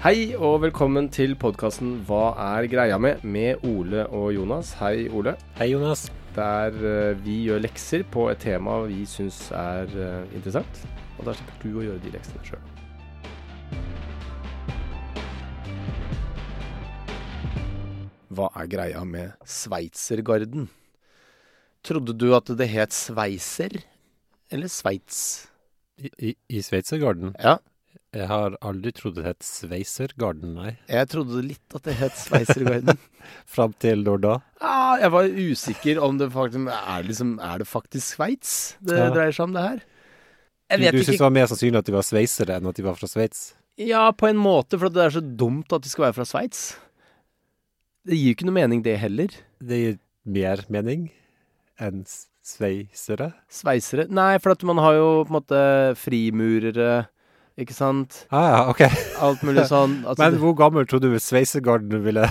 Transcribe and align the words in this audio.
Hei 0.00 0.30
og 0.32 0.62
velkommen 0.62 1.10
til 1.12 1.34
podkasten 1.36 1.98
Hva 2.08 2.30
er 2.40 2.64
greia 2.72 2.96
med? 2.96 3.20
med 3.20 3.60
Ole 3.68 4.06
og 4.08 4.30
Jonas. 4.32 4.70
Hei, 4.78 5.10
Ole. 5.12 5.34
Hei, 5.58 5.66
Jonas. 5.74 6.06
Der 6.32 6.72
eh, 6.72 7.18
vi 7.20 7.34
gjør 7.44 7.60
lekser 7.60 8.06
på 8.08 8.30
et 8.32 8.40
tema 8.40 8.78
vi 8.88 9.02
syns 9.04 9.50
er 9.52 9.92
eh, 9.92 10.32
interessant. 10.32 10.80
Og 11.18 11.28
da 11.28 11.36
slipper 11.36 11.60
du 11.60 11.76
å 11.76 11.84
gjøre 11.84 12.00
de 12.00 12.14
leksene 12.16 12.48
sjøl. 12.48 12.64
Hva 18.32 18.48
er 18.56 18.72
greia 18.72 19.04
med 19.04 19.36
Sveitsergarden? 19.44 20.70
Trodde 21.84 22.16
du 22.16 22.30
at 22.40 22.48
det 22.56 22.72
het 22.72 22.96
Sveiser 22.96 23.82
eller 24.48 24.72
Sveits? 24.72 25.50
I, 26.00 26.08
i, 26.08 26.38
i 26.56 26.64
Sveitsergarden? 26.64 27.36
Ja, 27.36 27.58
Jeg 28.10 28.26
har 28.26 28.56
aldri 28.66 28.90
trodd 28.96 29.14
det 29.20 29.22
het 29.28 29.44
Sveisergarden, 29.46 30.56
nei. 30.58 30.72
jeg 30.90 31.06
trodde 31.12 31.44
litt 31.46 31.76
at 31.78 31.84
det 31.86 31.94
het 32.00 32.16
Sveisergarden. 32.18 32.98
Fram 33.54 33.70
til 33.78 34.02
når 34.02 34.18
da? 34.24 34.32
Ah, 34.58 34.96
jeg 34.98 35.12
var 35.14 35.28
usikker 35.30 36.00
om 36.02 36.18
det 36.18 36.26
faktisk 36.34 36.66
er, 36.74 37.04
liksom, 37.06 37.36
er 37.38 37.62
det 37.62 37.68
faktisk 37.70 38.16
Sveits 38.16 38.54
det 38.82 38.98
Ja. 38.98 39.10
dreier 39.14 39.36
seg 39.36 39.44
om 39.46 39.54
det 39.54 39.62
her. 39.62 39.78
Du, 39.84 40.74
Jeg 40.74 40.80
vet 40.82 40.92
du 40.98 41.04
syns 41.04 41.18
det 41.20 41.24
var 41.28 41.36
mer 41.38 41.46
sannsynlig 41.50 41.78
at 41.84 41.86
de 41.86 41.94
var 41.94 42.06
sveisere 42.06 42.56
enn 42.58 42.66
at 42.70 42.76
de 42.80 42.82
var 42.88 42.98
fra 42.98 43.06
Sveits? 43.10 43.44
Ja, 43.78 44.08
på 44.12 44.26
en 44.28 44.36
måte, 44.42 44.78
for 44.78 44.90
det 44.90 45.04
er 45.06 45.14
så 45.14 45.22
dumt 45.22 45.70
at 45.72 45.82
de 45.86 45.90
skal 45.92 46.08
være 46.08 46.18
fra 46.18 46.26
Sveits. 46.26 46.64
Det 48.06 48.18
gir 48.18 48.32
jo 48.32 48.34
ikke 48.40 48.46
noe 48.50 48.58
mening, 48.58 48.82
det 48.82 48.96
heller. 48.98 49.30
Det 49.62 49.78
gir 49.84 49.96
mer 50.26 50.64
mening 50.68 51.06
enn 51.80 52.02
sveisere? 52.42 53.30
Sveisere 53.52 54.08
Nei, 54.10 54.34
for 54.42 54.54
at 54.56 54.62
man 54.66 54.78
har 54.82 54.98
jo 54.98 55.08
på 55.24 55.30
en 55.30 55.38
måte 55.38 55.62
frimurere, 56.00 56.90
ikke 57.62 57.76
sant? 57.76 58.24
Ah, 58.32 58.46
ja, 58.50 58.60
ok. 58.72 58.82
Alt 59.26 59.44
mulig 59.46 59.66
sånn. 59.70 60.00
Altså, 60.08 60.24
Men 60.24 60.40
hvor 60.42 60.56
gammel 60.58 60.88
tror 60.88 61.02
du 61.04 61.12
sveisegarden 61.20 62.02
ville 62.04 62.26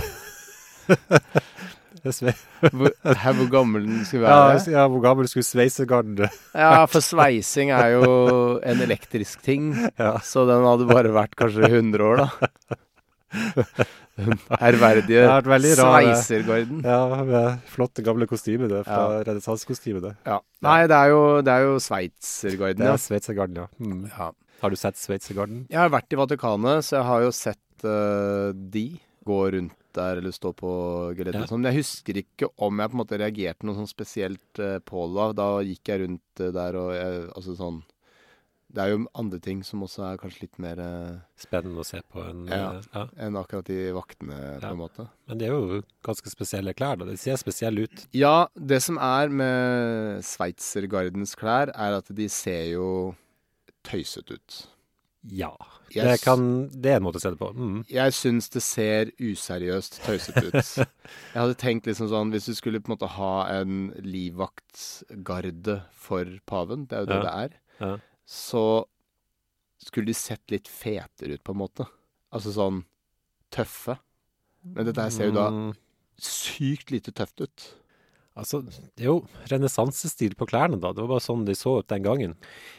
hvor, 2.00 2.90
her, 3.04 3.32
hvor 3.36 3.48
gammel 3.52 3.84
den 3.84 4.04
skulle 4.08 4.24
være. 4.24 4.60
ja, 4.72 4.86
hvor 4.88 5.02
gammel 5.04 5.28
skulle 5.28 5.44
Sveisergarden 5.46 6.22
Ja, 6.54 6.86
for 6.88 7.04
sveising 7.04 7.72
er 7.76 7.92
jo 7.98 8.12
en 8.64 8.80
elektrisk 8.80 9.42
ting. 9.44 9.74
Ja. 10.00 10.14
Så 10.24 10.46
den 10.48 10.64
hadde 10.66 10.88
bare 10.88 11.12
vært 11.14 11.36
kanskje 11.38 11.68
100 11.68 12.06
år, 12.06 12.24
da. 12.24 12.30
Ærverdige 14.60 15.24
Det 15.24 15.24
eh, 15.30 15.74
Sveisergarden. 15.80 16.82
Ja, 16.84 17.22
med 17.24 17.64
flotte, 17.70 18.04
gamle 18.06 18.26
kostymene 18.30 18.82
fra 18.86 19.00
Ja. 19.18 19.22
renessansekostymene. 19.28 20.14
Ja. 20.26 20.38
Nei, 20.66 20.86
det 20.90 20.96
er 20.96 21.08
jo, 21.12 21.22
det 21.46 21.52
er 21.54 21.66
jo 21.66 21.76
Sveitsergarden, 21.82 22.78
Det 22.82 22.88
ja. 22.90 22.94
er 22.96 23.04
Sveitsergarden, 23.04 23.60
ja. 23.62 23.66
Mm. 23.80 24.06
ja. 24.10 24.30
Har 24.60 24.70
du 24.70 24.76
sett 24.76 24.96
Sveitsergarden? 25.00 25.66
Jeg 25.72 25.78
har 25.80 25.92
vært 25.92 26.12
i 26.12 26.18
Vatikanet, 26.20 26.84
så 26.84 26.98
jeg 26.98 27.08
har 27.08 27.22
jo 27.24 27.30
sett 27.32 27.84
uh, 27.88 28.50
de 28.52 28.86
gå 29.24 29.40
rundt 29.56 29.76
der 29.96 30.20
eller 30.20 30.30
stå 30.30 30.52
på 30.54 30.70
geleddet 31.18 31.40
Ja. 31.42 31.46
sånn. 31.50 31.62
Men 31.62 31.72
jeg 31.72 31.82
husker 31.82 32.20
ikke 32.20 32.48
om 32.62 32.78
jeg 32.78 32.90
på 32.90 32.94
en 32.94 33.00
måte 33.02 33.18
reagerte 33.18 33.66
noe 33.66 33.74
sånn 33.78 33.88
spesielt 33.90 34.60
uh, 34.62 34.78
på 34.84 35.06
det. 35.16 35.30
Da 35.40 35.48
gikk 35.66 35.90
jeg 35.90 36.02
rundt 36.04 36.44
uh, 36.44 36.50
der 36.54 36.76
og 36.78 36.92
jeg, 36.94 37.24
Altså 37.34 37.56
sånn 37.58 37.80
Det 38.72 38.82
er 38.84 38.92
jo 38.92 38.98
andre 39.18 39.40
ting 39.42 39.64
som 39.66 39.82
også 39.82 40.04
er 40.12 40.18
kanskje 40.22 40.44
litt 40.44 40.58
mer 40.62 40.78
eh, 40.78 41.16
Spennende 41.42 41.82
å 41.82 41.86
se 41.86 42.00
på 42.06 42.22
en 42.22 42.44
Ja. 42.46 42.72
eh, 42.78 42.82
ja. 42.94 43.04
enn 43.26 43.34
akkurat 43.40 43.66
de 43.66 43.90
vaktene, 43.96 44.38
på 44.62 44.70
en 44.70 44.78
måte. 44.78 45.08
Men 45.26 45.38
det 45.38 45.48
er 45.48 45.56
jo 45.56 45.80
ganske 46.06 46.30
spesielle 46.30 46.74
klær, 46.78 46.96
da. 47.00 47.04
De 47.10 47.16
ser 47.18 47.34
spesielle 47.40 47.88
ut. 47.88 48.06
Ja, 48.14 48.46
det 48.54 48.78
som 48.86 48.96
er 49.02 49.28
med 49.28 50.22
Sveitsergardens 50.24 51.34
klær, 51.34 51.72
er 51.74 51.98
at 51.98 52.06
de 52.14 52.28
ser 52.30 52.70
jo 52.76 52.90
tøysete 53.82 54.38
ut. 54.38 54.60
Ja. 55.28 55.50
Det, 55.92 56.20
kan, 56.22 56.68
det 56.70 56.92
er 56.94 56.96
en 57.00 57.04
måte 57.04 57.18
å 57.18 57.20
se 57.20 57.30
det 57.34 57.40
på. 57.42 57.50
Mm. 57.52 57.80
Jeg 57.90 58.12
syns 58.16 58.46
det 58.54 58.62
ser 58.64 59.10
useriøst 59.20 59.98
tøysete 60.06 60.46
ut. 60.48 60.70
Jeg 61.34 61.36
hadde 61.42 61.58
tenkt 61.60 61.84
liksom 61.90 62.08
sånn 62.08 62.30
Hvis 62.32 62.46
du 62.48 62.54
skulle 62.56 62.80
på 62.80 62.88
en 62.88 62.94
måte 62.94 63.10
ha 63.18 63.32
en 63.58 63.90
livvaktgarde 64.06 65.80
for 65.92 66.24
paven, 66.48 66.86
det 66.88 66.96
er 66.96 67.00
jo 67.04 67.10
det 67.10 67.18
Ja. 67.18 67.22
det 67.26 67.34
er, 67.34 67.58
Ja. 67.80 67.96
Så 68.30 68.84
skulle 69.82 70.06
de 70.12 70.14
sett 70.14 70.52
litt 70.52 70.68
fetere 70.70 71.34
ut, 71.34 71.42
på 71.42 71.54
en 71.56 71.62
måte. 71.64 71.86
Altså 72.30 72.52
sånn 72.54 72.82
tøffe. 73.50 73.96
Men 74.62 74.86
dette 74.86 75.02
her 75.02 75.10
ser 75.10 75.30
jo 75.30 75.36
da 75.38 75.48
Mm. 75.50 75.70
sykt 76.20 76.90
lite 76.92 77.10
tøft 77.16 77.40
ut. 77.42 77.64
Altså, 78.38 78.60
det 78.62 79.02
er 79.02 79.08
jo 79.08 79.16
renessansestil 79.50 80.36
på 80.38 80.46
klærne, 80.46 80.78
da. 80.80 80.92
Det 80.94 81.02
var 81.02 81.08
bare 81.16 81.24
sånn 81.24 81.42
de 81.44 81.52
så 81.58 81.78
ut 81.80 81.88
den 81.90 82.04
gangen. 82.04 82.36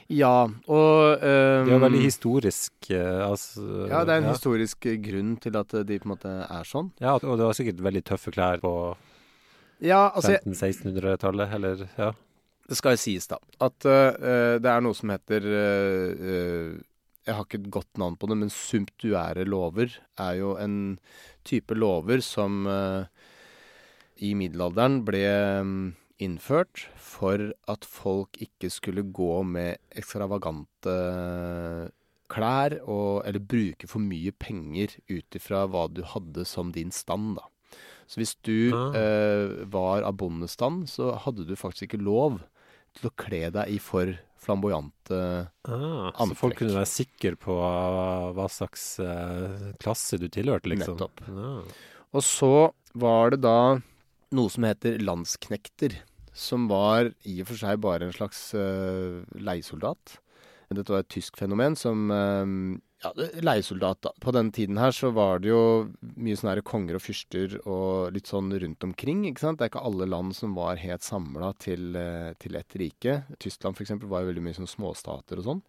Ja, 0.10 0.46
og 0.46 1.20
um, 1.20 1.20
Det 1.20 1.68
er 1.68 1.76
jo 1.76 1.82
veldig 1.84 2.04
historisk. 2.06 2.72
eh, 2.90 3.20
altså, 3.28 3.90
Ja, 3.90 4.06
det 4.06 4.14
er 4.16 4.18
en 4.22 4.30
ja. 4.30 4.32
historisk 4.38 4.88
grunn 5.04 5.36
til 5.44 5.58
at 5.60 5.68
de 5.86 6.00
på 6.00 6.08
en 6.08 6.14
måte 6.16 6.32
er 6.50 6.64
sånn. 6.64 6.92
Ja, 7.02 7.16
og 7.20 7.38
det 7.38 7.46
var 7.50 7.54
sikkert 7.54 7.84
veldig 7.84 8.04
tøffe 8.08 8.32
klær 8.32 8.62
på 8.64 8.96
Ja, 9.82 10.10
altså 10.16 10.38
1500-1600-tallet, 10.40 11.54
eller 11.54 11.90
ja. 11.98 12.12
Det 12.72 12.78
skal 12.80 12.96
sies, 13.00 13.28
da, 13.28 13.36
at 13.60 13.84
uh, 13.84 14.56
det 14.64 14.70
er 14.72 14.84
noe 14.84 14.96
som 14.96 15.12
heter 15.12 15.44
eh, 15.44 16.78
Jeg 17.28 17.36
har 17.36 17.44
ikke 17.44 17.60
et 17.60 17.72
godt 17.74 18.00
navn 18.00 18.16
på 18.16 18.30
det, 18.32 18.38
men 18.40 18.54
sumptuære 18.54 19.44
lover 19.44 19.98
er 20.16 20.38
jo 20.40 20.54
en 20.56 20.78
type 21.44 21.76
lover 21.76 22.24
som 22.24 22.64
uh, 22.70 23.04
i 24.24 24.32
middelalderen 24.40 25.02
ble 25.04 25.26
um, 25.60 25.76
innført 26.22 26.86
for 26.96 27.50
at 27.72 27.88
folk 27.90 28.40
ikke 28.40 28.70
skulle 28.72 29.04
gå 29.12 29.42
med 29.44 29.82
ekstravagante 29.98 30.96
klær 32.32 32.78
og, 32.86 33.24
eller 33.28 33.44
bruke 33.44 33.90
for 33.90 34.00
mye 34.00 34.32
penger 34.32 34.94
ut 35.12 35.38
ifra 35.38 35.66
hva 35.68 35.88
du 35.92 36.06
hadde 36.08 36.46
som 36.48 36.72
din 36.72 36.94
stand, 36.96 37.36
da. 37.42 37.48
Så 38.08 38.20
hvis 38.20 38.36
du 38.44 38.72
Ah. 38.76 38.96
eh, 38.96 39.66
var 39.72 40.04
av 40.04 40.18
bondestand, 40.20 40.88
så 40.90 41.14
hadde 41.16 41.46
du 41.48 41.56
faktisk 41.56 41.90
ikke 41.90 42.04
lov 42.04 42.42
til 42.98 43.10
å 43.10 43.16
kle 43.20 43.48
deg 43.54 43.72
i 43.72 43.80
for 43.82 44.12
flamboyante 44.42 45.20
Ah, 45.70 46.10
så 46.18 46.36
folk 46.38 46.58
kunne 46.60 46.76
være 46.76 46.90
sikre 46.90 47.38
på 47.40 47.56
uh, 47.62 48.32
hva 48.36 48.48
slags 48.50 48.86
eh, 49.04 49.72
klasse 49.82 50.18
du 50.18 50.28
tilhørte, 50.34 50.72
liksom. 50.72 50.98
Nettopp. 50.98 51.22
Ah. 51.30 51.92
Og 52.18 52.26
så 52.26 52.54
var 52.98 53.36
det 53.36 53.44
da 53.46 53.78
noe 54.36 54.52
som 54.52 54.66
heter 54.66 54.98
landsknekter, 55.04 56.00
som 56.34 56.66
var 56.72 57.12
i 57.28 57.42
og 57.44 57.52
for 57.52 57.60
seg 57.60 57.82
bare 57.84 58.08
en 58.08 58.16
slags 58.16 58.50
uh, 58.58 59.22
leiesoldat. 59.36 60.18
Dette 60.72 60.94
var 60.94 61.04
et 61.04 61.12
tysk 61.12 61.36
fenomen 61.36 61.76
som 61.76 62.08
eh, 62.16 62.52
ja, 63.02 63.12
leiesoldat, 63.42 64.02
da. 64.06 64.12
På 64.22 64.34
den 64.36 64.52
tiden 64.54 64.78
her 64.78 64.94
så 64.96 65.10
var 65.16 65.42
det 65.42 65.50
jo 65.50 65.62
mye 66.22 66.38
sånne 66.38 66.56
her 66.56 66.64
konger 66.66 66.98
og 66.98 67.04
fyrster 67.04 67.56
og 67.64 68.14
litt 68.16 68.30
sånn 68.30 68.52
rundt 68.54 68.86
omkring, 68.86 69.24
ikke 69.30 69.44
sant. 69.44 69.60
Det 69.60 69.68
er 69.68 69.72
ikke 69.74 69.86
alle 69.90 70.08
land 70.10 70.36
som 70.38 70.54
var 70.58 70.82
helt 70.82 71.06
samla 71.06 71.54
til, 71.62 71.96
eh, 71.98 72.34
til 72.42 72.58
ett 72.60 72.78
rike. 72.78 73.16
Tyskland 73.42 73.80
eksempel 73.82 74.12
var 74.12 74.22
jo 74.22 74.32
veldig 74.32 74.46
mye 74.46 74.60
sånn 74.60 74.70
småstater 74.70 75.42
og 75.42 75.48
sånn. 75.48 75.64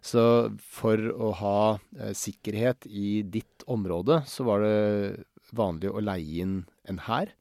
Så 0.00 0.22
for 0.62 0.96
å 0.96 1.32
ha 1.40 1.60
eh, 1.98 2.14
sikkerhet 2.16 2.86
i 2.86 3.22
ditt 3.22 3.66
område, 3.66 4.22
så 4.26 4.46
var 4.46 4.64
det 4.64 5.24
vanlig 5.52 5.90
å 5.90 6.04
leie 6.04 6.44
inn 6.44 6.62
en 6.88 7.02
hær. 7.08 7.34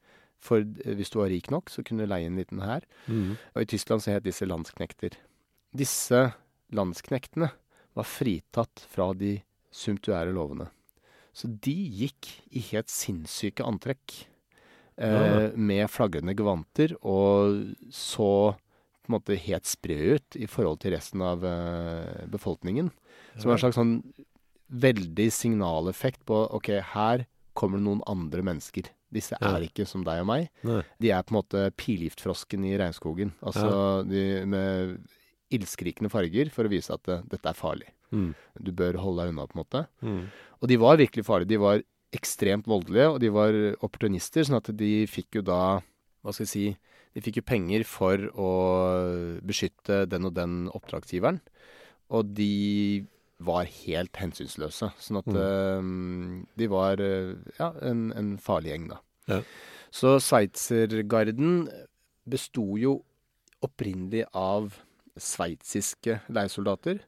For 0.43 0.59
eh, 0.59 0.97
hvis 0.97 1.13
du 1.13 1.21
var 1.21 1.31
rik 1.31 1.51
nok, 1.53 1.71
så 1.71 1.85
kunne 1.85 2.03
du 2.03 2.11
leie 2.11 2.27
inn 2.27 2.35
en 2.35 2.43
liten 2.43 2.65
hær. 2.65 2.83
Mm. 3.07 3.37
Og 3.55 3.63
i 3.63 3.69
Tyskland 3.69 4.03
så 4.03 4.17
het 4.17 4.27
disse 4.27 4.47
landsknekter. 4.47 5.15
Disse 5.77 6.33
landsknektene 6.75 7.53
var 7.97 8.07
fritatt 8.07 8.85
fra 8.91 9.09
de 9.17 9.37
sumptuære 9.73 10.33
lovene. 10.35 10.69
Så 11.37 11.49
de 11.61 11.73
gikk 12.01 12.29
i 12.57 12.61
helt 12.71 12.89
sinnssyke 12.89 13.65
antrekk. 13.65 14.23
Eh, 14.97 15.51
med 15.53 15.85
flagrende 15.93 16.33
gevanter 16.33 16.95
og 17.05 17.75
så 17.93 18.29
på 19.05 19.11
en 19.11 19.13
måte 19.19 19.35
helt 19.37 19.69
sprø 19.69 20.15
ut 20.17 20.37
i 20.41 20.47
forhold 20.49 20.79
til 20.81 20.95
resten 20.95 21.21
av 21.21 21.45
eh, 21.45 22.23
befolkningen. 22.33 22.89
Som 23.37 23.53
en 23.53 23.61
slags 23.61 23.77
sånn 23.77 23.99
veldig 24.73 25.27
signaleffekt 25.31 26.25
på 26.27 26.41
OK, 26.57 26.71
her 26.95 27.27
kommer 27.57 27.77
det 27.79 27.85
noen 27.85 28.01
andre 28.09 28.41
mennesker. 28.49 28.89
Disse 29.13 29.37
Ja. 29.39 29.53
er 29.55 29.63
ikke 29.69 29.85
som 29.87 30.03
deg 30.03 30.19
og 30.25 30.27
meg. 30.27 30.49
Nei. 30.67 30.81
De 30.99 31.11
er 31.13 31.21
på 31.23 31.31
en 31.31 31.37
måte 31.39 31.61
pilgiftfrosken 31.77 32.65
i 32.67 32.73
regnskogen. 32.81 33.31
Altså 33.41 34.03
de 34.09 34.43
med 34.49 34.97
ildskrikende 35.53 36.11
farger 36.11 36.49
for 36.53 36.67
å 36.67 36.71
vise 36.71 36.93
at 36.93 37.03
det, 37.07 37.21
dette 37.31 37.51
er 37.51 37.57
farlig. 37.57 37.91
Mm. 38.11 38.31
Du 38.63 38.71
bør 38.75 38.99
holde 39.03 39.23
deg 39.23 39.33
unna, 39.33 39.45
på 39.47 39.57
en 39.57 39.61
måte. 39.61 39.83
Mm. 40.03 40.25
Og 40.61 40.71
de 40.71 40.79
var 40.81 40.99
virkelig 40.99 41.25
farlige. 41.27 41.53
De 41.53 41.61
var 41.61 41.83
ekstremt 42.15 42.67
voldelige, 42.69 43.07
og 43.11 43.19
de 43.23 43.31
var 43.35 43.57
opportunister, 43.83 44.47
sånn 44.47 44.59
at 44.59 44.71
de 44.79 44.91
fikk 45.11 45.41
jo 45.41 45.47
da 45.47 45.61
Hva 46.23 46.33
skal 46.33 46.47
jeg 46.47 46.51
si 46.51 46.65
De 47.15 47.23
fikk 47.23 47.39
jo 47.39 47.47
penger 47.47 47.83
for 47.87 48.23
å 48.35 48.51
beskytte 49.47 50.05
den 50.09 50.27
og 50.27 50.35
den 50.37 50.67
oppdragsgiveren. 50.75 51.39
Og 52.13 52.31
de 52.37 53.05
var 53.43 53.69
helt 53.69 54.17
hensynsløse. 54.17 54.91
Sånn 55.01 55.19
at 55.19 55.29
mm. 55.29 56.45
de 56.57 56.69
var 56.71 57.01
eh, 57.03 57.35
ja, 57.59 57.71
en, 57.85 58.09
en 58.17 58.35
farlig 58.41 58.73
gjeng, 58.73 58.87
da. 58.93 58.99
Ja. 59.27 59.39
Så 59.93 60.17
sveitsergarden 60.23 61.67
besto 62.27 62.75
jo 62.79 62.99
opprinnelig 63.65 64.25
av 64.37 64.77
sveitsiske 65.23 66.19
leiesoldater 66.33 67.01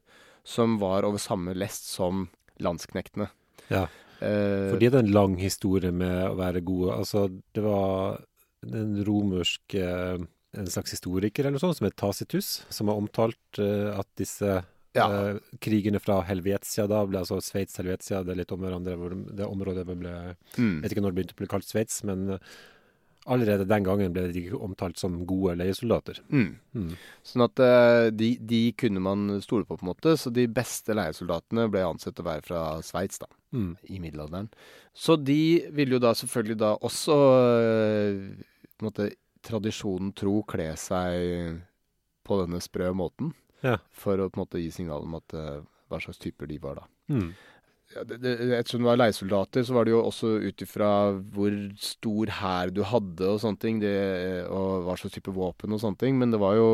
som 0.47 0.77
var 0.81 1.05
over 1.07 1.21
samme 1.21 1.53
lest 1.57 1.89
som 1.91 2.27
landsknektene. 2.63 3.29
Ja. 3.69 3.85
Eh, 4.19 4.71
For 4.71 4.79
de 4.81 4.89
hadde 4.89 5.03
en 5.05 5.13
lang 5.13 5.37
historie 5.39 5.91
med 5.95 6.31
å 6.31 6.35
være 6.39 6.63
gode. 6.65 6.95
Altså, 6.97 7.27
det 7.55 7.63
var 7.63 8.19
en 8.65 8.97
romersk 9.07 9.75
eh, 9.79 10.17
en 10.57 10.67
slags 10.67 10.95
historiker 10.95 11.45
eller 11.45 11.59
noe 11.59 11.61
sånt, 11.61 11.77
som 11.77 11.85
het 11.87 11.97
Tacitus, 11.99 12.63
som 12.73 12.89
har 12.89 12.97
omtalt 12.99 13.61
eh, 13.61 13.93
at 13.93 14.09
disse 14.19 14.59
Ja. 14.97 15.05
krigene 15.61 15.99
fra 16.01 16.23
Helvetia 16.25 16.87
da, 16.89 17.03
ble 17.05 17.19
altså 17.21 17.37
Sveits, 17.45 17.77
Helvetia, 17.77 18.23
det 18.25 18.33
er 18.33 18.39
litt 18.41 18.51
om 18.51 18.59
hverandre, 18.63 18.95
hvor 18.97 19.13
det 19.13 19.45
området 19.45 19.85
ble 19.85 20.13
mm. 20.57 20.57
Jeg 20.57 20.81
vet 20.81 20.95
ikke 20.95 21.03
når 21.05 21.13
det 21.13 21.17
begynte 21.19 21.35
å 21.37 21.41
bli 21.43 21.49
kalt 21.53 21.67
Sveits, 21.69 21.99
men 22.09 22.39
allerede 23.27 23.65
den 23.67 23.83
gangen 23.83 24.13
ble 24.13 24.27
de 24.33 24.45
omtalt 24.55 24.97
som 24.97 25.25
gode 25.27 25.55
leiesoldater. 25.59 26.21
Mm. 26.31 26.55
Mm. 26.73 26.93
Sånn 27.23 27.43
at 27.45 27.59
eh, 27.59 28.09
de, 28.15 28.29
de 28.39 28.61
kunne 28.79 29.01
man 29.03 29.41
stole 29.43 29.65
på, 29.67 29.77
på 29.77 29.83
en 29.85 29.91
måte. 29.91 30.15
Så 30.17 30.31
de 30.33 30.47
beste 30.47 30.95
leiesoldatene 30.97 31.67
ble 31.69 31.83
ansett 31.85 32.19
å 32.19 32.25
være 32.25 32.45
fra 32.47 32.63
Sveits, 32.85 33.19
da, 33.19 33.27
Mm. 33.51 33.71
i 33.89 33.97
middelalderen. 33.99 34.47
Så 34.93 35.15
de 35.17 35.65
ville 35.73 35.95
jo 35.97 35.99
da 36.03 36.11
selvfølgelig 36.13 36.57
da 36.61 36.75
også, 36.85 37.15
eh, 37.63 38.19
på 38.77 38.85
en 38.85 38.89
måte, 38.91 39.07
tradisjonen 39.41 40.11
tro, 40.13 40.43
kle 40.43 40.67
seg 40.77 41.61
på 42.27 42.37
denne 42.43 42.59
sprø 42.61 42.91
måten. 42.93 43.31
Ja. 43.63 43.77
For 43.91 44.17
å 44.21 44.29
på 44.29 44.37
en 44.37 44.43
måte 44.45 44.61
gi 44.61 44.69
signal 44.71 45.01
om 45.07 45.15
at, 45.17 45.33
eh, 45.33 45.61
hva 45.89 45.99
slags 46.03 46.19
typer 46.21 46.47
de 46.47 46.59
var, 46.61 46.75
da. 46.83 46.85
Ja, 47.95 48.03
det, 48.05 48.19
det, 48.21 48.33
ettersom 48.53 48.83
det 48.83 48.89
var 48.91 48.99
leiesoldater, 49.01 49.63
så 49.65 49.73
var 49.73 49.87
det 49.87 49.93
jo 49.95 50.03
også 50.05 50.35
ut 50.45 50.61
ifra 50.61 50.89
hvor 51.33 51.55
stor 51.81 52.33
hær 52.39 52.73
du 52.75 52.83
hadde 52.85 53.31
og 53.31 53.39
sånne 53.41 53.61
ting, 53.63 53.79
det, 53.81 53.93
og 54.45 54.85
hva 54.85 54.97
slags 54.99 55.15
type 55.17 55.33
våpen 55.33 55.73
og 55.73 55.81
sånne 55.81 55.97
ting. 56.03 56.19
Men 56.21 56.35
det 56.35 56.41
var 56.41 56.57
jo 56.59 56.69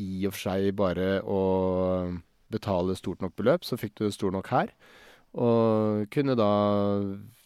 i 0.00 0.24
og 0.28 0.32
for 0.36 0.46
seg 0.48 0.70
bare 0.78 1.18
å 1.24 1.40
betale 2.52 2.96
stort 2.96 3.20
nok 3.24 3.34
beløp, 3.36 3.66
så 3.66 3.78
fikk 3.80 3.98
du 4.00 4.06
stor 4.14 4.32
nok 4.32 4.48
hær. 4.52 4.72
Og 5.36 6.06
kunne 6.14 6.36
da 6.38 6.50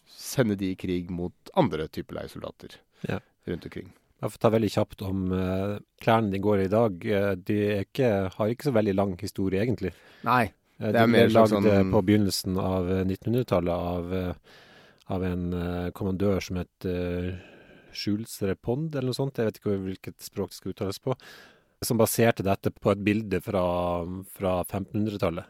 sende 0.07 0.55
de 0.59 0.71
i 0.71 0.77
krig 0.79 1.09
mot 1.11 1.51
andre 1.59 1.89
typer 1.91 2.21
leiesoldater 2.21 2.77
Ja. 3.07 3.19
rundt 3.49 3.65
omkring. 3.65 3.91
Jeg 4.21 4.29
får 4.31 4.41
ta 4.43 4.49
veldig 4.53 4.69
kjapt 4.69 5.01
om 5.01 5.31
uh, 5.33 5.79
klærne 5.99 6.29
de 6.29 6.39
går 6.39 6.61
i 6.61 6.65
i 6.67 6.71
dag. 6.71 7.05
Eh, 7.09 7.31
de 7.41 7.55
er 7.65 7.79
ikke, 7.87 8.09
har 8.35 8.51
ikke 8.53 8.67
så 8.69 8.73
veldig 8.75 8.93
lang 8.93 9.15
historie, 9.17 9.63
egentlig. 9.63 9.95
Nei. 10.27 10.51
Eh, 10.81 10.87
Det 10.89 10.93
De 10.93 10.97
er 11.03 11.07
ble 11.07 11.13
mer 11.13 11.29
lagd 11.29 11.53
eh, 11.53 11.61
sånn- 11.61 11.91
på 11.93 12.01
begynnelsen 12.09 12.57
av 12.57 12.89
eh, 12.91 13.03
1900-tallet 13.05 13.87
av, 13.93 14.13
eh, 14.13 14.33
av 15.13 15.23
en 15.27 15.53
eh, 15.53 15.91
kommandør 15.91 16.41
som 16.41 16.57
het 16.57 16.69
Schulzrepond, 16.81 17.47
Jules 17.93 18.41
Repond, 18.47 18.95
eller 18.95 19.11
noe 19.11 19.17
sånt. 19.17 19.35
Jeg 19.37 19.45
vet 19.49 19.57
ikke 19.59 19.77
hvilket 19.83 20.19
språk 20.23 20.49
det 20.53 20.55
skal 20.61 20.71
uttales 20.73 20.99
på. 21.03 21.15
Som 21.83 21.97
baserte 21.99 22.43
dette 22.45 22.71
på 22.71 22.91
et 22.93 23.01
bilde 23.03 23.41
fra, 23.43 23.63
fra 24.31 24.63
1500-tallet. 24.63 25.45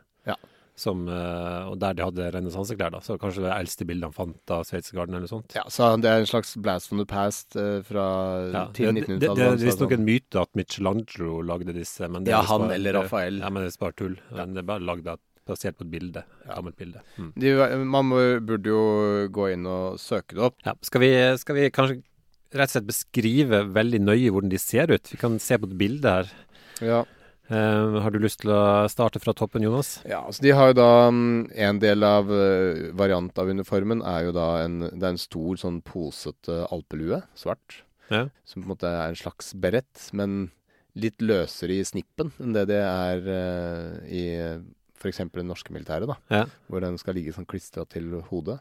Ja. 0.81 0.83
Som, 0.83 1.03
eh, 1.07 1.69
og 1.69 1.75
der 1.79 1.93
de 1.93 2.01
hadde 2.07 2.31
renessanseklær, 2.33 2.91
da. 2.95 2.99
Så 3.05 3.17
kanskje 3.21 3.43
det 3.45 3.51
eldste 3.53 3.85
bildet 3.85 4.09
han 4.09 4.15
fant 4.15 4.53
av 4.55 4.63
Sveitsergarden, 4.65 5.13
eller 5.13 5.27
noe 5.27 5.29
sånt. 5.29 5.53
Ja, 5.53 5.63
så 5.69 5.91
det 6.01 6.09
er 6.09 6.19
en 6.23 6.25
slags 6.29 6.55
blast 6.57 6.89
from 6.89 6.97
the 6.97 7.05
past 7.05 7.55
eh, 7.55 7.81
fra 7.85 8.05
Ja, 8.51 8.63
til 8.73 8.89
det, 8.89 9.05
det, 9.05 9.19
det, 9.19 9.29
1900-tallet. 9.29 9.37
det 9.37 9.45
er 9.45 9.51
altså, 9.51 9.67
visstnok 9.69 9.91
sånn. 9.91 9.99
en 9.99 10.07
myte 10.07 10.41
at 10.41 10.55
Michelangelo 10.57 11.41
lagde 11.45 11.75
disse. 11.77 12.09
Men 12.09 12.23
det 12.25 12.31
Ja, 12.33 12.41
han 12.49 12.61
bare- 12.65 12.73
eller 12.79 12.93
Raphael. 12.97 13.37
Ja, 13.39 13.49
men 13.53 13.63
det 13.67 13.75
er 13.75 13.79
bare 13.85 13.93
tull. 14.01 14.17
Men 14.33 14.53
Det 14.55 14.63
er 14.63 14.69
bare 14.73 14.79
lagd 14.89 15.07
av- 15.07 15.19
basert 15.47 15.77
på 15.77 15.81
et 15.85 15.91
bilde. 15.91 16.23
Ja. 16.47 16.55
gammelt 16.55 16.77
bilde. 16.77 17.01
Mm. 17.17 17.31
De, 17.37 17.85
man 17.85 18.05
må, 18.09 18.19
burde 18.45 18.65
jo 18.73 19.27
gå 19.29 19.51
inn 19.53 19.65
og 19.67 19.97
søke 19.99 20.33
det 20.37 20.43
opp. 20.49 20.55
Ja, 20.65 20.73
skal, 20.81 21.01
vi, 21.01 21.11
skal 21.37 21.55
vi 21.55 21.69
kanskje 21.69 22.01
rett 22.53 22.69
og 22.69 22.75
slett 22.75 22.87
beskrive 22.89 23.61
veldig 23.73 24.01
nøye 24.01 24.29
hvordan 24.31 24.49
de 24.49 24.57
ser 24.57 24.89
ut? 24.91 25.07
Vi 25.13 25.17
kan 25.17 25.37
se 25.39 25.57
på 25.57 25.69
et 25.69 25.77
bilde 25.77 26.09
her. 26.09 26.31
Ja. 26.81 27.03
Eh, 27.51 27.99
har 27.99 28.13
du 28.13 28.19
lyst 28.23 28.45
til 28.45 28.51
å 28.55 28.87
starte 28.91 29.19
fra 29.19 29.33
toppen, 29.35 29.63
Jonas? 29.65 29.97
ja, 30.07 30.21
altså 30.23 30.43
de 30.45 30.53
har 30.55 30.69
jo 30.71 30.77
da 30.77 30.91
mm, 31.11 31.51
En 31.67 31.79
del 31.83 32.05
av 32.07 32.29
eh, 32.31 32.91
variant 32.95 33.41
av 33.43 33.49
uniformen 33.51 34.03
er 34.07 34.29
jo 34.29 34.35
da 34.37 34.47
en 34.63 34.77
Det 34.85 35.01
er 35.01 35.09
en 35.09 35.19
stor 35.19 35.59
sånn 35.59 35.81
posete 35.83 36.61
alpelue, 36.71 37.19
svart. 37.35 37.81
Ja. 38.07 38.29
Som 38.47 38.63
på 38.63 38.69
en 38.69 38.73
måte 38.75 38.91
er 38.91 39.11
en 39.11 39.19
slags 39.19 39.51
berett, 39.51 40.05
men 40.15 40.51
litt 40.99 41.23
løsere 41.23 41.79
i 41.79 41.87
snippen 41.87 42.31
enn 42.39 42.55
det 42.55 42.65
det 42.71 42.79
er 42.83 43.27
uh, 43.27 43.99
i 44.11 44.23
f.eks. 44.99 45.21
det 45.31 45.45
norske 45.47 45.71
militæret, 45.71 46.09
da. 46.11 46.17
Ja. 46.31 46.41
Hvor 46.67 46.83
den 46.83 46.99
skal 46.99 47.15
ligge 47.15 47.31
sånn 47.35 47.47
klistra 47.47 47.85
til 47.89 48.09
hodet. 48.27 48.59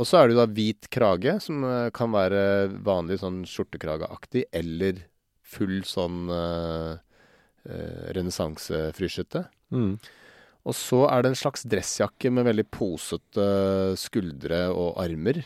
Og 0.00 0.08
så 0.08 0.18
er 0.18 0.26
det 0.26 0.34
jo 0.34 0.40
da 0.40 0.48
hvit 0.48 0.88
krage, 0.92 1.36
som 1.44 1.60
uh, 1.68 1.92
kan 1.94 2.12
være 2.14 2.72
vanlig 2.84 3.20
sånn 3.20 3.42
skjortekrageaktig, 3.48 4.46
eller 4.56 5.04
full 5.52 5.82
sånn 5.84 6.32
uh, 6.32 6.96
renessansefrysjete. 7.64 9.44
Mm. 9.74 9.96
Og 10.62 10.76
så 10.78 11.00
er 11.08 11.22
det 11.22 11.32
en 11.32 11.40
slags 11.40 11.64
dressjakke 11.66 12.30
med 12.34 12.46
veldig 12.46 12.68
posete 12.70 13.46
skuldre 13.98 14.68
og 14.70 15.00
armer. 15.02 15.42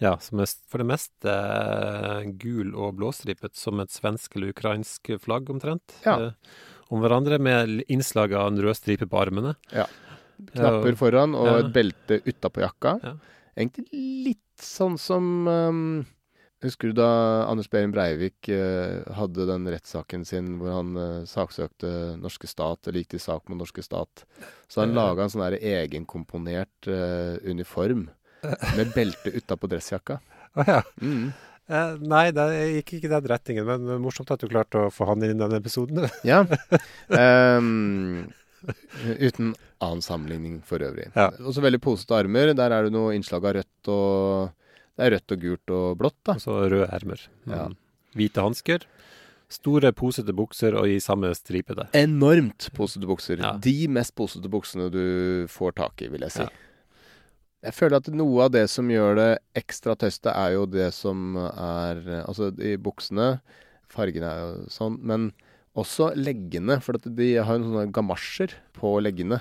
Ja, 0.00 0.14
som 0.20 0.40
er 0.40 0.48
for 0.68 0.80
det 0.80 0.88
meste 0.88 1.32
eh, 1.32 2.28
gul 2.40 2.72
og 2.72 2.96
blåstripet, 3.00 3.52
som 3.56 3.80
et 3.82 3.92
svensk 3.92 4.36
eller 4.36 4.54
ukrainsk 4.54 5.12
flagg 5.20 5.50
omtrent. 5.52 5.96
Ja. 6.06 6.16
Eh, 6.16 6.60
om 6.90 7.04
hverandre, 7.04 7.38
med 7.38 7.84
innslag 7.92 8.32
av 8.34 8.48
en 8.50 8.60
rød 8.64 8.78
stripe 8.78 9.08
på 9.08 9.20
armene. 9.20 9.54
Ja. 9.72 9.86
Knapper 10.54 10.96
foran 10.96 11.36
og 11.36 11.50
et 11.52 11.68
belte 11.74 12.20
utapå 12.24 12.64
jakka. 12.64 12.96
Ja. 13.04 13.12
Egentlig 13.60 14.04
litt 14.24 14.64
sånn 14.64 14.96
som 15.00 15.46
um, 15.46 15.84
Husker 16.60 16.90
du 16.92 16.98
da 17.00 17.08
Anders 17.48 17.70
Behring 17.72 17.92
Breivik 17.94 18.48
eh, 18.52 19.00
hadde 19.16 19.46
den 19.48 19.64
rettssaken 19.72 20.26
sin 20.28 20.58
hvor 20.60 20.74
han 20.74 20.90
eh, 21.00 21.20
saksøkte 21.28 21.92
norske 22.20 22.50
stat, 22.50 22.84
eller 22.86 23.00
gikk 23.00 23.14
til 23.14 23.22
sak 23.24 23.46
mot 23.48 23.56
norske 23.62 23.80
stat? 23.84 24.26
Så 24.68 24.82
han 24.82 24.92
Ja. 24.92 24.98
laga 25.06 25.24
en 25.24 25.32
sånn 25.32 25.46
der 25.46 25.56
egenkomponert 25.60 26.88
eh, 26.90 27.38
uniform 27.48 28.10
med 28.76 28.92
belte 28.96 29.32
utapå 29.32 29.70
dressjakka. 29.72 30.18
Å 30.60 30.66
ja. 30.68 30.82
Mm. 31.00 31.30
Eh, 31.70 31.96
nei, 32.12 32.26
det 32.34 32.44
gikk 32.80 32.94
ikke 32.98 33.12
den 33.14 33.30
retningen, 33.30 33.64
men 33.68 34.02
morsomt 34.04 34.30
at 34.34 34.42
du 34.42 34.48
klarte 34.50 34.84
å 34.88 34.92
få 34.92 35.06
han 35.08 35.22
inn 35.24 35.36
i 35.36 35.40
denne 35.40 35.60
episoden. 35.62 36.08
Ja. 36.26 36.42
Um, 37.08 38.26
uten 39.16 39.54
annen 39.80 40.02
sammenligning 40.04 40.60
for 40.66 40.82
øvrig. 40.84 41.08
Ja. 41.16 41.30
Også 41.40 41.62
veldig 41.64 41.80
posete 41.80 42.18
armer. 42.20 42.52
Der 42.58 42.74
er 42.76 42.84
det 42.88 42.92
noe 42.92 43.14
innslag 43.16 43.46
av 43.48 43.56
rødt 43.60 43.90
og 43.96 44.50
Det 45.00 45.06
er 45.06 45.14
rødt 45.16 45.32
og 45.32 45.44
gult 45.46 45.72
og 45.72 45.84
blått, 45.96 46.18
da. 46.28 46.34
Og 46.36 46.42
så 46.44 46.56
røde 46.68 46.88
ermer. 46.92 47.22
Mm. 47.48 47.52
Ja. 47.56 47.68
Hvite 48.20 48.42
hansker. 48.44 48.82
Store, 49.50 49.90
posete 49.96 50.34
bukser 50.36 50.76
og 50.76 50.90
i 50.92 50.98
samme 51.00 51.32
stripete. 51.34 51.88
Enormt 51.96 52.68
posete 52.76 53.08
bukser. 53.08 53.40
Ja. 53.40 53.54
De 53.64 53.88
mest 53.90 54.12
posete 54.18 54.50
buksene 54.52 54.90
du 54.92 55.46
får 55.50 55.72
tak 55.80 56.04
i, 56.04 56.10
vil 56.12 56.26
jeg 56.28 56.36
si. 56.36 56.44
Ja. 56.44 56.66
Jeg 57.70 57.76
føler 57.76 58.00
at 58.00 58.10
noe 58.12 58.44
av 58.44 58.52
det 58.54 58.66
som 58.72 58.88
gjør 58.92 59.16
det 59.18 59.30
ekstra 59.58 59.96
tøste, 60.00 60.32
er 60.32 60.54
jo 60.54 60.66
det 60.68 60.90
som 60.96 61.34
er 61.40 61.98
Altså, 62.22 62.52
i 62.56 62.76
buksene 62.80 63.40
Fargene 63.90 64.28
er 64.30 64.44
jo 64.44 64.68
sånn, 64.70 65.00
men 65.02 65.30
også 65.80 66.12
leggene. 66.14 66.76
For 66.84 67.00
de 67.00 67.32
har 67.40 67.58
jo 67.58 67.66
sånne 67.66 67.88
gamasjer 67.96 68.54
på 68.76 68.98
leggene. 69.02 69.40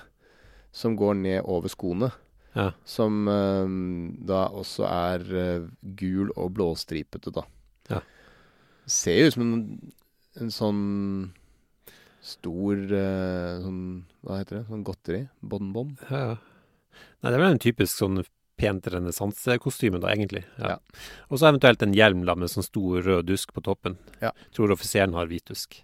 som 0.71 0.95
går 0.95 1.15
ned 1.17 1.41
over 1.49 1.67
skoene. 1.67 2.11
Ja. 2.55 2.71
Som 2.87 3.27
eh, 3.29 3.73
da 4.29 4.45
også 4.49 4.87
er 4.89 5.25
eh, 5.37 5.67
gul 5.99 6.33
og 6.35 6.53
blåstripete, 6.57 7.33
da. 7.35 7.45
Ja. 7.89 8.01
Ser 8.89 9.19
jo 9.19 9.29
ut 9.29 9.35
som 9.37 9.45
en, 9.45 9.63
en 10.41 10.53
sånn 10.53 10.83
stor 12.25 12.75
eh, 12.75 13.61
sånn 13.63 13.81
Hva 14.25 14.41
heter 14.41 14.59
det? 14.59 14.65
Sånn 14.67 14.83
godteri? 14.87 15.21
Bonbon? 15.39 15.95
Ja, 16.09 16.33
ja. 16.33 16.35
Nei, 17.19 17.29
det 17.29 17.35
er 17.37 17.41
vel 17.43 17.53
en 17.53 17.63
typisk 17.63 18.01
sånn 18.01 18.21
pent 18.59 18.87
renessansekostyme, 18.91 20.01
da, 20.03 20.11
egentlig. 20.11 20.43
Ja. 20.59 20.75
Ja. 20.75 21.03
Og 21.29 21.39
så 21.39 21.47
eventuelt 21.47 21.83
en 21.85 21.95
hjelm 21.95 22.25
da, 22.27 22.35
med 22.35 22.51
sånn 22.51 22.65
stor 22.65 23.03
rød 23.05 23.29
dusk 23.29 23.53
på 23.55 23.63
toppen. 23.63 23.95
Ja. 24.23 24.33
Tror 24.55 24.73
offiseren 24.75 25.15
har 25.15 25.29
hvit 25.31 25.47
dusk. 25.47 25.79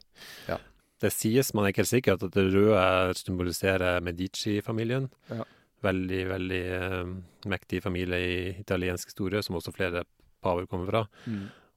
Ja. 0.49 0.59
Det 1.03 1.11
sies, 1.11 1.53
man 1.55 1.65
er 1.65 1.71
ikke 1.71 1.83
helt 1.83 1.91
sikker, 1.91 2.17
at 2.17 2.35
det 2.35 2.45
røde 2.51 3.15
symboliserer 3.19 4.03
Medici-familien. 4.03 5.07
Ja. 5.31 5.45
Veldig, 5.85 6.21
veldig 6.31 6.61
eh, 6.79 7.13
mektig 7.51 7.81
familie 7.83 8.19
i 8.25 8.37
italiensk 8.61 9.11
historie, 9.11 9.43
som 9.45 9.57
også 9.59 9.73
flere 9.75 10.05
paver 10.45 10.67
kommer 10.71 10.89
fra. 10.91 11.03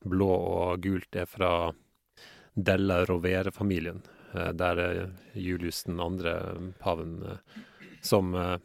Blå 0.09 0.31
og 0.33 0.83
gult 0.85 1.19
er 1.19 1.29
fra 1.29 1.53
Della 2.55 3.03
Rovere-familien, 3.09 4.01
eh, 4.35 4.51
der 4.57 4.83
er 4.85 5.03
Julius 5.35 5.85
den 5.87 6.01
andre 6.01 6.35
paven 6.81 7.21
eh, 7.23 7.61
som 8.03 8.35
eh, 8.35 8.57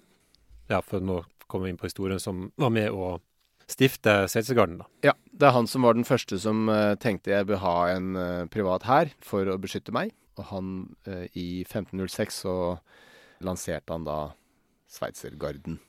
Ja, 0.71 0.79
for 0.81 1.03
nå 1.03 1.19
kommer 1.51 1.67
vi 1.67 1.73
inn 1.73 1.77
på 1.77 1.89
historien, 1.89 2.21
som 2.23 2.47
var 2.57 2.71
med 2.73 2.89
å 2.95 3.17
stifte 3.69 4.23
Sveitsergarden, 4.31 4.79
da. 4.81 4.87
Ja, 5.09 5.13
det 5.31 5.47
er 5.49 5.55
han 5.55 5.67
som 5.69 5.85
var 5.85 5.97
den 5.97 6.07
første 6.07 6.39
som 6.41 6.67
eh, 6.71 6.95
tenkte 7.01 7.33
jeg 7.33 7.47
bør 7.49 7.61
ha 7.63 7.75
en 7.93 8.15
eh, 8.19 8.45
privat 8.53 8.87
hær 8.87 9.11
for 9.23 9.49
å 9.49 9.59
beskytte 9.61 9.93
meg. 9.95 10.13
Og 10.39 10.47
han 10.49 10.71
eh, 11.09 11.27
i 11.37 11.47
1506 11.65 12.41
så 12.45 12.55
lanserte 13.43 13.93
han 13.93 14.07
da 14.07 14.17
Sveitsergarden 14.93 15.79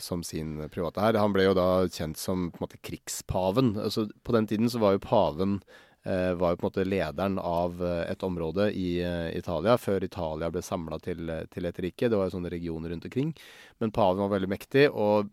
som 0.00 0.22
sin 0.24 0.56
private 0.72 1.02
hær. 1.02 1.18
Han 1.20 1.34
ble 1.34 1.48
jo 1.48 1.54
da 1.58 1.68
kjent 1.90 2.18
som 2.20 2.48
på 2.50 2.60
en 2.60 2.66
måte 2.66 2.80
krigspaven. 2.86 3.74
Altså, 3.82 4.06
på 4.24 4.34
den 4.36 4.48
tiden 4.50 4.70
så 4.72 4.80
var 4.82 4.96
jo 4.96 5.02
paven 5.04 5.58
eh, 6.04 6.32
var 6.38 6.54
jo 6.54 6.60
på 6.60 6.64
en 6.64 6.68
måte 6.70 6.86
lederen 6.86 7.38
av 7.38 7.82
eh, 7.84 8.04
et 8.12 8.22
område 8.26 8.70
i 8.72 9.00
eh, 9.04 9.28
Italia, 9.36 9.76
før 9.80 10.06
Italia 10.06 10.50
ble 10.52 10.62
samla 10.64 11.00
til, 11.04 11.28
eh, 11.28 11.44
til 11.52 11.68
et 11.68 11.82
rike. 11.84 12.08
Det 12.08 12.16
var 12.16 12.30
jo 12.30 12.36
sånne 12.38 12.52
regioner 12.52 12.94
rundt 12.94 13.06
omkring. 13.10 13.34
Men 13.82 13.94
paven 13.96 14.24
var 14.24 14.34
veldig 14.36 14.52
mektig, 14.54 14.88
og 14.90 15.30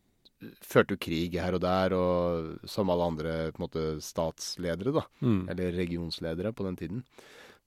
førte 0.61 0.93
jo 0.93 1.01
krig 1.01 1.39
her 1.41 1.55
og 1.57 1.63
der, 1.63 1.95
og 1.97 2.69
som 2.69 2.91
alle 2.93 3.09
andre 3.09 3.35
på 3.53 3.61
en 3.61 3.65
måte 3.65 3.85
statsledere, 4.05 4.93
da. 4.99 5.07
Mm. 5.25 5.43
Eller 5.53 5.77
regionsledere 5.79 6.53
på 6.53 6.67
den 6.67 6.77
tiden. 6.79 7.05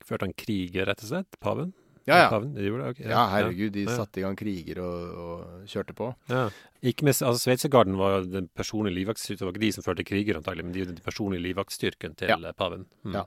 Førte 0.05 0.29
han 0.29 0.37
krig, 0.39 0.77
rett 0.79 1.03
og 1.03 1.11
slett? 1.11 1.41
Paven? 1.43 1.73
Ja, 2.09 2.17
ja. 2.31 2.39
De 2.41 2.49
det, 2.57 2.71
ok. 2.73 3.01
Ja, 3.05 3.27
herregud, 3.31 3.73
de 3.73 3.85
Ja. 3.85 3.97
satte 3.97 4.21
i 4.21 4.23
gang 4.25 4.37
kriger 4.37 4.81
og, 4.81 5.19
og 5.25 5.67
kjørte 5.69 5.95
på. 5.95 6.15
Ja. 6.29 6.49
Ikke 6.83 7.05
med, 7.05 7.15
altså 7.21 7.39
Sveitsergarden 7.45 7.97
var 8.01 8.25
den 8.25 8.49
personlige 8.57 8.95
livvaktstyrken. 9.05 9.39
Det 9.39 9.47
var 9.47 9.53
ikke 9.53 9.67
de 9.67 9.73
som 9.73 9.85
førte 9.85 10.05
kriger, 10.09 10.37
antagelig, 10.41 10.65
men 10.65 10.73
de 10.73 10.81
var 10.85 10.93
den 10.95 11.05
personlige 11.05 11.43
livvaktstyrken 11.49 12.17
til 12.17 12.29
Ja. 12.33 12.37
eh, 12.41 12.53
paven. 12.57 12.87
Mm. 13.05 13.13
Ja. 13.15 13.25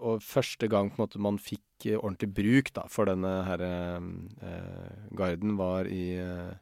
Og 0.00 0.20
første 0.22 0.68
gang 0.68 0.92
måte 0.98 1.18
man 1.18 1.38
fikk 1.38 1.86
eh, 1.86 1.96
ordentlig 1.98 2.32
bruk 2.34 2.72
da, 2.76 2.86
for 2.88 3.06
denne 3.06 3.44
her, 3.44 3.60
eh, 3.60 5.06
garden, 5.16 5.56
var 5.56 5.84
i 5.88 6.16
eh, 6.20 6.54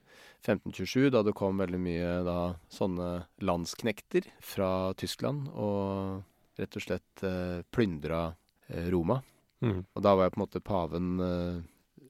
1527, 0.45 1.11
da 1.11 1.23
det 1.25 1.35
kom 1.35 1.57
veldig 1.59 1.81
mye 1.81 2.25
da, 2.27 2.39
sånne 2.73 3.27
landsknekter 3.41 4.27
fra 4.45 4.93
Tyskland 5.01 5.49
og 5.55 6.23
rett 6.61 6.77
og 6.77 6.85
slett 6.85 7.23
eh, 7.25 7.63
plyndra 7.73 8.35
eh, 8.69 8.91
Roma. 8.93 9.23
Mm. 9.65 9.81
Og 9.97 10.05
da 10.05 10.13
var 10.15 10.29
jeg 10.29 10.35
på 10.35 10.41
en 10.41 10.45
måte 10.45 10.63
paven, 10.65 11.11
eh, 11.25 11.63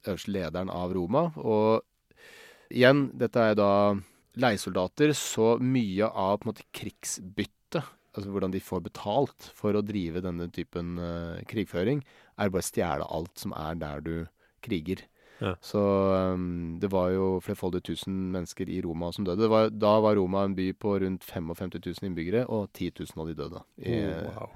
øverste 0.05 0.33
lederen 0.35 0.71
av 0.73 0.93
Roma. 0.95 1.29
Og 1.39 1.81
igjen, 2.73 3.07
dette 3.17 3.39
er 3.51 3.57
da 3.57 3.71
leiesoldater, 4.35 5.13
så 5.15 5.55
mye 5.63 6.09
av 6.11 6.39
på 6.41 6.45
en 6.49 6.51
måte 6.53 6.67
krigsbyttet, 6.75 7.87
altså 8.15 8.31
hvordan 8.31 8.51
de 8.53 8.61
får 8.63 8.83
betalt 8.85 9.49
for 9.55 9.75
å 9.75 9.83
drive 9.83 10.21
denne 10.23 10.49
typen 10.51 10.97
eh, 10.99 11.41
krigføring, 11.49 12.03
er 12.37 12.51
bare 12.51 12.63
å 12.63 12.69
stjele 12.69 13.07
alt 13.07 13.39
som 13.39 13.55
er 13.55 13.79
der 13.79 14.03
du 14.03 14.15
kriger. 14.65 15.05
Ja. 15.43 15.51
Så 15.59 15.81
um, 16.31 16.77
det 16.79 16.87
var 16.93 17.09
jo 17.11 17.41
flerfoldige 17.43 17.89
tusen 17.91 18.13
mennesker 18.31 18.69
i 18.71 18.77
Roma 18.85 19.09
som 19.11 19.25
døde. 19.27 19.49
Var, 19.51 19.73
da 19.75 19.97
var 20.03 20.15
Roma 20.15 20.45
en 20.47 20.55
by 20.55 20.69
på 20.79 20.93
rundt 21.03 21.27
55 21.27 21.73
000 21.75 22.07
innbyggere, 22.07 22.45
og 22.47 22.69
10 22.71 22.93
000 23.03 23.19
av 23.23 23.31
de 23.31 23.35
døde 23.41 23.63
i 23.83 23.97
Oh, 24.05 24.29
wow. 24.31 24.53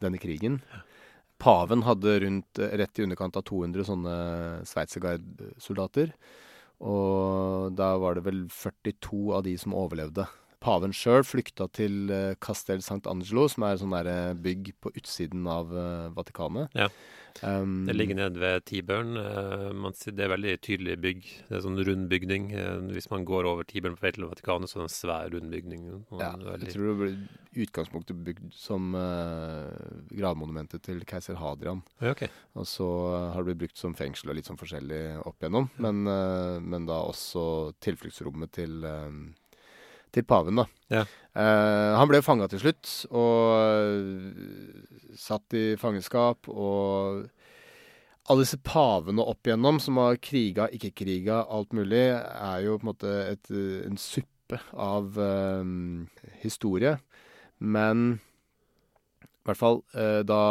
denne 0.00 0.20
krigen. 0.20 0.62
Paven 1.42 1.84
hadde 1.86 2.18
rundt 2.24 2.58
eh, 2.58 2.74
rett 2.80 2.98
i 2.98 3.04
underkant 3.06 3.36
av 3.36 3.44
200 3.48 3.86
sånne 3.90 4.16
sveitsergardsoldater. 4.68 6.14
Og 6.86 7.72
da 7.76 7.94
var 8.00 8.16
det 8.16 8.26
vel 8.26 8.42
42 8.52 9.22
av 9.36 9.46
de 9.46 9.54
som 9.60 9.76
overlevde. 9.76 10.26
Paven 10.62 10.94
sjøl 10.96 11.22
flykta 11.26 11.68
til 11.76 12.10
eh, 12.10 12.32
Castel 12.42 12.80
St. 12.82 13.02
Angelo, 13.10 13.46
som 13.52 13.66
er 13.66 13.76
et 13.76 13.82
sånn 13.82 13.94
eh, 14.00 14.32
bygg 14.34 14.72
på 14.82 14.92
utsiden 14.96 15.46
av 15.50 15.70
eh, 15.76 16.08
Vatikanet. 16.16 16.72
Ja. 16.76 16.88
Um, 17.44 17.82
Det 17.84 17.92
ligger 17.92 18.16
nede 18.16 18.40
ved 18.40 18.62
Tibørn. 18.64 19.10
Uh, 19.20 19.68
man 19.76 19.92
Det 19.92 20.24
er 20.24 20.30
veldig 20.32 20.54
tydelig 20.64 20.94
bygg. 21.04 21.26
Det 21.50 21.58
er 21.58 21.64
sånn 21.66 21.76
rund 21.84 22.06
bygning. 22.08 22.46
Uh, 22.56 22.86
Hvis 22.94 23.10
man 23.12 23.26
går 23.28 23.44
over 23.50 23.66
Tibørn 23.68 23.98
på 23.98 24.06
vei 24.06 24.12
til 24.16 24.24
Vatikanet, 24.24 24.70
så 24.72 24.78
er 24.78 24.86
det 24.86 24.88
en 24.88 24.94
svær, 24.94 25.28
rund 25.34 25.52
bygning. 25.52 25.82
Ja, 26.16 26.30
veldig- 26.32 26.64
jeg 26.70 26.72
tror 26.72 26.88
det 26.88 26.96
ble 27.02 27.66
utgangspunktet 27.66 28.24
bygd 28.24 28.48
som 28.56 28.94
uh, 28.96 29.68
gravmonumentet 30.16 30.82
til 30.88 31.04
keiser 31.08 31.36
Hadrian. 31.40 31.82
Ja, 32.00 32.14
okay. 32.16 32.28
Og 32.56 32.64
så 32.68 32.86
eh, 33.12 33.30
har 33.34 33.42
det 33.44 33.52
blitt 33.52 33.62
brukt 33.66 33.80
som 33.80 33.94
fengsel 33.96 34.30
og 34.32 34.36
litt 34.38 34.48
sånn 34.48 34.60
forskjellig 34.60 35.00
opp 35.28 35.40
igjennom. 35.40 35.68
Men, 35.82 36.02
eh, 36.08 36.56
men 36.64 36.86
da 36.88 37.02
også 37.04 37.74
tilfluktsrommet 37.84 38.52
til, 38.56 38.78
eh, 38.84 39.10
til 40.14 40.26
paven, 40.26 40.60
da. 40.62 40.66
Ja. 40.92 41.04
Uh, 41.36 41.92
han 41.98 42.08
ble 42.08 42.22
fanga 42.24 42.48
til 42.48 42.62
slutt, 42.62 42.90
og 43.12 43.90
uh, 43.92 45.16
satt 45.20 45.56
i 45.56 45.64
fangenskap. 45.80 46.48
Og 46.48 47.26
alle 48.26 48.42
disse 48.46 48.60
pavene 48.64 49.24
opp 49.24 49.46
igjennom 49.46 49.80
som 49.82 50.00
har 50.00 50.20
kriga, 50.22 50.70
ikke 50.72 50.94
kriga, 51.04 51.42
alt 51.44 51.76
mulig, 51.76 52.08
er 52.16 52.64
jo 52.64 52.78
på 52.78 52.86
en 52.86 52.92
måte 52.92 53.12
et, 53.34 53.52
en 53.86 54.00
suppe 54.00 54.62
av 54.72 55.20
uh, 55.20 55.62
historie. 56.42 56.96
Men 57.58 58.08
i 59.22 59.46
hvert 59.46 59.60
fall 59.60 59.78
da 60.26 60.42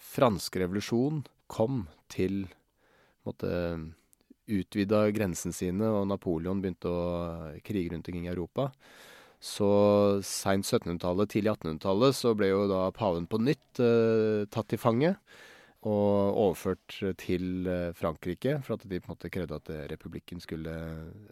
fransk 0.00 0.54
revolusjon 0.56 1.18
kom 1.52 1.82
til 2.08 2.46
på 2.48 3.28
en 3.28 3.28
måte 3.28 3.50
utvida 4.46 5.06
grensene 5.14 5.54
sine, 5.56 5.88
og 5.90 6.06
Napoleon 6.10 6.62
begynte 6.62 6.90
å 6.90 7.02
krige 7.66 7.92
rundt 7.92 8.08
omkring 8.08 8.28
i 8.28 8.32
Europa. 8.32 8.70
Så 9.42 9.68
seint 10.24 10.64
1700-tallet, 10.64 11.30
tidlig 11.34 11.52
1800-tallet, 11.52 12.16
så 12.16 12.32
ble 12.38 12.50
jo 12.50 12.64
da 12.70 12.86
paven 12.96 13.28
på 13.28 13.40
nytt 13.42 13.82
eh, 13.84 14.46
tatt 14.50 14.70
til 14.72 14.80
fange. 14.80 15.12
Og 15.86 16.38
overført 16.46 16.96
til 17.20 17.68
eh, 17.70 17.92
Frankrike, 17.94 18.56
for 18.64 18.74
at 18.74 18.86
de 18.88 18.98
på 18.98 19.10
en 19.10 19.14
måte 19.14 19.30
krevde 19.30 19.60
at 19.60 19.70
eh, 19.70 19.84
republikken 19.92 20.40
skulle 20.42 20.74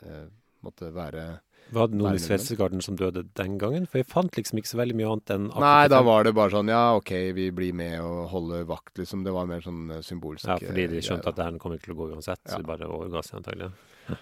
eh, 0.05 0.27
måtte 0.65 0.93
være 0.95 1.25
Var 1.73 1.89
det 1.89 1.97
noen 1.97 2.11
i 2.13 2.19
med 2.19 2.23
Sveitsergarden 2.23 2.83
som 2.85 2.97
døde 2.99 3.23
den 3.39 3.57
gangen? 3.59 3.87
For 3.89 3.99
jeg 4.03 4.07
fant 4.11 4.37
liksom 4.37 4.61
ikke 4.61 4.69
så 4.69 4.79
veldig 4.83 4.97
mye 4.99 5.09
annet 5.11 5.33
enn 5.35 5.47
Nei, 5.63 5.89
da 5.91 6.03
var 6.07 6.27
det 6.27 6.35
bare 6.37 6.53
sånn 6.53 6.69
ja, 6.71 6.83
OK, 6.99 7.11
vi 7.35 7.49
blir 7.57 7.73
med 7.75 7.97
og 8.05 8.29
holder 8.35 8.67
vakt, 8.69 8.93
liksom. 9.01 9.25
Det 9.25 9.33
var 9.35 9.49
mer 9.51 9.65
sånn 9.65 9.89
eh, 9.97 10.03
symbolsk. 10.05 10.47
Ja, 10.47 10.59
fordi 10.61 10.87
de 10.93 11.01
eh, 11.01 11.05
skjønte 11.07 11.33
at 11.33 11.39
det 11.41 11.47
her 11.49 11.59
kommer 11.63 11.81
ikke 11.81 11.89
til 11.89 11.97
å 11.97 12.01
gå 12.03 12.11
uansett, 12.13 12.43
så 12.45 12.59
Ja. 12.59 12.63
de 12.63 12.69
bare 12.69 12.91
overga 12.91 13.25
seg 13.25 13.41
antagelig. 13.41 13.73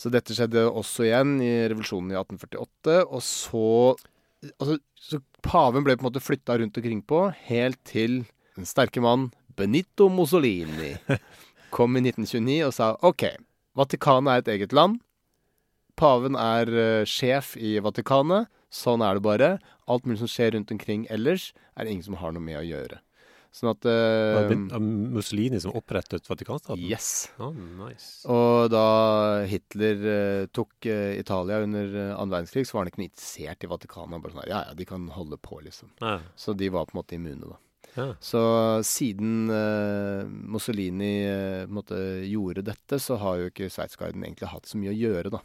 Så 0.00 0.10
dette 0.10 0.34
skjedde 0.34 0.64
også 0.66 1.04
igjen 1.06 1.36
i 1.38 1.52
revolusjonen 1.70 2.10
i 2.10 2.16
1848, 2.18 2.96
og 3.06 3.22
så 3.22 3.66
Altså, 4.60 4.74
så 5.00 5.20
paven 5.40 5.84
ble 5.86 5.94
på 5.96 6.02
en 6.04 6.08
måte 6.10 6.20
flytta 6.20 6.58
rundt 6.60 6.76
omkring 6.76 6.98
på, 7.00 7.20
helt 7.46 7.78
til 7.88 8.26
den 8.58 8.66
sterke 8.68 9.00
mann 9.00 9.30
Benito 9.56 10.10
Mussolini 10.12 10.90
kom 11.74 11.96
i 11.96 12.02
1929 12.04 12.58
og 12.66 12.74
sa 12.76 12.90
OK, 13.08 13.24
Vatikanet 13.78 14.28
er 14.34 14.42
et 14.42 14.50
eget 14.58 14.74
land. 14.76 14.98
Paven 16.00 16.34
er 16.38 16.70
uh, 16.74 17.06
sjef 17.06 17.54
i 17.60 17.76
Vatikanet. 17.82 18.50
Sånn 18.74 19.04
er 19.06 19.18
det 19.18 19.22
bare. 19.22 19.50
Alt 19.86 20.06
mulig 20.08 20.18
som 20.24 20.30
skjer 20.30 20.56
rundt 20.56 20.72
omkring 20.74 21.06
ellers, 21.12 21.52
er 21.78 21.86
det 21.86 21.94
ingen 21.94 22.06
som 22.08 22.16
har 22.18 22.34
noe 22.34 22.42
med 22.42 22.58
å 22.58 22.66
gjøre. 22.66 22.98
Sånn 23.54 23.70
at 23.70 23.84
det 23.86 24.56
Mussolini 24.82 25.60
som 25.62 25.76
opprettet 25.78 26.26
Vatikanstaten? 26.26 26.82
Yes. 26.82 27.28
Oh, 27.38 27.54
nice. 27.54 28.24
Og 28.26 28.66
da 28.74 28.86
Hitler 29.46 30.02
uh, 30.02 30.46
tok 30.50 30.88
uh, 30.90 31.12
Italia 31.14 31.60
under 31.62 31.86
annen 32.16 32.34
verdenskrig, 32.34 32.66
så 32.66 32.74
var 32.74 32.82
han 32.82 32.90
ikke 32.90 33.04
noe 33.04 33.12
interessert 33.12 33.62
i 33.62 33.70
Vatikanet. 33.70 34.16
Han 34.16 34.24
Bare 34.24 34.34
sånn 34.34 34.50
ja, 34.50 34.64
ja, 34.66 34.74
de 34.74 34.88
kan 34.90 35.06
holde 35.14 35.38
på, 35.38 35.60
liksom. 35.62 35.94
Ja. 36.02 36.16
Så 36.34 36.56
de 36.58 36.72
var 36.74 36.90
på 36.90 36.96
en 36.96 37.02
måte 37.04 37.14
immune, 37.14 37.52
da. 37.54 37.60
Ja. 37.94 38.08
Så 38.18 38.40
siden 38.82 39.46
Mussolini 40.50 41.12
måte 41.70 41.94
gjorde 42.26 42.64
dette, 42.66 42.98
så 42.98 43.20
har 43.22 43.38
jo 43.38 43.52
ikke 43.52 43.70
Sveitsgarden 43.70 44.24
egentlig 44.26 44.50
hatt 44.50 44.66
så 44.66 44.80
mye 44.82 44.90
å 44.90 44.98
gjøre, 44.98 45.30
da. 45.36 45.44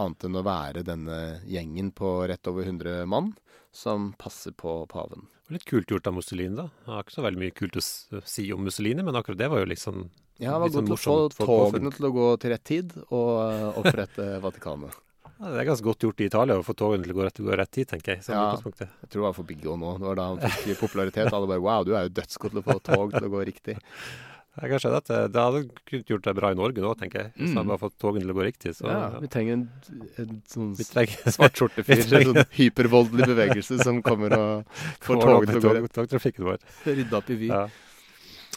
Annet 0.00 0.26
enn 0.26 0.40
å 0.40 0.44
være 0.46 0.82
denne 0.86 1.20
gjengen 1.46 1.92
på 1.94 2.16
rett 2.30 2.50
over 2.50 2.66
100 2.66 3.06
mann 3.10 3.32
som 3.74 4.12
passer 4.18 4.54
på 4.56 4.82
paven. 4.90 5.28
Litt 5.52 5.64
kult 5.68 5.90
gjort 5.90 6.06
av 6.06 6.16
Mussolini, 6.16 6.56
da. 6.56 6.68
Det 6.86 6.92
er 6.94 7.04
ikke 7.04 7.16
så 7.18 7.24
veldig 7.26 7.42
mye 7.42 7.54
kult 7.54 7.76
å 7.76 7.82
si 7.84 8.46
om 8.54 8.62
Mussolini, 8.64 9.04
men 9.04 9.18
akkurat 9.18 9.40
det 9.40 9.50
var 9.52 9.64
jo 9.64 9.70
liksom 9.72 10.04
Ja, 10.40 10.54
det 10.54 10.60
var 10.62 10.74
godt 10.76 10.86
til 10.88 10.94
å 10.96 10.98
få 11.36 11.46
togene 11.46 11.92
til 11.94 12.08
å 12.08 12.12
gå 12.14 12.28
til 12.42 12.54
rett 12.54 12.64
tid 12.64 12.94
og 13.04 13.32
uh, 13.42 13.80
opprette 13.82 14.28
Vatikanet. 14.44 15.00
Ja, 15.34 15.50
det 15.50 15.60
er 15.60 15.66
ganske 15.68 15.84
godt 15.84 16.06
gjort 16.06 16.22
i 16.22 16.28
Italia 16.30 16.56
å 16.56 16.64
få 16.64 16.76
togene 16.78 17.04
til 17.04 17.12
å 17.12 17.18
gå 17.18 17.24
rett, 17.26 17.40
gå 17.42 17.56
rett 17.58 17.72
tid, 17.74 17.88
tenker 17.90 18.14
jeg. 18.14 18.24
ja, 18.30 18.44
jeg 18.54 19.10
tror 19.10 19.18
det 19.18 19.24
var 19.26 19.34
for 19.36 19.48
Biggo 19.48 19.74
nå. 19.76 19.96
Det 19.98 20.06
var 20.06 20.20
da 20.20 20.28
han 20.30 20.60
fikk 20.62 20.78
popularitet. 20.84 21.32
Alle 21.34 21.50
bare 21.50 21.64
Wow, 21.64 21.82
du 21.84 21.92
er 21.98 22.06
jo 22.06 22.14
dødsgod 22.20 22.54
til 22.54 22.62
å 22.62 22.64
få 22.68 22.78
tog 22.86 23.16
til 23.16 23.26
å 23.26 23.32
gå 23.32 23.42
riktig. 23.50 23.74
Jeg 24.54 24.70
kan 24.70 24.82
skjønne 24.82 24.98
at 25.02 25.08
det, 25.10 25.20
det 25.34 25.44
hadde 25.44 26.00
gjort 26.06 26.26
det 26.28 26.34
bra 26.38 26.50
i 26.54 26.58
Norge 26.58 26.82
nå, 26.82 26.92
tenker 26.98 27.24
jeg. 27.24 27.30
Hvis 27.40 27.50
mm. 27.50 27.56
man 27.58 27.70
bare 27.72 27.82
fått 27.82 27.96
togene 27.98 28.22
til 28.22 28.30
å 28.30 28.36
gå 28.36 28.44
riktig. 28.46 28.74
Så, 28.78 28.86
ja, 28.86 28.98
ja, 29.10 29.22
vi 29.24 29.30
trenger 29.32 29.56
en, 29.56 29.64
en 30.22 30.36
sånn 30.50 30.68
svartskjortefyr 31.36 32.04
En 32.04 32.28
sånn 32.30 32.44
hypervoldelig 32.54 33.26
bevegelse 33.32 33.80
som 33.82 33.98
kommer 34.06 34.36
og 34.38 34.76
får 35.06 35.24
togene 35.24 35.50
til 35.50 35.58
å 35.58 35.64
gå 35.64 35.74
rett. 35.80 35.90
Togtrafikken 35.98 36.46
vår. 36.52 36.62
Rydde 36.86 37.18
opp 37.18 37.34
i 37.34 37.40
Vy. 37.42 37.50
Ja. 37.50 37.64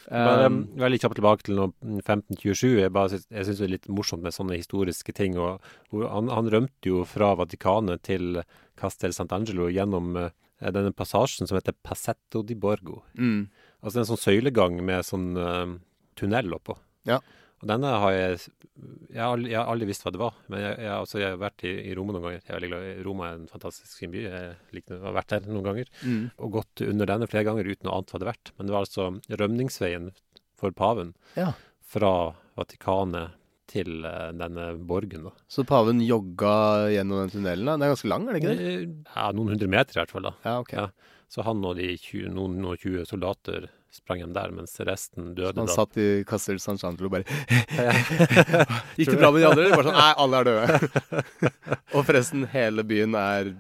Um, 0.08 0.62
veldig 0.80 1.02
kjapt 1.04 1.18
tilbake 1.20 1.48
til 1.50 1.60
1527. 1.60 2.78
Jeg, 2.80 2.94
bare, 2.96 3.18
jeg 3.18 3.48
syns 3.48 3.60
det 3.60 3.66
er 3.66 3.74
litt 3.74 3.90
morsomt 3.92 4.24
med 4.24 4.36
sånne 4.36 4.60
historiske 4.60 5.18
ting. 5.18 5.36
Og, 5.42 5.66
han, 5.98 6.30
han, 6.32 6.52
rømte 6.54 6.94
jo 6.94 7.02
fra 7.10 7.34
Vatikanet 7.40 8.06
til 8.08 8.40
Castel 8.80 9.18
Sant'Angelo 9.18 9.68
gjennom 9.74 10.14
uh, 10.16 10.30
denne 10.62 10.94
passasjen 10.96 11.50
som 11.50 11.60
heter 11.60 11.76
Passetto 11.84 12.46
di 12.46 12.56
Borgo. 12.56 13.02
Mm. 13.18 13.50
Altså 13.84 14.02
en 14.02 14.10
sånn 14.10 14.22
søylegang 14.22 14.80
med 14.86 15.06
sånn 15.06 15.30
uh, 15.36 15.76
tunnel 16.18 16.58
oppå. 16.58 16.78
Ja. 17.08 17.22
Og 17.58 17.70
denne 17.72 17.90
har 17.90 18.14
jeg 18.14 18.36
Jeg 18.38 19.22
har 19.22 19.34
aldri, 19.34 19.50
jeg 19.50 19.58
har 19.58 19.72
aldri 19.72 19.88
visst 19.90 20.04
hva 20.06 20.14
det 20.14 20.22
var. 20.22 20.36
Men 20.52 20.62
jeg, 20.62 20.74
jeg, 20.84 20.94
altså, 20.94 21.20
jeg 21.22 21.34
har 21.34 21.40
vært 21.42 21.64
i, 21.66 21.72
i, 21.90 21.96
Roma 21.98 22.14
noen 22.14 22.28
ganger. 22.28 22.44
Jeg 22.44 22.52
er 22.52 22.58
veldig 22.60 22.70
glad. 22.74 22.90
Roma 23.08 23.30
er 23.30 23.40
en 23.40 23.48
fantastisk 23.50 24.04
fin 24.04 24.14
by. 24.14 24.26
Jeg 24.28 24.52
liker, 24.78 25.00
har 25.02 25.16
vært 25.18 25.34
der 25.34 25.48
noen 25.50 25.66
ganger. 25.66 25.90
Mm. 26.04 26.22
Og 26.46 26.54
gått 26.60 26.84
under 26.86 27.10
denne 27.10 27.30
flere 27.32 27.48
ganger 27.48 27.72
uten 27.72 27.90
å 27.90 27.96
ante 27.98 28.14
hva 28.14 28.22
det 28.22 28.30
vært. 28.30 28.54
Men 28.58 28.70
det 28.70 28.76
var 28.76 28.86
altså 28.86 29.08
rømningsveien 29.42 30.12
for 30.58 30.78
paven 30.78 31.16
ja. 31.38 31.50
fra 31.82 32.14
Vatikanet 32.58 33.34
til 33.68 34.06
uh, 34.06 34.30
denne 34.38 34.70
borgen. 34.88 35.28
da. 35.28 35.34
Så 35.52 35.66
paven 35.68 36.00
jogga 36.06 36.54
gjennom 36.94 37.24
den 37.24 37.34
tunnelen? 37.34 37.66
da? 37.66 37.76
Den 37.76 37.88
er 37.88 37.94
ganske 37.96 38.12
lang, 38.14 38.28
er 38.28 38.38
det 38.38 38.44
ikke 38.44 38.54
det? 38.54 38.76
Ja, 39.16 39.28
noen 39.36 39.56
hundre 39.56 39.72
meter 39.72 39.98
i 39.98 40.02
hvert 40.04 40.14
fall. 40.14 40.30
da. 40.30 40.36
Ja, 40.46 40.56
ok. 40.62 40.74
Ja. 40.78 40.88
Så 41.34 41.44
han 41.44 41.66
og 41.68 41.76
de 41.82 41.90
20, 41.98 42.30
noen 42.38 42.70
og 42.70 42.78
20 42.80 43.10
soldater 43.10 43.68
sprang 43.94 44.22
hjem 44.22 44.34
der, 44.36 44.52
mens 44.56 44.76
resten 44.88 45.34
døde. 45.38 45.54
Så 45.54 45.62
han 45.62 45.70
da. 45.70 45.76
satt 45.76 46.00
i 46.02 46.08
Castel 46.28 46.60
San 46.64 46.80
Chantlo 46.80 47.10
og 47.10 47.18
bare 47.18 47.26
Gikk 48.98 49.14
det 49.14 49.20
bra 49.20 49.32
med 49.32 49.42
de 49.42 49.48
andre? 49.50 49.70
Bare 49.74 49.88
sånn 49.88 49.98
Nei, 49.98 50.10
alle 50.24 50.42
er 50.42 50.50
døde. 50.50 51.14
og 51.96 52.02
forresten, 52.08 52.48
hele 52.52 52.86
byen 52.88 53.18
er 53.20 53.54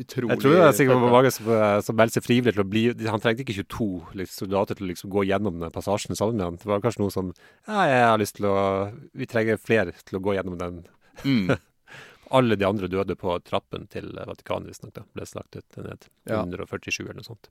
utrolig 0.00 0.36
Jeg 0.36 0.42
tror 0.44 0.56
det 0.56 0.62
er 0.66 0.76
sikkert 0.78 1.04
mange 1.14 1.32
som, 1.34 1.50
eh, 1.56 1.78
som 1.86 1.98
meldte 1.98 2.18
seg 2.18 2.26
frivillig 2.26 2.56
til 2.56 2.64
å 2.64 2.68
bli 2.68 2.84
Han 3.10 3.24
trengte 3.24 3.44
ikke 3.46 3.58
22 3.62 3.88
liksom, 4.20 4.36
soldater 4.44 4.78
til 4.78 4.86
å 4.86 4.92
liksom, 4.92 5.12
gå 5.14 5.26
gjennom 5.30 5.60
den 5.62 5.74
passasjen 5.74 6.18
sammen 6.18 6.38
med 6.38 6.46
han. 6.46 6.60
Det 6.60 6.70
var 6.70 6.84
kanskje 6.84 7.04
noe 7.04 7.14
som 7.14 7.32
Ja, 7.68 7.84
jeg 7.88 8.06
har 8.10 8.22
lyst 8.22 8.38
til 8.38 8.48
å 8.50 8.56
Vi 9.16 9.28
trenger 9.30 9.60
flere 9.60 9.96
til 10.04 10.20
å 10.20 10.24
gå 10.24 10.36
gjennom 10.38 10.58
den. 10.60 10.82
Mm. 11.24 11.56
Alle 12.36 12.56
de 12.56 12.64
andre 12.64 12.88
døde 12.88 13.16
på 13.20 13.34
trappen 13.44 13.84
til 13.92 14.06
Vatikanet, 14.16 14.70
visstnok. 14.72 15.02
Ble 15.12 15.26
slaktet 15.28 15.76
ned. 15.76 16.06
Ja. 16.24 16.40
147 16.40 17.02
eller 17.04 17.18
noe 17.20 17.26
sånt. 17.26 17.50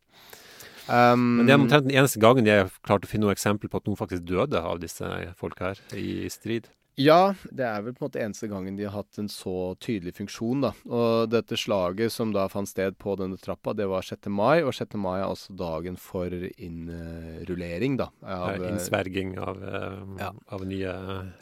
Um, 0.90 1.42
Men 1.42 1.48
det 1.48 1.56
er 1.56 1.62
omtrent 1.62 1.88
den 1.88 1.98
eneste 1.98 2.22
gangen 2.24 2.50
jeg 2.50 2.66
har 2.66 2.72
klart 2.86 3.06
å 3.06 3.10
finne 3.10 3.28
noe 3.28 3.36
eksempel 3.36 3.72
på 3.72 3.82
at 3.82 3.90
noen 3.90 4.00
faktisk 4.00 4.26
døde 4.28 4.62
av 4.62 4.82
disse 4.82 5.08
folka 5.40 5.72
her 5.72 5.84
i 5.98 6.30
strid. 6.32 6.72
Ja, 7.00 7.34
det 7.56 7.64
er 7.64 7.84
vel 7.86 7.94
på 7.96 8.04
en 8.04 8.08
måte 8.10 8.20
eneste 8.22 8.50
gangen 8.52 8.76
de 8.76 8.84
har 8.84 8.94
hatt 8.98 9.20
en 9.22 9.30
så 9.32 9.74
tydelig 9.82 10.14
funksjon, 10.18 10.66
da. 10.66 10.72
Og 10.92 11.30
dette 11.32 11.56
slaget 11.60 12.12
som 12.12 12.34
da 12.36 12.48
fant 12.52 12.68
sted 12.68 12.98
på 13.00 13.16
denne 13.20 13.40
trappa, 13.40 13.74
det 13.78 13.88
var 13.90 14.04
6. 14.06 14.28
mai, 14.34 14.60
og 14.60 14.76
6. 14.76 14.98
mai 15.00 15.22
er 15.22 15.30
også 15.30 15.56
dagen 15.58 15.96
for 16.02 16.34
innrullering, 16.36 17.96
da. 18.02 18.10
Av, 18.22 18.66
Innsverging 18.68 19.38
av, 19.40 19.64
uh, 19.64 20.04
ja. 20.20 20.34
av, 20.52 20.68
nye 20.68 20.98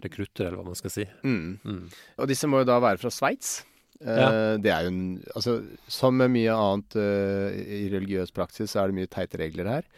rekrutter, 0.06 0.52
eller 0.52 0.62
hva 0.62 0.70
man 0.70 0.80
skal 0.80 0.94
si. 0.94 1.08
Mm. 1.26 1.58
Mm. 1.66 1.84
Og 2.22 2.30
disse 2.30 2.50
må 2.50 2.62
jo 2.62 2.70
da 2.70 2.78
være 2.84 3.02
fra 3.02 3.14
Sveits. 3.14 3.60
Ja. 4.00 4.30
Uh, 4.32 4.56
det 4.64 4.72
er 4.72 4.86
jo 4.86 4.92
en 4.94 5.00
Altså, 5.36 5.58
som 5.92 6.16
med 6.16 6.32
mye 6.32 6.54
annet 6.56 6.96
uh, 6.96 7.50
i 7.52 7.90
religiøs 7.92 8.32
praksis, 8.32 8.72
så 8.72 8.82
er 8.82 8.92
det 8.92 9.00
mye 9.00 9.12
teite 9.12 9.42
regler 9.42 9.68
her. 9.68 9.90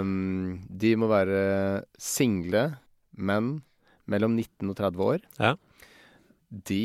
um, 0.00 0.64
de 0.82 0.94
må 0.98 1.10
være 1.12 1.84
single 2.00 2.66
menn 3.14 3.60
mellom 4.10 4.34
19 4.34 4.72
og 4.72 4.78
30 4.80 5.04
år. 5.06 5.24
Ja. 5.38 5.54
De 6.50 6.84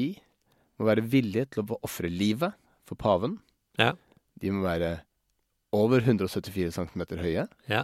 må 0.80 0.88
være 0.88 1.08
villige 1.12 1.49
til 1.53 1.65
å 1.65 1.80
ofre 1.84 2.12
livet 2.13 2.56
for 2.88 2.99
paven. 2.99 3.39
Ja. 3.82 3.93
De 4.39 4.53
må 4.53 4.63
være 4.63 4.99
over 5.75 6.01
174 6.06 6.71
cm 6.77 7.03
høye. 7.19 7.45
Ja. 7.69 7.84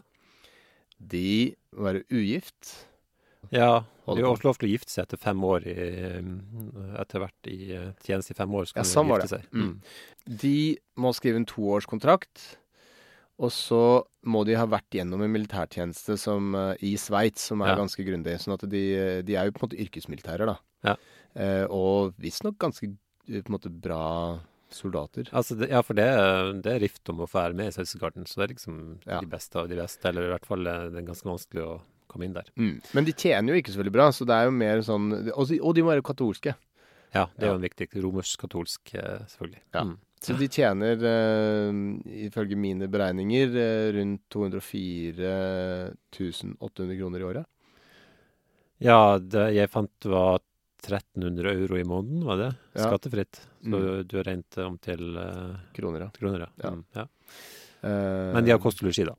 De 1.00 1.56
må 1.76 1.89
være 1.89 2.06
ugift. 2.13 2.76
Ja, 3.53 3.86
de 4.05 4.21
har 4.21 4.31
også 4.31 4.47
lov 4.47 4.60
til 4.60 4.69
å 4.69 4.73
gifte 4.73 4.93
seg 4.93 5.08
etter 5.08 5.21
fem 5.21 5.41
år 5.45 5.65
i, 5.69 5.75
etter 7.01 7.23
hvert 7.23 7.49
i 7.49 7.60
eh, 7.73 7.88
tjeneste 8.05 8.36
i 8.36 8.38
fem 8.38 8.53
år. 8.58 8.69
ja, 8.75 8.86
sånn 8.86 9.10
var 9.10 9.25
det. 9.25 9.41
Mm. 9.53 9.73
De 10.43 10.58
må 11.01 11.13
skrive 11.17 11.41
en 11.41 11.49
toårskontrakt. 11.49 12.45
Og 13.36 13.51
så 13.51 13.81
må 14.31 14.45
de 14.47 14.55
ha 14.55 14.63
vært 14.69 14.95
gjennom 14.95 15.19
en 15.25 15.34
militærtjeneste 15.34 16.15
som, 16.21 16.53
uh, 16.55 16.71
i 16.79 16.93
Sveits, 16.99 17.49
som 17.49 17.60
er 17.65 17.73
ja. 17.73 17.79
ganske 17.81 18.05
grundig. 18.08 18.38
Sånn 18.39 18.55
at 18.55 18.63
de, 18.71 18.84
de, 19.27 19.36
er 19.36 19.49
jo 19.49 19.55
på 19.58 19.60
en 19.60 19.65
måte 19.67 19.81
yrkesmilitærer, 19.84 20.53
da. 20.53 20.55
Ja. 20.86 20.93
Eh, 21.36 21.65
og 21.73 22.15
visstnok 22.21 22.55
ganske 22.62 22.93
på 23.25 23.41
en 23.41 23.51
måte 23.51 23.71
bra 23.73 24.39
soldater. 24.71 25.27
Altså, 25.36 25.58
det, 25.60 25.67
ja, 25.73 25.81
for 25.84 25.97
det, 25.97 26.08
det, 26.63 26.71
er 26.71 26.84
rift 26.84 27.12
om 27.12 27.23
å 27.23 27.27
få 27.27 27.41
være 27.41 27.58
med 27.60 27.71
i 27.71 27.75
Sausegarden, 27.75 28.27
så 28.29 28.39
det 28.39 28.45
er 28.45 28.53
liksom 28.53 28.79
ja. 29.03 29.19
de 29.19 29.29
beste 29.31 29.60
av 29.60 29.67
de 29.71 29.79
beste. 29.79 30.08
Eller 30.10 30.29
i 30.29 30.31
hvert 30.34 30.47
fall 30.47 30.63
det 30.67 31.01
er 31.01 31.10
ganske 31.10 31.27
vanskelig 31.27 31.65
å 31.65 31.75
komme 32.15 32.30
inn 32.30 32.38
der. 32.38 32.47
Mm. 32.56 32.80
Men 32.97 33.08
de 33.08 33.13
tjener 33.13 33.54
jo 33.54 33.62
ikke 33.62 33.75
så 33.75 33.84
veldig 33.84 33.93
bra, 33.95 34.10
så 34.15 34.28
det 34.28 34.39
er 34.39 34.49
jo 34.49 34.56
mer 34.56 34.82
sånn 34.88 35.12
Og, 35.36 35.51
og 35.60 35.75
de 35.75 35.84
må 35.84 35.91
være 35.93 36.06
katolske. 36.06 36.56
Ja, 37.15 37.30
det 37.36 37.45
er 37.45 37.54
jo 37.54 37.60
en 37.60 37.63
viktig 37.63 37.88
romersk-katolsk, 38.04 38.95
eh, 38.99 39.21
selvfølgelig. 39.32 39.62
Ja. 39.75 39.86
Mm. 39.88 39.95
Så 40.25 40.34
de 40.39 40.47
tjener, 40.49 41.04
uh, 41.06 41.71
ifølge 42.25 42.58
mine 42.58 42.88
beregninger, 42.89 43.51
uh, 43.54 43.89
rundt 43.93 44.23
204 44.34 45.34
800 46.60 46.97
kroner 46.97 47.21
i 47.21 47.28
året. 47.28 47.49
Ja, 48.84 49.19
det 49.21 49.45
jeg 49.56 49.71
fant 49.71 50.08
var 50.10 50.41
1300 50.86 51.51
euro 51.51 51.78
i 51.78 51.86
måneden, 51.88 52.25
var 52.25 52.41
det? 52.41 52.49
Ja. 52.73 52.88
Skattefritt. 52.88 53.43
Så 53.62 53.75
mm. 53.75 54.08
du 54.10 54.17
har 54.17 54.28
regnet 54.32 54.60
om 54.65 54.80
til 54.82 55.13
uh, 55.13 55.62
Kroner, 55.78 56.08
ja. 56.08 56.10
Kroner, 56.17 56.47
ja. 56.47 56.73
Mm, 56.73 56.84
ja. 56.95 57.08
Men 57.86 58.45
de 58.47 58.49
har 58.49 58.62
kost 58.62 58.82
og 58.82 58.89
losji, 58.89 59.06
da. 59.06 59.13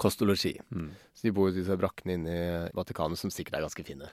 Kost 0.00 0.22
og 0.24 0.30
losji. 0.32 0.54
Mm. 0.70 0.90
Så 1.16 1.28
de 1.28 1.34
bor 1.36 1.50
i 1.50 1.56
disse 1.56 1.76
brakkene 1.80 2.16
inne 2.18 2.32
i 2.36 2.46
Vatikanet, 2.76 3.20
som 3.20 3.32
sikkert 3.32 3.58
er 3.58 3.66
ganske 3.66 3.84
fine. 3.86 4.10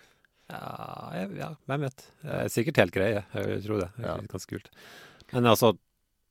Ja, 0.52 1.24
ja, 1.38 1.50
hvem 1.70 1.88
vet. 1.88 2.06
Sikkert 2.52 2.82
helt 2.82 2.96
greie, 2.96 3.24
jeg 3.34 3.64
tror 3.66 3.84
det. 3.84 3.90
det 3.98 4.10
er 4.12 4.28
ganske 4.32 4.56
kult. 4.56 4.70
Men 5.34 5.48
altså, 5.50 5.74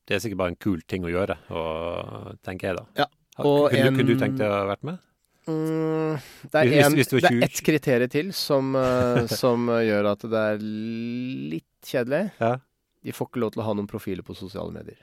det 0.09 0.17
er 0.17 0.23
sikkert 0.25 0.43
bare 0.43 0.55
en 0.55 0.61
kul 0.61 0.83
ting 0.89 1.07
å 1.07 1.13
gjøre, 1.13 1.39
og, 1.55 2.37
tenker 2.47 2.71
jeg 2.71 2.81
da. 2.81 2.85
Ja. 3.05 3.09
Og 3.43 3.71
kunne, 3.73 3.89
en, 3.89 3.97
kunne 3.97 4.13
du 4.13 4.21
tenkt 4.21 4.39
deg 4.41 4.53
å 4.53 4.67
vært 4.69 4.85
med? 4.87 5.01
Mm, 5.49 6.19
det 6.53 6.61
er, 6.61 6.69
en, 6.85 6.95
hvis, 6.95 7.09
hvis 7.11 7.25
det 7.25 7.31
er 7.33 7.47
ett 7.49 7.63
kriterium 7.67 8.11
til 8.13 8.29
som, 8.37 8.77
uh, 8.79 9.25
som 9.43 9.73
gjør 9.83 10.13
at 10.13 10.27
det 10.31 10.43
er 10.53 10.61
litt 10.63 11.89
kjedelig. 11.89 12.27
Ja. 12.39 12.55
De 13.03 13.15
får 13.17 13.31
ikke 13.31 13.43
lov 13.43 13.55
til 13.55 13.65
å 13.65 13.67
ha 13.67 13.75
noen 13.75 13.91
profiler 13.91 14.27
på 14.27 14.37
sosiale 14.39 14.71
medier. 14.75 15.01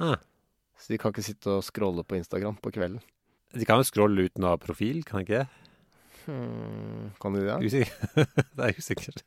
Ah. 0.00 0.16
Så 0.78 0.94
de 0.94 1.00
kan 1.02 1.12
ikke 1.12 1.26
sitte 1.26 1.58
og 1.58 1.66
scrolle 1.66 2.06
på 2.06 2.16
Instagram 2.16 2.56
på 2.62 2.72
kvelden. 2.72 3.02
De 3.56 3.64
kan 3.68 3.80
jo 3.80 3.88
scrolle 3.88 4.28
uten 4.28 4.44
å 4.44 4.52
ha 4.52 4.60
profil, 4.60 5.00
kan 5.08 5.22
de 5.22 5.26
ikke 5.26 5.40
det? 5.40 5.48
Hmm, 6.26 7.08
kan 7.22 7.36
de 7.36 7.46
det? 7.46 7.58
Usikker. 7.64 8.26
det 8.56 8.66
er 8.66 8.76
usikkert. 8.76 9.24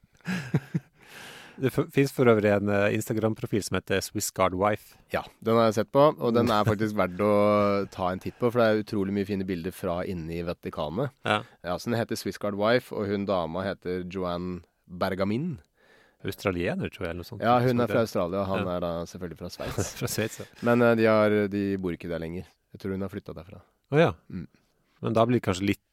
Det 1.62 1.70
fins 1.74 2.14
for 2.16 2.30
øvrig 2.32 2.50
en 2.56 2.70
uh, 2.72 2.88
Instagram-profil 2.96 3.64
som 3.66 3.78
heter 3.78 4.02
SwissGuardWife. 4.02 4.96
Ja, 5.14 5.22
den 5.46 5.60
har 5.60 5.68
jeg 5.70 5.82
sett 5.82 5.92
på, 5.94 6.08
og 6.18 6.34
den 6.34 6.50
er 6.50 6.66
faktisk 6.66 6.96
verdt 6.98 7.22
å 7.22 7.34
ta 7.94 8.12
en 8.12 8.22
titt 8.24 8.38
på. 8.40 8.50
For 8.50 8.62
det 8.62 8.68
er 8.68 8.86
utrolig 8.86 9.14
mye 9.14 9.28
fine 9.28 9.46
bilder 9.48 9.76
fra 9.76 10.00
inne 10.10 10.40
i 10.40 10.46
Vatikanet. 10.48 11.14
Ja. 11.28 11.42
ja, 11.66 11.76
så 11.76 11.92
Den 11.92 12.00
heter 12.00 12.18
SwissGuardWife, 12.18 12.96
og 12.96 13.12
hun 13.12 13.28
dama 13.30 13.66
heter 13.68 14.08
Joanne 14.10 14.64
Bergamin. 14.86 15.60
Australiener, 16.26 16.90
tror 16.94 17.08
jeg. 17.08 17.12
eller 17.12 17.24
noe 17.24 17.30
sånt. 17.30 17.46
Ja, 17.46 17.58
hun 17.62 17.82
er 17.82 17.90
fra 17.90 18.06
Australia, 18.06 18.44
og 18.44 18.50
han 18.50 18.66
ja. 18.66 18.76
er 18.76 18.84
da 18.86 18.92
selvfølgelig 19.10 19.42
fra 19.42 19.54
Sveits. 19.54 20.42
Men 20.68 20.86
uh, 20.86 20.96
de, 20.98 21.10
har, 21.10 21.38
de, 21.52 21.66
bor 21.82 21.98
ikke 21.98 22.10
der 22.10 22.22
lenger. 22.22 22.50
Jeg 22.74 22.82
tror 22.82 22.96
hun 22.96 23.06
har 23.06 23.12
flytta 23.14 23.38
derfra. 23.38 23.62
Å 23.92 24.02
ja. 24.02 24.12
Mm. 24.32 24.48
Men 25.02 25.16
da 25.18 25.26
blir 25.28 25.40
det 25.40 25.46
kanskje 25.48 25.72
litt 25.74 25.86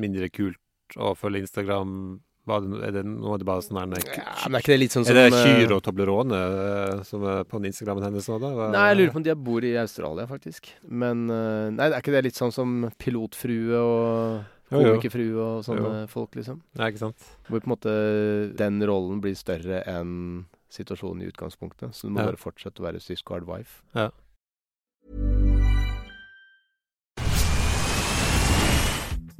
mindre 0.00 0.28
kult 0.32 0.58
å 1.00 1.14
følge 1.18 1.44
Instagram 1.44 2.20
hva, 2.48 2.56
er 2.82 2.90
det, 2.96 3.02
nå 3.06 3.36
er 3.36 3.38
det 3.38 3.46
bare 3.46 3.62
sånn 3.62 3.78
her 3.78 3.92
ja, 4.02 4.48
men 4.48 4.56
Er 4.58 4.64
ikke 4.64 4.72
det 4.72 4.78
litt 4.82 4.94
sånn 4.96 5.04
som 5.06 5.14
Er 5.14 5.28
det 5.30 5.42
Kyr 5.44 5.74
og 5.76 5.82
Toblerone 5.86 6.38
uh, 6.42 7.02
som 7.06 7.22
er 7.30 7.44
på 7.46 7.60
Instagrammen 7.62 8.02
hennes 8.08 8.26
nå, 8.26 8.38
da? 8.42 8.50
Nei, 8.72 8.86
jeg 8.90 8.98
lurer 8.98 9.12
på 9.14 9.20
om 9.20 9.26
de 9.28 9.36
bor 9.46 9.66
i 9.66 9.70
Australia, 9.78 10.26
faktisk. 10.26 10.72
Men 10.90 11.28
uh, 11.30 11.68
Nei, 11.70 11.86
er 11.86 12.00
ikke 12.00 12.16
det 12.16 12.24
litt 12.26 12.40
sånn 12.40 12.54
som 12.54 12.88
pilotfrue 12.98 13.78
og 13.78 14.72
komikerfrue 14.72 15.36
og 15.44 15.62
sånne 15.68 15.92
jo. 16.00 16.08
folk, 16.10 16.34
liksom? 16.40 16.58
Ja, 16.80 16.88
ikke 16.88 17.04
sant? 17.04 17.30
Hvor 17.46 17.62
på 17.62 17.68
en 17.68 17.74
måte 17.76 17.94
den 18.58 18.82
rollen 18.90 19.22
blir 19.22 19.38
større 19.38 19.84
enn 19.86 20.48
situasjonen 20.72 21.22
i 21.22 21.30
utgangspunktet. 21.30 21.94
Så 21.94 22.08
du 22.08 22.14
må 22.16 22.24
Ja. 22.24 22.32
bare 22.32 22.40
fortsette 22.40 22.80
å 22.80 22.88
være 22.88 23.00
Swiss 23.04 23.22
Guard 23.22 23.46
wife. 23.46 23.82
Ja. 23.94 24.10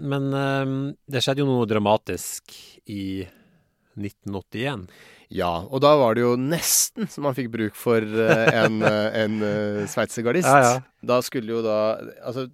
Men 0.00 0.30
ehm, 0.36 0.74
det 1.10 1.22
skjedde 1.24 1.44
jo 1.44 1.48
noe 1.50 1.68
dramatisk 1.68 2.54
i 2.90 3.26
1981. 4.00 4.86
Ja, 5.30 5.50
og 5.70 5.82
da 5.84 5.92
var 6.00 6.16
det 6.18 6.24
jo 6.24 6.32
nesten 6.40 7.06
så 7.10 7.22
man 7.22 7.36
fikk 7.36 7.52
bruk 7.52 7.76
for 7.78 8.02
eh, 8.02 8.48
en, 8.64 8.80
uh, 8.82 9.08
en 9.22 9.36
uh, 9.44 9.84
sveitsergardist. 9.90 10.48
Ja, 10.50 10.62
ja. 10.64 10.76
Da 11.06 11.20
skulle 11.22 11.54
jo 11.54 11.62
da 11.62 11.76
Altså, 12.18 12.48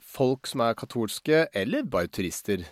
folk 0.00 0.48
som 0.48 0.62
er 0.64 0.78
katolske, 0.78 1.46
eller 1.52 1.84
bare 1.84 2.08
turister, 2.08 2.64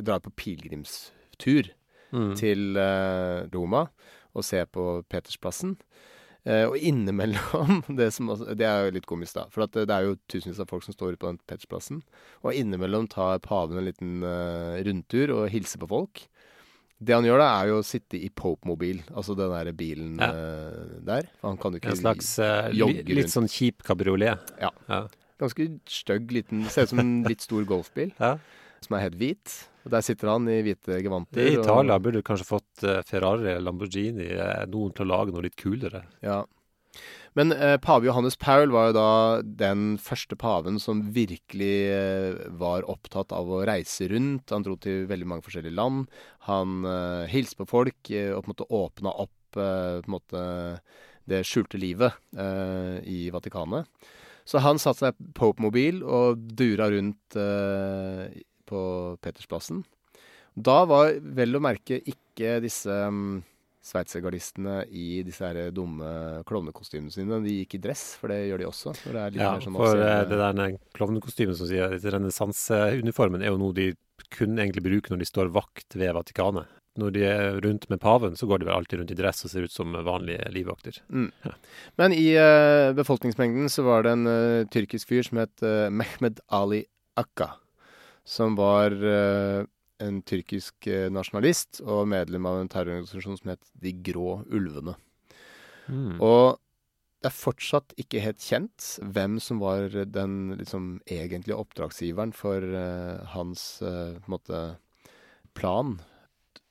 drar 0.00 0.22
på 0.24 0.32
pilegrimstur 0.32 1.74
Mm. 2.14 2.34
til 2.38 2.76
eh, 2.78 3.40
Roma 3.50 3.88
og 4.38 4.44
ser 4.46 4.68
på 4.70 5.02
Petersplassen. 5.10 5.72
Eh, 6.44 6.66
og 6.68 6.76
innimellom 6.76 7.78
det, 7.98 8.10
som 8.12 8.28
også, 8.34 8.52
det 8.58 8.66
er 8.68 8.86
jo 8.86 8.94
litt 8.98 9.08
komisk, 9.08 9.38
da. 9.38 9.46
For 9.54 9.64
at 9.64 9.72
det, 9.78 9.88
er 9.94 10.10
jo 10.10 10.18
tusenvis 10.28 10.60
av 10.60 10.68
folk 10.68 10.84
som 10.84 10.92
står 10.96 11.16
på 11.16 11.30
den 11.30 11.38
Petersplassen. 11.48 12.02
Og 12.44 12.52
innimellom 12.52 13.08
tar 13.12 13.40
paven 13.44 13.80
en 13.80 13.88
liten 13.88 14.18
uh, 14.26 14.76
rundtur 14.84 15.32
og 15.38 15.46
hilser 15.54 15.80
på 15.80 15.88
folk. 15.88 16.26
Det 17.04 17.16
han 17.16 17.24
gjør 17.26 17.40
da, 17.40 17.48
er 17.62 17.70
jo 17.72 17.78
å 17.80 17.84
sitte 17.84 18.20
i 18.20 18.28
Pope-mobil, 18.32 19.00
altså 19.16 19.34
den 19.36 19.50
der 19.56 19.72
bilen 19.76 20.20
Ja. 20.20 20.28
uh, 20.30 20.98
der. 21.04 21.30
For 21.40 21.50
han 21.54 21.60
kan 21.60 21.74
jo 21.74 21.80
ikke 21.80 21.94
En 21.96 22.02
slags 22.02 22.34
uh, 22.38 22.68
jogge 22.76 23.00
rundt. 23.02 23.14
litt 23.18 23.32
sånn 23.32 23.48
kjip 23.50 23.82
kabriolet. 23.88 24.52
Ja. 24.60 24.70
Ja. 24.88 25.00
Ganske 25.40 25.66
stygg 25.90 26.30
liten 26.30 26.60
Ser 26.70 26.86
ut 26.86 26.92
som 26.92 27.00
en 27.02 27.16
litt 27.26 27.42
stor 27.42 27.64
golfbil, 27.68 28.12
Ja. 28.20 28.36
Som 28.84 28.96
er 28.98 29.06
helt 29.08 29.18
hvit. 29.20 29.54
Og 29.84 29.92
der 29.92 30.04
sitter 30.06 30.30
han 30.32 30.46
i 30.48 30.60
hvite 30.64 31.00
gevanter. 31.04 31.44
I 31.44 31.56
og- 31.58 31.64
Italia 31.66 31.98
burde 32.00 32.20
du 32.20 32.26
kanskje 32.26 32.46
fått 32.48 32.84
eh, 32.88 33.02
Ferrari 33.08 33.50
eller 33.52 33.66
Lamborghini, 33.68 34.30
eh, 34.32 34.66
noen 34.72 34.94
til 34.96 35.04
å 35.06 35.10
lage 35.12 35.34
noe 35.34 35.44
litt 35.44 35.56
kulere. 35.60 36.04
Ja. 36.24 36.42
Men 37.34 37.50
eh, 37.50 37.76
pave 37.82 38.06
Johannes 38.06 38.36
Paul 38.38 38.70
var 38.70 38.92
jo 38.92 38.94
da 38.94 39.08
den 39.42 39.96
første 39.98 40.36
paven 40.38 40.76
som 40.78 41.00
virkelig 41.16 41.72
eh, 41.90 42.36
var 42.54 42.86
opptatt 42.88 43.34
av 43.34 43.50
å 43.50 43.64
reise 43.66 44.06
rundt. 44.12 44.52
Han 44.54 44.62
dro 44.62 44.76
til 44.78 45.08
veldig 45.10 45.26
mange 45.26 45.42
forskjellige 45.42 45.74
land. 45.74 46.06
Han 46.46 46.84
eh, 46.86 47.24
hilste 47.34 47.58
på 47.58 47.66
folk 47.72 48.12
eh, 48.14 48.30
og 48.30 48.44
på 48.44 48.52
en 48.52 48.54
måte 48.54 48.70
åpna 48.70 49.16
opp 49.24 49.32
måte 50.10 50.40
det 51.30 51.44
skjulte 51.46 51.78
livet 51.78 52.16
i 53.06 53.28
Vatikanet. 53.30 53.86
Så 54.42 54.58
han 54.64 54.80
satte 54.82 55.04
seg 55.04 55.20
på 55.20 55.52
Pope-mobil 55.54 56.00
og 56.02 56.40
dura 56.58 56.88
rundt 56.90 57.36
på 58.68 58.80
Petersplassen. 59.24 59.82
Da 60.54 60.84
var 60.86 61.16
vel 61.18 61.58
å 61.58 61.62
merke 61.62 61.98
ikke 61.98 62.60
disse 62.62 62.94
um, 63.10 63.42
sveitsergardistene 63.84 64.84
i 64.88 65.22
disse 65.26 65.44
her 65.44 65.72
dumme 65.74 66.42
klovnekostymene 66.48 67.12
sine. 67.12 67.40
De 67.44 67.58
gikk 67.60 67.76
i 67.76 67.82
dress, 67.88 68.04
for 68.20 68.32
det 68.32 68.44
gjør 68.48 68.62
de 68.62 68.68
også. 68.70 68.94
Ja, 69.36 69.56
sånn 69.60 69.76
for 69.76 69.90
også, 69.90 70.30
det 70.30 70.38
der 70.40 70.78
klovnekostymet 70.96 71.58
som 71.58 71.68
sier 71.68 71.98
renessanseuniformen, 72.16 73.44
er 73.44 73.52
jo 73.52 73.60
noe 73.60 73.76
de 73.76 73.90
kun 74.34 74.56
egentlig 74.56 74.86
bruker 74.86 75.12
når 75.12 75.24
de 75.24 75.28
står 75.28 75.52
vakt 75.54 75.98
ved 75.98 76.14
Vatikanet. 76.16 76.70
Når 76.94 77.10
de 77.10 77.24
er 77.26 77.56
rundt 77.58 77.88
med 77.90 77.98
paven, 77.98 78.36
så 78.38 78.46
går 78.46 78.62
de 78.62 78.68
vel 78.68 78.76
alltid 78.76 79.00
rundt 79.00 79.10
i 79.10 79.16
dress 79.18 79.42
og 79.42 79.50
ser 79.50 79.66
ut 79.66 79.74
som 79.74 79.96
vanlige 80.06 80.46
livvakter. 80.54 81.00
Men 81.98 82.14
i 82.14 82.28
uh, 82.38 82.94
befolkningsmengden 82.94 83.66
så 83.72 83.82
var 83.82 84.06
det 84.06 84.14
en 84.14 84.30
uh, 84.30 84.68
tyrkisk 84.70 85.10
fyr 85.10 85.26
som 85.26 85.42
het 85.42 85.66
uh, 85.66 85.90
Mehmed 85.90 86.38
Ali 86.54 86.84
Akka. 87.18 87.56
Som 88.24 88.56
var 88.56 88.94
eh, 89.04 89.64
en 90.02 90.20
tyrkisk 90.26 90.88
eh, 90.90 91.10
nasjonalist 91.12 91.82
og 91.84 92.08
medlem 92.10 92.46
av 92.48 92.60
en 92.60 92.70
terrororganisasjon 92.72 93.40
som 93.40 93.52
het 93.52 93.72
De 93.80 93.92
grå 94.06 94.40
ulvene. 94.48 94.96
Mm. 95.88 96.16
Og 96.24 96.56
det 97.24 97.30
er 97.30 97.36
fortsatt 97.36 97.94
ikke 98.00 98.20
helt 98.20 98.42
kjent 98.44 98.86
hvem 99.16 99.38
som 99.40 99.60
var 99.62 99.92
den 100.12 100.56
liksom, 100.58 100.98
egentlige 101.08 101.56
oppdragsgiveren 101.56 102.34
for 102.36 102.60
uh, 102.60 103.22
hans 103.32 103.78
uh, 103.80 104.20
måte, 104.28 104.76
plan. 105.56 105.94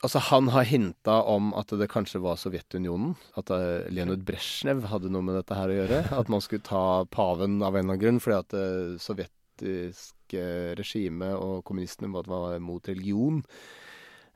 Altså, 0.06 0.22
han 0.30 0.52
har 0.54 0.68
hinta 0.70 1.16
om 1.26 1.56
at 1.58 1.74
det 1.74 1.90
kanskje 1.90 2.22
var 2.22 2.38
Sovjetunionen. 2.38 3.16
At 3.40 3.50
uh, 3.50 3.82
Leonid 3.90 4.28
Brezjnev 4.28 4.86
hadde 4.92 5.10
noe 5.10 5.26
med 5.26 5.40
dette 5.40 5.58
her 5.58 5.74
å 5.74 5.80
gjøre. 5.80 6.04
At 6.20 6.30
man 6.30 6.46
skulle 6.46 6.68
ta 6.68 7.02
paven 7.10 7.58
av 7.64 7.74
en 7.74 7.88
eller 7.88 7.96
annen 7.96 8.04
grunn 8.04 8.22
fordi 8.22 8.38
at 8.44 8.54
det 8.54 9.00
sovjetiske 9.62 10.76
regimet 10.78 11.36
og 11.36 11.64
kommunistene 11.66 12.12
var, 12.14 12.26
var 12.28 12.60
mot 12.60 12.86
religion. 12.88 13.44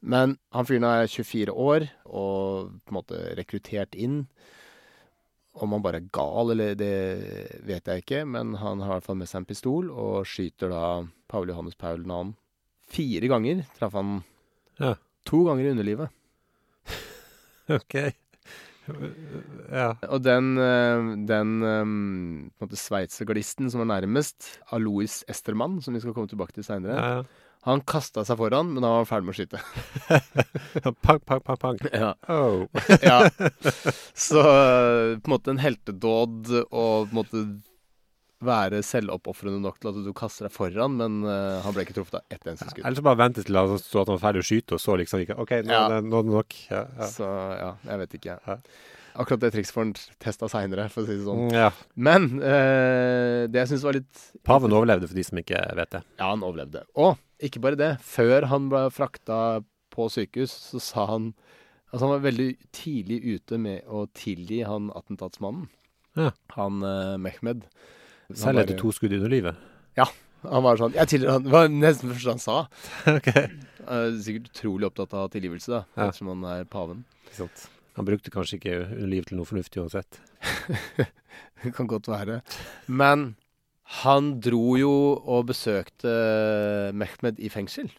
Men 0.01 0.37
han 0.53 0.65
fyren 0.65 0.83
er 0.85 1.07
24 1.07 1.51
år 1.51 1.87
og 2.05 2.69
på 2.85 2.91
en 2.91 2.97
måte 2.99 3.35
rekruttert 3.37 3.95
inn. 3.95 4.27
Om 5.57 5.71
han 5.73 5.81
bare 5.81 5.97
er 5.97 6.09
gal, 6.13 6.51
eller 6.51 6.75
det 6.77 7.61
vet 7.65 7.87
jeg 7.87 8.03
ikke, 8.03 8.25
men 8.25 8.55
han 8.61 8.79
har 8.79 8.91
i 8.91 8.93
hvert 8.99 9.07
fall 9.07 9.17
med 9.17 9.27
seg 9.27 9.41
en 9.41 9.49
pistol 9.49 9.89
og 9.89 10.27
skyter 10.29 10.69
da 10.69 10.83
Paul 11.27 11.49
Johannes 11.49 11.75
Paul 11.75 12.03
2. 12.05 12.33
Fire 12.87 13.27
ganger 13.27 13.65
traff 13.77 13.93
han 13.97 14.23
Ja. 14.79 14.95
To 15.25 15.43
ganger 15.43 15.65
i 15.65 15.71
underlivet. 15.73 16.09
OK. 17.79 18.13
Ja. 19.67 19.89
Og 20.07 20.21
den, 20.23 20.53
eh, 20.61 21.09
den 21.27 21.57
eh, 21.59 21.81
på 21.83 22.63
en 22.63 22.67
måte 22.67 22.79
sveitserglisten 22.79 23.71
som 23.73 23.83
var 23.83 23.91
nærmest, 23.97 24.53
Alois 24.71 25.21
Estermann, 25.27 25.81
som 25.83 25.97
vi 25.97 26.03
skal 26.03 26.15
komme 26.15 26.31
tilbake 26.31 26.55
til 26.55 26.65
seinere, 26.67 26.95
ja, 26.95 27.47
han 27.67 27.81
kasta 27.83 28.23
seg 28.23 28.37
foran, 28.39 28.69
men 28.71 28.83
da 28.85 28.93
var 28.93 29.01
han 29.01 29.09
ferdig 29.09 29.27
med 29.27 29.33
å 29.33 29.39
skyte. 29.41 29.59
Pang, 31.03 31.19
pang, 31.19 31.41
pang, 31.43 31.57
pang. 31.59 31.79
ja. 31.91 32.13
Oh. 32.31 32.63
ja. 33.03 33.25
Så 34.27 34.39
eh, 34.39 35.17
på 35.19 35.27
en 35.27 35.33
måte 35.33 35.51
en 35.51 35.59
heltedåd 35.59 36.53
og 36.61 37.09
på 37.09 37.11
en 37.11 37.17
måte 37.17 37.43
være 38.45 38.83
selvoppofrende 38.85 39.61
nok 39.63 39.79
til 39.81 39.89
at 39.89 39.97
du 40.05 40.11
kaster 40.17 40.45
deg 40.45 40.53
foran, 40.53 40.97
men 40.99 41.15
uh, 41.25 41.57
han 41.65 41.73
ble 41.73 41.85
ikke 41.87 41.95
truffet 41.97 42.19
av 42.19 42.35
ett 42.35 42.43
eneste 42.45 42.67
skudd. 42.69 42.83
Eller 42.85 42.99
så 42.99 43.05
bare 43.07 43.19
vente 43.23 43.45
til 43.47 43.57
han 43.57 43.73
så 43.81 44.03
at 44.03 44.11
han 44.11 44.17
var 44.19 44.21
ferdig 44.27 44.43
å 44.43 44.47
skyte, 44.49 44.77
og 44.77 44.83
så 44.83 44.97
liksom 45.01 45.23
ikke 45.23 45.39
OK, 45.41 45.55
nå 45.65 45.73
Ja. 45.73 45.87
nå 45.97 46.19
er 46.21 46.27
det 46.27 46.35
nok. 46.35 46.59
Ja, 46.69 46.83
ja. 46.99 47.09
Så 47.09 47.25
ja, 47.57 47.71
jeg 47.89 48.03
vet 48.03 48.15
ikke. 48.19 48.37
Ja. 48.45 48.57
Akkurat 49.17 49.41
det 49.41 49.49
trikset 49.55 49.73
får 49.73 49.85
han 49.87 49.93
testa 50.21 50.49
seinere, 50.51 50.85
for 50.93 51.01
å 51.01 51.07
si 51.07 51.15
det 51.17 51.25
sånn. 51.25 51.47
Mm, 51.47 51.55
ja. 51.57 51.71
Men 51.97 52.27
eh, 52.37 53.47
det 53.49 53.63
jeg 53.63 53.71
syns 53.71 53.85
var 53.87 53.97
litt 53.97 54.21
Paven 54.45 54.75
overlevde, 54.77 55.09
for 55.09 55.17
de 55.17 55.25
som 55.25 55.41
ikke 55.41 55.63
vet 55.79 55.95
det. 55.97 56.03
Ja, 56.19 56.29
han 56.35 56.45
overlevde. 56.45 56.83
Og 57.01 57.17
ikke 57.41 57.63
bare 57.63 57.79
det. 57.79 57.91
Før 58.05 58.45
han 58.51 58.69
ble 58.69 58.83
frakta 58.93 59.39
på 59.93 60.09
sykehus, 60.13 60.53
så 60.75 60.83
sa 60.83 61.09
han 61.15 61.31
Altså, 61.87 62.03
han 62.03 62.17
var 62.17 62.23
veldig 62.25 62.49
tidlig 62.75 63.17
ute 63.37 63.57
med 63.63 63.85
å 63.87 64.01
tilgi 64.11 64.57
han 64.67 64.89
attentatsmannen. 64.91 65.69
Ja. 66.19 66.33
Han 66.57 66.81
eh, 66.83 67.13
Mehmed. 67.23 67.63
Selv 68.35 68.59
etter 68.63 68.79
to 68.79 68.91
skudd 68.91 69.13
i 69.15 69.19
underlivet. 69.21 69.55
Han 70.45 70.63
var 70.65 70.77
sånn 70.79 70.93
Jeg 70.95 71.09
tilgir. 71.13 71.39
Det 71.43 71.53
var 71.53 71.71
nesten 71.71 72.11
det 72.11 72.17
første 72.19 72.35
han 72.35 72.43
sa. 72.43 72.57
OK. 73.17 73.31
Eh, 73.33 74.19
sikkert 74.23 74.51
utrolig 74.51 74.89
opptatt 74.89 75.15
av 75.17 75.31
tilgivelse, 75.33 75.71
da. 75.71 75.81
Ja. 75.95 76.07
Ettersom 76.07 76.31
han 76.35 76.45
er 76.51 76.67
paven. 76.69 77.03
Sånt. 77.35 77.65
Han 77.97 78.05
brukte 78.05 78.31
kanskje 78.33 78.59
ikke 78.59 78.75
underlivet 78.85 79.31
til 79.31 79.39
noe 79.39 79.49
fornuftig 79.49 79.81
uansett. 79.81 80.19
Det 81.63 81.73
kan 81.73 81.89
godt 81.89 82.09
være. 82.11 82.41
Men 82.85 83.31
han 84.03 84.35
dro 84.43 84.75
jo 84.77 84.93
og 85.17 85.47
besøkte 85.49 86.11
Mehmed 86.93 87.39
i 87.41 87.49
fengsel. 87.49 87.89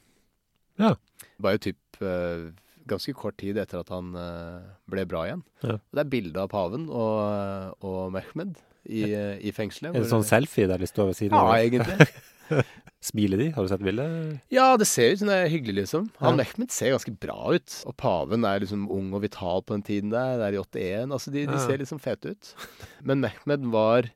Ja. 0.79 0.95
Det 1.19 1.43
Var 1.43 1.57
jo 1.57 1.63
typ 1.71 2.03
eh, 2.05 2.45
ganske 2.91 3.15
kort 3.19 3.37
tid 3.41 3.59
etter 3.61 3.83
at 3.83 3.93
han 3.95 4.11
eh, 4.19 4.65
ble 4.91 5.05
bra 5.11 5.27
igjen. 5.29 5.45
Ja. 5.65 5.77
Det 5.93 6.03
er 6.05 6.11
bilde 6.17 6.43
av 6.45 6.51
paven 6.53 6.89
og, 6.89 7.77
og 7.85 8.11
Mehmed 8.17 8.57
i, 8.89 9.05
i 9.13 9.53
fengselet. 9.55 9.97
En 9.99 10.09
sånn 10.09 10.27
selfie 10.27 10.69
der 10.71 10.81
de 10.81 10.89
står 10.89 11.11
ved 11.13 11.21
siden 11.21 11.37
Ja, 11.37 11.45
av? 11.45 11.57
egentlig. 11.61 12.09
Smiler 13.05 13.39
de? 13.39 13.47
Har 13.55 13.63
du 13.63 13.69
sett 13.71 13.83
bildet? 13.85 14.39
Ja, 14.51 14.73
det 14.81 14.87
ser 14.91 15.13
ut 15.13 15.21
som 15.21 15.29
det 15.31 15.37
er 15.45 15.51
hyggelig, 15.53 15.85
liksom. 15.85 16.09
Han 16.19 16.35
Ja. 16.35 16.43
Mehmed 16.43 16.73
ser 16.75 16.95
ganske 16.97 17.13
bra 17.21 17.37
ut. 17.55 17.75
Og 17.87 17.95
paven 18.01 18.47
er 18.49 18.65
liksom 18.65 18.89
ung 18.91 19.13
og 19.15 19.23
vital 19.23 19.63
på 19.63 19.77
den 19.77 19.85
tiden 19.87 20.11
der. 20.15 20.39
Det 20.41 20.47
er 20.49 20.57
i 20.57 20.63
81. 20.65 21.13
Altså, 21.15 21.31
de, 21.35 21.45
de 21.47 21.59
ser 21.63 21.79
liksom 21.79 22.01
fete 22.03 22.33
ut. 22.35 22.55
Men 23.07 23.21
Mehmed 23.23 23.69
var 23.71 24.09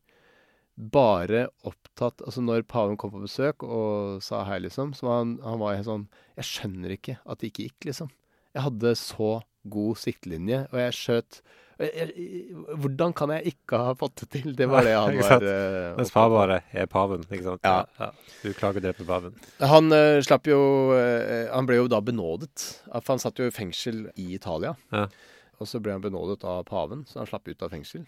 bare 0.97 1.45
opptatt 1.69 2.23
Altså, 2.25 2.41
når 2.43 2.65
paven 2.65 2.97
kom 2.97 3.13
på 3.13 3.21
besøk 3.23 3.63
og 3.63 4.23
sa 4.25 4.41
hei, 4.49 4.57
liksom, 4.65 4.95
så 4.97 5.05
var 5.05 5.19
han, 5.21 5.35
han 5.45 5.61
var 5.61 5.77
helt 5.77 5.85
sånn 5.87 6.07
Jeg 6.39 6.49
skjønner 6.49 6.95
ikke 6.97 7.19
at 7.29 7.43
det 7.43 7.51
ikke 7.53 7.67
gikk, 7.69 7.91
liksom. 7.91 8.09
Jeg 8.55 8.63
hadde 8.67 8.95
så 9.01 9.41
god 9.73 9.97
siktlinje, 9.97 10.67
og 10.73 10.79
jeg 10.83 10.93
skjøt 10.99 11.43
Hvordan 11.83 13.13
kan 13.17 13.31
jeg 13.35 13.53
ikke 13.55 13.79
ha 13.81 13.93
fått 13.99 14.23
det 14.23 14.29
til? 14.37 14.53
Det 14.59 14.69
var 14.71 14.85
det 14.87 14.93
han 14.95 15.17
var 15.25 15.43
eh, 15.49 15.97
Mens 15.99 16.13
far 16.15 16.29
bare 16.31 16.61
er 16.71 16.87
paven, 16.91 17.25
ikke 17.27 17.47
sant? 17.47 17.67
Ja. 17.67 18.11
Du 18.43 18.53
klager 18.55 18.85
det 18.85 18.93
på 18.99 19.07
paven. 19.09 19.35
Han 19.59 19.91
uh, 19.95 20.21
slapp 20.23 20.47
jo 20.51 20.61
uh, 20.95 21.49
Han 21.55 21.67
ble 21.67 21.81
jo 21.81 21.89
da 21.91 21.99
benådet. 22.05 22.53
For 22.93 23.15
han 23.15 23.23
satt 23.23 23.41
jo 23.43 23.49
i 23.51 23.55
fengsel 23.55 24.05
i 24.15 24.29
Italia. 24.37 24.75
Ja. 24.95 25.07
Og 25.59 25.69
så 25.71 25.81
ble 25.83 25.95
han 25.97 26.03
benådet 26.05 26.45
av 26.49 26.63
paven, 26.71 27.05
så 27.11 27.23
han 27.23 27.31
slapp 27.31 27.49
ut 27.51 27.63
av 27.67 27.71
fengsel. 27.75 28.05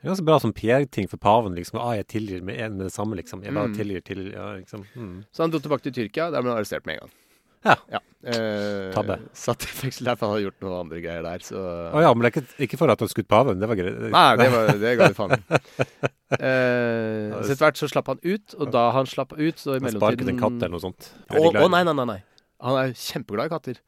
Det 0.00 0.06
er 0.06 0.12
ganske 0.14 0.24
bra 0.30 0.38
som 0.40 0.52
PR-ting 0.56 1.08
for 1.12 1.20
paven, 1.20 1.52
liksom. 1.58 1.76
Ah, 1.80 1.92
jeg 1.98 2.06
tilgir 2.12 2.40
med, 2.44 2.56
med 2.72 2.86
det 2.86 2.92
samme, 2.94 3.18
liksom. 3.20 3.42
Jeg 3.44 3.52
bare 3.56 3.68
Mm. 3.68 3.76
tilgir 3.76 4.04
til 4.04 4.30
Ja, 4.32 4.52
liksom. 4.56 4.86
Mm. 4.96 5.24
Så 5.32 5.42
han 5.44 5.52
dro 5.52 5.60
tilbake 5.60 5.84
til 5.88 5.92
Tyrkia. 5.98 6.30
Der 6.32 6.40
ble 6.40 6.54
han 6.54 6.60
arrestert 6.62 6.86
med 6.88 6.96
en 6.96 7.04
gang. 7.04 7.16
Ja. 7.64 8.00
Eh, 8.20 8.90
Tabbe. 8.92 9.16
Satt 9.36 9.64
i 9.64 9.70
fengsel 9.72 10.08
der, 10.10 10.16
for 10.16 10.28
han 10.28 10.36
hadde 10.36 10.46
gjort 10.46 10.64
noen 10.64 10.76
andre 10.82 11.00
greier 11.00 11.24
der, 11.24 11.44
så 11.44 11.60
Oh, 11.88 12.00
ja, 12.04 12.12
men 12.12 12.24
det 12.24 12.30
er 12.30 12.34
ikke, 12.36 12.56
ikke 12.66 12.78
for 12.80 12.92
at 12.92 13.00
har 13.00 13.10
skutt 13.12 13.28
paven. 13.30 13.60
Det 13.60 13.68
var 13.70 13.78
greit. 13.80 14.00
Nei, 14.12 14.24
det, 14.40 14.48
var, 14.54 14.72
det 14.80 14.94
ga 15.00 15.10
vi 15.10 15.18
faen 15.20 15.36
i. 15.36 15.42
Eh, 16.30 17.32
så 17.42 17.50
etter 17.50 17.64
hvert 17.64 17.78
så 17.80 17.88
slapp 17.90 18.06
han 18.06 18.20
ut, 18.22 18.52
og 18.54 18.68
da 18.70 18.84
han 18.94 19.08
slapp 19.10 19.32
ut, 19.34 19.56
så 19.58 19.74
i 19.74 19.80
Han 19.82 19.96
sparket 19.96 20.28
en 20.30 20.36
katt 20.38 20.60
eller 20.60 20.76
noe 20.76 20.82
sånt. 20.84 21.08
Å 21.26 21.40
oh, 21.42 21.66
nei, 21.66 21.80
nei, 21.88 21.94
nei, 21.98 22.04
nei. 22.06 22.20
Han 22.62 22.78
er 22.78 22.92
kjempeglad 22.94 23.50
i 23.50 23.52
katter. 23.56 23.80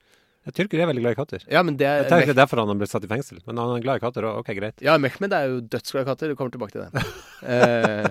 Jeg 0.42 0.56
Tyrkere 0.56 0.82
er 0.82 0.88
veldig 0.90 1.04
glad 1.04 1.14
i 1.14 1.18
katter. 1.20 1.44
Ja, 1.46 1.62
men 1.62 1.76
det 1.78 1.86
Jeg 1.86 2.02
er 2.02 2.08
tenker 2.10 2.32
det 2.32 2.34
er 2.34 2.40
derfor 2.40 2.64
han 2.64 2.80
ble 2.80 2.88
satt 2.90 3.06
i 3.06 3.10
fengsel. 3.10 3.38
Men 3.46 3.60
han 3.62 3.76
er 3.76 3.84
glad 3.84 4.00
i 4.00 4.02
katter 4.02 4.26
òg. 4.26 4.40
OK, 4.42 4.50
greit. 4.58 4.82
Ja, 4.82 4.96
Mehmed 4.98 5.36
er 5.38 5.46
jo 5.52 5.60
dødsglad 5.70 6.02
i 6.02 6.08
katter. 6.08 6.32
Du 6.32 6.38
kommer 6.40 6.54
tilbake 6.54 6.74
til 6.74 6.88
det. 6.88 7.06
Eh, 7.42 8.06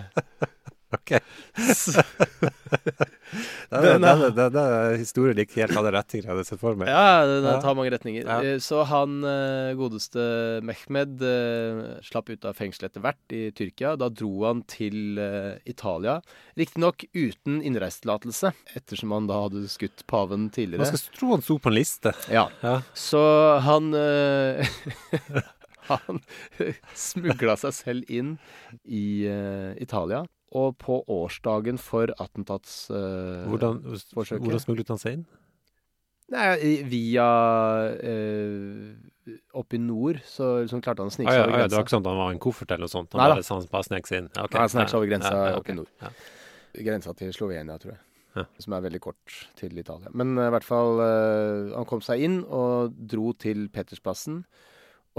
Ok. 0.94 1.12
Det 3.72 3.80
er, 3.88 4.04
er- 4.04 4.24
er, 4.36 4.56
er 4.60 4.98
historier 5.00 5.38
ikke 5.40 5.62
helt 5.62 5.72
hadde 5.78 5.92
retninger 5.96 6.26
jeg 6.28 6.32
hadde 6.34 6.44
sett 6.50 6.60
for 6.60 6.76
meg. 6.76 6.90
ja, 6.92 7.22
den 7.30 7.46
Ja. 7.48 7.54
tar 7.64 7.76
mange 7.78 7.92
retninger. 7.94 8.26
Ja. 8.28 8.40
Eh, 8.44 8.58
Så 8.60 8.82
han 8.90 9.24
eh, 9.24 9.72
godeste 9.80 10.60
Mehmed 10.68 11.22
eh, 11.24 12.02
slapp 12.04 12.28
ut 12.34 12.44
av 12.50 12.58
fengsel 12.60 12.90
etter 12.90 13.00
hvert 13.06 13.32
i 13.32 13.52
Tyrkia. 13.56 13.94
Da 13.98 14.10
dro 14.10 14.44
han 14.50 14.64
til 14.68 15.16
Italia. 15.66 16.18
Riktignok 16.60 17.06
uten 17.16 17.62
innreisetillatelse, 17.64 18.52
ettersom 18.76 19.12
han 19.16 19.28
da 19.32 19.40
hadde 19.46 19.64
skutt 19.72 20.04
paven 20.12 20.50
Man 20.50 20.52
tidligere. 20.52 20.92
skal 20.92 21.16
tro 21.18 21.32
han 21.32 21.42
sto 21.46 21.58
på 21.58 21.72
en 21.72 21.78
liste. 21.80 22.12
Ja, 22.30 22.50
Ja. 22.62 22.82
Så 22.94 23.22
han 23.64 23.94
Han 25.92 26.20
smugla 26.96 27.56
seg 27.60 27.74
selv 27.74 28.12
inn 28.12 28.36
i 28.86 29.26
Italia. 29.82 30.26
Og 30.52 30.74
på 30.78 30.98
årsdagen 31.08 31.78
for 31.80 32.12
attentatsforsøket. 32.20 33.46
eh, 33.46 33.50
Hvordan, 33.52 34.42
hvordan 34.44 34.60
smuglet 34.60 34.90
han 34.92 35.00
seg 35.00 35.14
inn? 35.20 35.26
Nei, 36.32 36.82
via 36.88 37.26
eh, 38.00 38.92
Oppe 39.60 39.76
i 39.76 39.82
nord 39.84 40.22
så 40.28 40.62
liksom 40.64 40.80
klarte 40.84 41.04
han 41.04 41.12
å 41.12 41.16
snike 41.16 41.28
Ah, 41.30 41.36
seg 41.36 41.42
ja, 41.42 41.48
over 41.50 41.60
ja, 41.60 41.68
det 41.68 41.76
var 41.78 41.84
ikke 41.86 41.94
sånn 41.96 42.06
at 42.06 42.10
han 42.12 42.20
var 42.22 42.32
en 42.36 42.40
koffert 42.44 42.72
eller 42.72 42.86
noe 42.88 42.92
sånt? 42.94 43.12
Han 43.16 43.22
Nei, 43.22 43.28
bare, 43.36 43.44
sånn, 43.48 43.66
bare 43.72 43.88
snek 43.88 44.08
seg 44.10 44.22
inn? 44.24 44.30
Okay. 44.32 44.56
Nei, 44.56 44.62
han 44.64 44.72
snek 44.76 44.92
seg 44.92 45.00
over 45.02 45.12
grensa 45.12 45.32
Ja, 45.36 45.42
ja, 45.52 45.60
oppe 45.60 45.74
i 45.74 45.78
nord. 45.78 45.92
Ja. 46.02 46.12
Grensa 46.88 47.14
til 47.20 47.34
Slovenia, 47.36 47.76
tror 47.84 47.94
jeg. 47.94 48.02
Ja. 48.40 48.46
Som 48.64 48.74
er 48.78 48.84
veldig 48.86 49.02
kort 49.04 49.38
til 49.60 49.76
Italia. 49.82 50.08
Men 50.16 50.38
eh, 50.40 50.48
i 50.48 50.54
hvert 50.56 50.64
fall 50.68 51.02
eh, 51.04 51.74
Han 51.76 51.88
kom 51.90 52.00
seg 52.06 52.24
inn 52.24 52.38
og 52.48 52.96
dro 53.12 53.34
til 53.36 53.66
Petersplassen. 53.76 54.46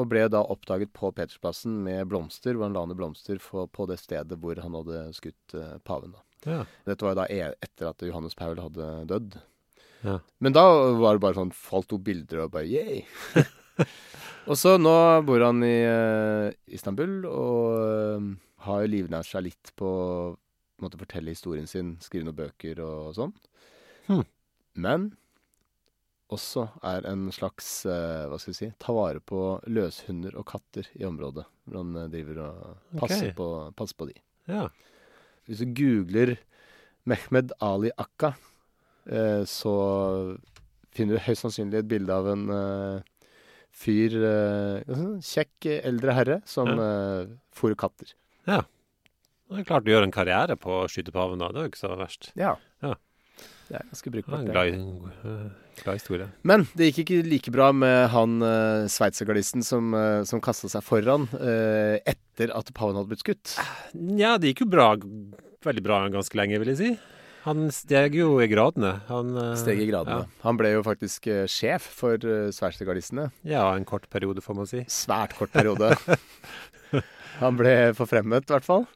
Og 0.00 0.08
ble 0.08 0.24
da 0.32 0.40
oppdaget 0.40 0.92
på 0.96 1.10
Petersplassen 1.12 1.82
med 1.84 2.06
blomster, 2.08 2.56
hvor 2.56 2.68
han 2.68 2.76
la 2.76 2.86
ned 2.88 2.96
blomster 2.96 3.40
på, 3.42 3.66
på 3.68 3.86
det 3.90 3.98
stedet 4.00 4.38
hvor 4.40 4.60
han 4.62 4.76
hadde 4.78 5.02
skutt 5.16 5.56
eh, 5.58 5.78
paven. 5.84 6.14
da. 6.16 6.22
Ja. 6.48 6.60
Dette 6.88 7.04
var 7.04 7.14
jo 7.14 7.20
da 7.20 7.26
e 7.30 7.40
etter 7.62 7.90
at 7.90 8.04
Johannes 8.06 8.36
Paul 8.38 8.58
hadde 8.62 8.88
dødd. 9.10 9.36
Ja. 10.02 10.18
Men 10.42 10.56
da 10.56 10.64
var 10.98 11.14
det 11.14 11.22
bare 11.22 11.38
sånn 11.38 11.52
Falt 11.54 11.86
to 11.92 11.98
bilder 12.02 12.46
og 12.46 12.54
bare 12.56 12.66
yay! 12.66 13.04
og 14.50 14.56
så 14.58 14.74
nå 14.80 14.94
bor 15.28 15.44
han 15.46 15.62
i 15.66 15.76
eh, 15.86 16.48
Istanbul 16.74 17.20
og 17.28 17.76
eh, 17.78 18.30
har 18.66 18.88
livnært 18.90 19.28
seg 19.28 19.46
litt 19.50 19.74
på 19.78 19.90
å 20.32 20.90
fortelle 20.98 21.30
historien 21.30 21.68
sin, 21.70 21.96
skrive 22.02 22.26
noen 22.26 22.40
bøker 22.40 22.80
og 22.82 23.12
sånn. 23.14 23.34
Hmm. 24.08 24.24
Men 24.74 25.12
også 26.34 26.64
er 26.88 27.06
en 27.10 27.26
slags 27.34 27.68
eh, 27.88 28.24
hva 28.30 28.38
skal 28.40 28.52
vi 28.54 28.58
si 28.58 28.68
ta 28.82 28.94
vare 28.96 29.20
på 29.24 29.40
løshunder 29.68 30.34
og 30.40 30.46
katter 30.52 30.88
i 30.98 31.04
området. 31.08 31.44
Hvor 31.68 31.80
han 31.82 31.96
eh, 32.00 32.08
driver 32.12 32.40
og 32.46 32.96
passer, 33.00 33.28
okay. 33.30 33.36
på, 33.38 33.48
passer 33.78 33.98
på 34.00 34.08
de. 34.12 34.16
ja. 34.52 34.68
Hvis 35.50 35.58
du 35.58 35.72
googler 35.74 36.36
Mehmed 37.10 37.50
Ali 37.66 37.90
Akka, 37.98 38.28
eh, 39.10 39.42
så 39.50 39.72
finner 40.94 41.16
du 41.18 41.24
høyst 41.24 41.42
sannsynlig 41.42 41.80
et 41.80 41.88
bilde 41.90 42.14
av 42.14 42.28
en 42.30 42.44
eh, 42.54 43.26
fyr 43.74 44.14
eh, 44.28 44.92
Kjekk 45.24 45.66
eldre 45.80 46.14
herre 46.14 46.36
som 46.46 46.70
Ja. 46.70 46.76
eh, 46.86 47.32
fôrer 47.58 47.74
katter. 47.80 48.12
Ja. 48.46 48.60
Det 49.50 49.64
er 49.64 49.66
klart 49.68 49.84
du 49.84 49.90
gjør 49.90 50.06
en 50.06 50.14
karriere 50.14 50.54
på 50.56 50.70
å 50.84 50.86
skyte 50.88 51.12
paven, 51.12 51.42
da. 51.42 51.50
Det 51.52 51.58
er 51.60 51.66
jo 51.66 51.72
ikke 51.72 51.82
så 51.82 51.90
verst. 51.98 52.30
Ja. 52.38 52.54
Ja. 52.86 52.94
Det 53.68 53.78
er 53.78 53.86
ganske 53.88 54.12
brukbart. 54.12 54.40
en 54.40 54.50
glad, 54.52 54.74
øh, 55.24 55.44
glad 55.82 56.00
historie. 56.00 56.28
Men 56.42 56.66
det 56.76 56.90
gikk 56.90 57.04
ikke 57.04 57.22
like 57.28 57.54
bra 57.54 57.70
med 57.72 58.08
han 58.12 58.42
uh, 58.42 58.88
sveitsergardisten 58.92 59.64
som, 59.64 59.94
uh, 59.96 60.24
som 60.28 60.42
kasta 60.44 60.68
seg 60.72 60.84
foran 60.84 61.28
eh, 61.40 61.96
etter 62.04 62.52
at 62.52 62.74
paven 62.76 62.98
hadde 62.98 63.12
blitt 63.12 63.24
skutt. 63.24 63.56
Ja, 63.94 64.36
det 64.36 64.52
gikk 64.52 64.66
jo 64.66 64.72
bra. 64.74 64.92
Veldig 65.62 65.84
bra 65.84 66.02
ganske 66.12 66.36
lenge, 66.36 66.60
vil 66.60 66.74
jeg 66.74 66.80
si. 66.80 66.92
Han 67.42 67.66
steg 67.74 68.14
jo 68.14 68.36
i 68.38 68.46
gradene. 68.50 68.92
Han 69.08 69.34
øh, 69.34 69.54
Steg 69.58 69.80
i 69.82 69.88
gradene. 69.90 70.28
Han 70.44 70.58
ble 70.60 70.76
jo 70.76 70.84
faktisk 70.86 71.26
eh, 71.30 71.46
sjef 71.50 71.88
for 71.98 72.22
uh, 72.22 72.52
sveitsergardistene. 72.54 73.30
Ja, 73.42 73.64
ja, 73.64 73.64
en 73.74 73.86
kort 73.88 74.06
periode, 74.14 74.44
får 74.44 74.58
man 74.58 74.68
si. 74.70 74.84
Svært 74.92 75.34
kort 75.38 75.50
periode. 75.54 75.90
han 77.42 77.58
ble 77.58 77.74
forfremmet, 77.98 78.46
i 78.46 78.54
hvert 78.54 78.68
fall. 78.68 78.86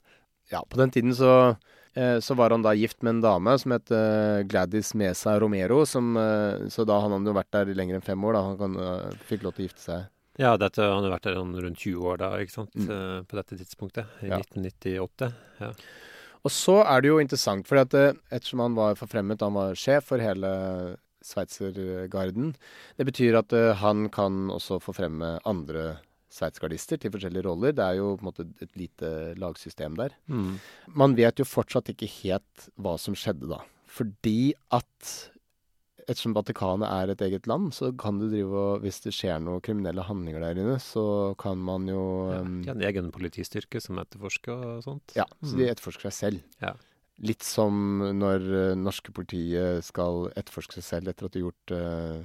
Ja, 0.52 0.62
på 0.62 0.78
den 0.78 0.94
tiden 0.94 1.16
så, 1.18 1.32
eh, 1.56 1.75
så 2.20 2.34
var 2.36 2.52
han 2.52 2.62
da 2.64 2.74
gift 2.76 3.02
med 3.02 3.16
en 3.16 3.20
dame 3.24 3.54
som 3.58 3.72
het 3.72 3.90
eh, 3.94 4.42
Gladys 4.48 4.90
Mesa 4.94 5.38
Romero. 5.40 5.84
Som, 5.88 6.16
eh, 6.20 6.66
så 6.72 6.84
da 6.88 6.98
han 7.00 7.14
hadde 7.14 7.32
jo 7.32 7.36
vært 7.38 7.54
der 7.56 7.72
lenger 7.78 7.96
enn 7.98 8.04
fem 8.04 8.24
år. 8.28 8.36
da 8.36 8.42
Han 8.50 8.58
kan, 8.60 8.76
eh, 8.76 9.16
fikk 9.30 9.46
lov 9.46 9.56
til 9.56 9.64
å 9.64 9.68
gifte 9.70 9.84
seg. 9.86 10.04
Ja, 10.38 10.56
dette, 10.60 10.84
han 10.84 11.02
har 11.06 11.14
vært 11.14 11.30
der 11.30 11.38
sånn 11.38 11.54
rundt 11.56 11.80
20 11.80 12.10
år 12.12 12.18
da, 12.20 12.28
ikke 12.36 12.52
sant? 12.52 12.74
Mm. 12.76 13.24
På 13.24 13.38
dette 13.38 13.56
tidspunktet. 13.56 14.04
I 14.20 14.28
Ja. 14.28 14.36
1998. 14.42 15.32
Ja. 15.62 15.72
Og 16.44 16.52
så 16.52 16.84
er 16.84 17.00
det 17.00 17.08
jo 17.08 17.18
interessant, 17.18 17.66
for 17.66 17.80
ettersom 17.80 18.60
han 18.60 18.76
var 18.76 18.94
forfremmet, 18.94 19.40
han 19.40 19.54
var 19.56 19.72
sjef 19.74 20.04
for 20.12 20.18
hele 20.22 20.96
Sveitsergarden, 21.26 22.54
det 22.98 23.06
betyr 23.08 23.38
at 23.40 23.52
eh, 23.56 23.72
han 23.80 24.08
kan 24.14 24.46
også 24.52 24.78
forfremme 24.82 25.40
andre 25.48 25.96
sveitsgardister 26.36 27.00
til 27.02 27.12
forskjellige 27.14 27.46
roller. 27.48 27.72
Det 27.76 27.84
er 27.86 27.98
jo 28.00 28.10
på 28.16 28.24
en 28.24 28.28
måte 28.30 28.46
et 28.62 28.76
lite 28.78 29.12
lagsystem 29.40 29.96
der. 29.98 30.14
Mm. 30.28 30.58
Man 30.94 31.16
vet 31.18 31.40
jo 31.42 31.48
fortsatt 31.48 31.88
ikke 31.94 32.08
helt 32.22 32.68
hva 32.76 32.96
som 33.00 33.16
skjedde 33.18 33.48
da. 33.50 33.62
Fordi 33.96 34.52
at 34.76 35.14
ettersom 36.06 36.34
Vatikanet 36.36 36.86
er 36.86 37.10
et 37.14 37.22
eget 37.26 37.48
land, 37.50 37.72
så 37.74 37.88
kan 37.98 38.18
du 38.20 38.28
drive 38.30 38.54
og 38.54 38.84
Hvis 38.84 39.00
det 39.02 39.10
skjer 39.16 39.40
noen 39.42 39.62
kriminelle 39.64 40.04
handlinger 40.06 40.44
der 40.44 40.60
inne, 40.62 40.76
så 40.82 41.34
kan 41.40 41.58
man 41.58 41.88
jo 41.90 42.02
Ja, 42.30 42.42
um, 42.44 42.60
de 42.62 42.68
har 42.70 42.76
en 42.78 42.84
egen 42.90 43.08
politistyrke 43.14 43.80
som 43.82 43.98
etterforsker 43.98 44.52
og 44.76 44.84
sånt. 44.86 45.16
Ja, 45.18 45.24
så 45.42 45.56
de 45.56 45.64
Mm. 45.66 45.72
etterforsker 45.72 46.10
seg 46.12 46.14
selv. 46.20 46.42
Ja. 46.62 46.74
Litt 47.18 47.42
som 47.42 47.72
når 48.20 48.42
eh, 48.52 48.74
norske 48.76 49.10
politiet 49.10 49.82
skal 49.82 50.28
etterforske 50.36 50.74
seg 50.78 50.84
selv 50.84 51.08
etter 51.08 51.26
at 51.26 51.32
de 51.32 51.40
har 51.40 51.50
gjort 51.50 51.72
eh, 51.72 52.24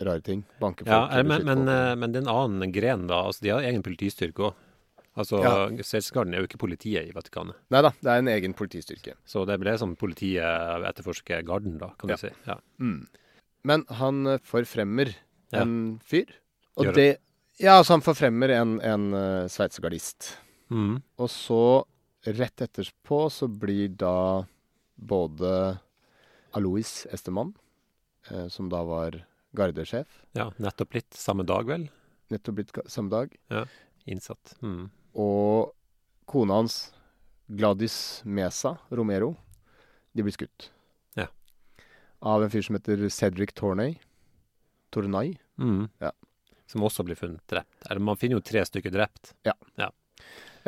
rare 0.00 0.20
ting. 0.22 0.44
Banke 0.60 0.84
folk. 0.86 0.92
Ja, 1.12 1.22
men, 1.26 1.44
men, 1.44 1.68
øh, 1.68 1.92
men 1.98 2.12
det 2.12 2.20
er 2.22 2.26
en 2.28 2.34
annen 2.36 2.72
gren, 2.72 3.06
da. 3.10 3.24
Altså, 3.26 3.42
de 3.42 3.50
har 3.54 3.66
egen 3.66 3.82
politistyrke 3.82 4.50
òg. 4.50 4.54
Altså, 5.18 5.40
Ja. 5.42 5.82
Sveitsgarden 5.82 6.34
er 6.34 6.38
jo 6.44 6.46
ikke 6.46 6.60
politiet 6.62 7.08
i 7.08 7.14
Vatikanet. 7.14 7.56
Nei 7.74 7.80
da, 7.82 7.90
det 8.00 8.06
er 8.12 8.18
en 8.22 8.28
egen 8.30 8.54
politistyrke. 8.54 9.16
Så 9.26 9.42
det 9.48 9.56
ble 9.58 9.72
som 9.80 9.96
politiet 9.98 10.86
etterforsker 10.86 11.42
garden, 11.46 11.78
da, 11.80 11.88
kan 11.98 12.10
Ja. 12.10 12.16
du 12.16 12.28
si. 12.28 12.30
Ja. 12.46 12.58
Mm. 12.78 13.08
Men 13.64 13.84
han 13.90 14.26
eh, 14.26 14.38
forfremmer 14.38 15.14
Ja. 15.50 15.62
en 15.62 15.98
fyr. 16.04 16.26
Og 16.76 16.94
det 16.94 17.18
Ja, 17.58 17.78
altså 17.80 17.96
han 17.96 18.02
forfremmer 18.06 18.50
en, 18.54 18.80
en 18.80 19.12
uh, 19.12 19.48
sveitsergardist. 19.50 20.36
Mm. 20.70 21.02
Og 21.18 21.28
så, 21.28 21.84
rett 22.24 22.62
etterpå, 22.62 23.26
så 23.32 23.48
blir 23.50 23.88
da 23.96 24.44
både 24.96 25.80
Alois 26.54 27.06
Estemann, 27.10 27.54
eh, 28.30 28.46
som 28.48 28.68
da 28.68 28.84
var 28.84 29.24
gardesjef. 29.56 30.22
Ja, 30.36 30.50
nettopp 30.56 30.94
litt. 30.94 31.14
Samme 31.14 31.44
dag, 31.48 31.66
vel? 31.68 31.88
Nettopp 32.32 32.58
blitt 32.58 32.78
samme 32.86 33.10
dag. 33.12 33.34
Ja, 33.52 33.64
Innsatt. 34.08 34.54
Mm. 34.64 34.88
Og 35.20 35.74
kona 36.28 36.60
hans, 36.60 36.78
Gladys 37.48 38.22
Mesa 38.24 38.76
Romero, 38.92 39.34
de 40.16 40.24
blir 40.24 40.32
skutt. 40.36 40.70
Ja. 41.16 41.26
Av 42.20 42.44
en 42.44 42.52
fyr 42.52 42.64
som 42.64 42.76
heter 42.76 43.08
Cedric 43.12 43.52
Tornay. 43.56 43.98
Tornay. 44.92 45.34
Mm. 45.60 45.88
Ja. 46.00 46.12
Som 46.68 46.84
også 46.84 47.04
blir 47.04 47.16
funnet 47.16 47.44
drept. 47.48 47.84
Eller 47.88 48.00
man 48.04 48.16
finner 48.20 48.38
jo 48.40 48.44
tre 48.44 48.64
stykker 48.68 48.92
drept. 48.92 49.34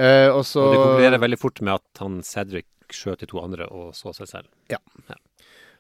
Eh, 0.01 0.29
også, 0.33 0.62
Og 0.64 0.73
det 0.73 0.81
konkluderer 0.85 1.21
veldig 1.21 1.38
fort 1.40 1.61
med 1.61 1.75
at 1.77 2.01
han 2.01 2.21
Cedric 2.25 2.69
skjøt 2.90 3.21
de 3.21 3.29
to 3.31 3.40
andre 3.43 3.66
og 3.69 3.93
så 3.97 4.14
seg 4.16 4.29
selv. 4.31 4.53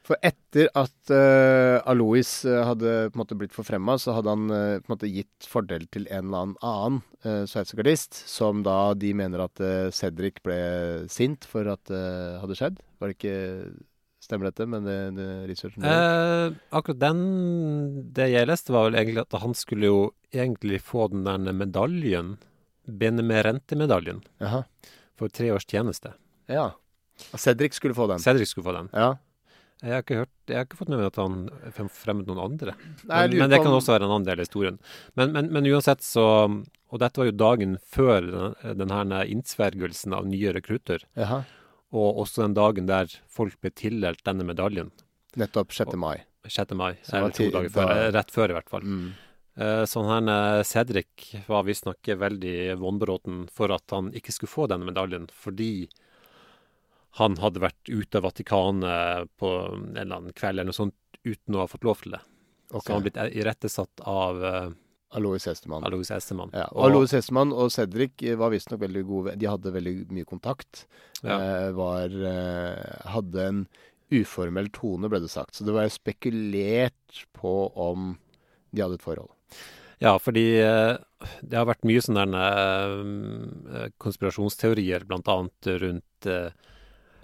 For 0.06 0.16
etter 0.24 0.70
at 0.78 1.12
uh, 1.12 1.76
Alois 1.90 2.30
eh, 2.48 2.62
hadde 2.64 2.94
på 3.10 3.18
en 3.18 3.20
måte 3.20 3.36
blitt 3.38 3.52
forfremma, 3.52 3.98
så 4.00 4.14
hadde 4.16 4.32
han 4.32 4.46
uh, 4.48 4.78
på 4.80 4.88
en 4.88 4.94
måte 4.94 5.10
gitt 5.12 5.46
fordel 5.46 5.84
til 5.92 6.06
en 6.08 6.30
eller 6.30 6.40
annen 6.40 6.56
annen 6.64 6.96
uh, 7.26 7.44
sveitsergardist, 7.50 8.16
som 8.30 8.64
da 8.66 8.94
de 8.96 9.12
mener 9.14 9.44
at 9.44 9.60
uh, 9.60 9.92
Cedric 9.94 10.40
ble 10.46 10.58
sint 11.12 11.44
for 11.48 11.68
at 11.68 11.84
det 11.92 12.02
hadde 12.40 12.56
skjedd. 12.58 12.80
Var 13.00 13.12
det 13.12 13.18
ikke 13.18 13.36
Stemmer 14.20 14.50
dette 14.50 14.66
med 14.68 14.84
det, 14.84 14.98
det 15.16 15.28
researchen? 15.48 15.84
Eh, 15.84 16.52
akkurat 16.76 16.98
den 17.00 17.20
Det 18.12 18.28
jeg 18.28 18.48
leste, 18.50 18.72
var 18.74 18.90
vel 18.90 18.98
egentlig 19.00 19.22
at 19.24 19.38
han 19.40 19.56
skulle 19.56 19.88
jo 19.88 20.02
egentlig 20.30 20.82
få 20.84 21.08
den 21.08 21.24
der 21.24 21.56
medaljen, 21.56 22.34
binde 22.84 23.24
med 23.24 23.46
rentemedaljen, 23.46 24.20
Aha. 24.44 24.64
for 25.18 25.32
tre 25.32 25.50
års 25.54 25.64
tjeneste. 25.64 26.12
Ja. 26.50 26.72
Cedric 27.32 27.74
skulle 27.78 27.96
få 27.96 28.06
den. 28.10 28.20
Cedric 28.20 28.52
skulle 28.52 28.68
få 28.68 28.76
den. 28.76 28.92
Ja. 28.92 29.14
Jeg 29.80 29.94
har 29.94 30.02
ikke, 30.04 30.18
hørt, 30.22 30.32
jeg 30.50 30.58
har 30.58 30.66
ikke 30.66 30.78
fått 30.80 30.90
med 30.92 31.00
meg 31.00 31.06
at 31.08 31.18
han 31.20 31.88
fremmet 31.94 32.28
noen 32.28 32.42
andre. 32.42 32.74
Nei, 33.08 33.22
Men, 33.32 33.48
det 33.48 33.62
kan 33.62 33.72
også 33.72 33.94
være 33.94 34.04
en 34.04 34.12
annen 34.12 34.26
del 34.26 34.40
av 34.42 34.44
historien. 34.44 34.76
Men, 35.16 35.32
men, 35.32 35.48
men 35.54 35.68
uansett 35.70 36.04
så 36.04 36.26
Og 36.90 36.98
dette 37.00 37.20
var 37.22 37.30
jo 37.30 37.36
dagen 37.38 37.78
før 37.88 38.26
den, 38.26 38.82
den 38.82 39.14
innsvergelsen 39.36 40.16
av 40.16 40.26
nye 40.28 40.52
rekrutter. 40.56 41.06
Jaha. 41.16 41.44
Og 41.96 42.20
også 42.24 42.44
den 42.44 42.58
dagen 42.58 42.90
der 42.90 43.08
folk 43.30 43.56
ble 43.62 43.70
tildelt 43.70 44.20
denne 44.26 44.44
medaljen. 44.46 44.90
Nettopp 45.38 45.72
6. 45.72 45.96
mai. 45.96 46.18
6. 46.46 46.74
mai. 46.74 46.92
Eller 47.12 47.34
to 47.34 47.48
dager 47.54 47.72
før. 47.72 47.88
da- 47.94 48.10
Rett 48.18 48.30
før, 48.34 48.50
i 48.50 48.58
hvert 48.58 48.70
fall. 48.72 48.82
Mm. 48.84 49.10
Sånn 49.90 50.08
her 50.08 50.28
eh, 50.32 50.62
Cedric 50.64 51.26
var 51.50 51.66
visstnok 51.66 52.06
veldig 52.20 52.76
vonbråten 52.80 53.42
for 53.52 53.72
at 53.74 53.84
han 53.92 54.08
ikke 54.16 54.32
skulle 54.32 54.52
få 54.52 54.68
denne 54.70 54.86
medaljen, 54.88 55.26
fordi 55.28 55.88
han 57.18 57.38
hadde 57.42 57.62
vært 57.64 57.90
ute 57.90 58.20
av 58.20 58.28
Vatikanet 58.28 59.30
på 59.40 59.48
en 59.50 59.96
eller 59.96 60.20
annen 60.20 60.36
kveld 60.36 60.58
eller 60.58 60.70
noe 60.70 60.76
sånt 60.76 60.96
uten 61.26 61.56
å 61.56 61.64
ha 61.64 61.70
fått 61.70 61.86
lov 61.86 62.04
til 62.04 62.14
det. 62.14 62.22
Okay. 62.70 62.84
Så 62.84 62.94
han 62.94 63.04
blitt 63.04 63.18
irettesatt 63.18 64.02
av 64.06 64.44
uh, 64.44 64.70
Alois 65.18 65.46
Hestemann. 65.50 65.84
Alois 65.86 66.12
Hestemann. 66.14 66.52
Ja, 66.54 66.68
og 66.70 66.86
Alois 66.86 67.14
Hestemann 67.16 67.50
og 67.50 67.72
Cedric 67.74 68.22
eh, 68.22 68.38
var 68.38 68.52
visstnok 68.54 68.84
veldig 68.84 69.02
gode 69.08 69.34
De 69.40 69.48
hadde 69.50 69.72
veldig 69.74 69.94
mye 70.14 70.28
kontakt. 70.28 70.84
Ja. 71.24 71.34
Eh, 71.34 71.68
var 71.74 72.14
eh, 72.14 73.08
Hadde 73.10 73.46
en 73.48 73.64
uformell 74.14 74.70
tone, 74.74 75.10
ble 75.10 75.20
det 75.22 75.32
sagt. 75.32 75.56
Så 75.56 75.66
det 75.66 75.74
var 75.74 75.90
spekulert 75.90 77.24
på 77.34 77.54
om 77.74 78.14
de 78.70 78.84
hadde 78.84 78.98
et 79.00 79.06
forhold. 79.06 79.34
Ja, 80.00 80.14
fordi 80.22 80.44
eh, 80.62 80.94
det 81.42 81.58
har 81.58 81.68
vært 81.68 81.86
mye 81.88 82.02
sånne 82.02 82.46
eh, 82.46 83.88
konspirasjonsteorier, 84.00 85.04
annet 85.10 85.70
rundt 85.82 86.30
eh, 86.30 86.54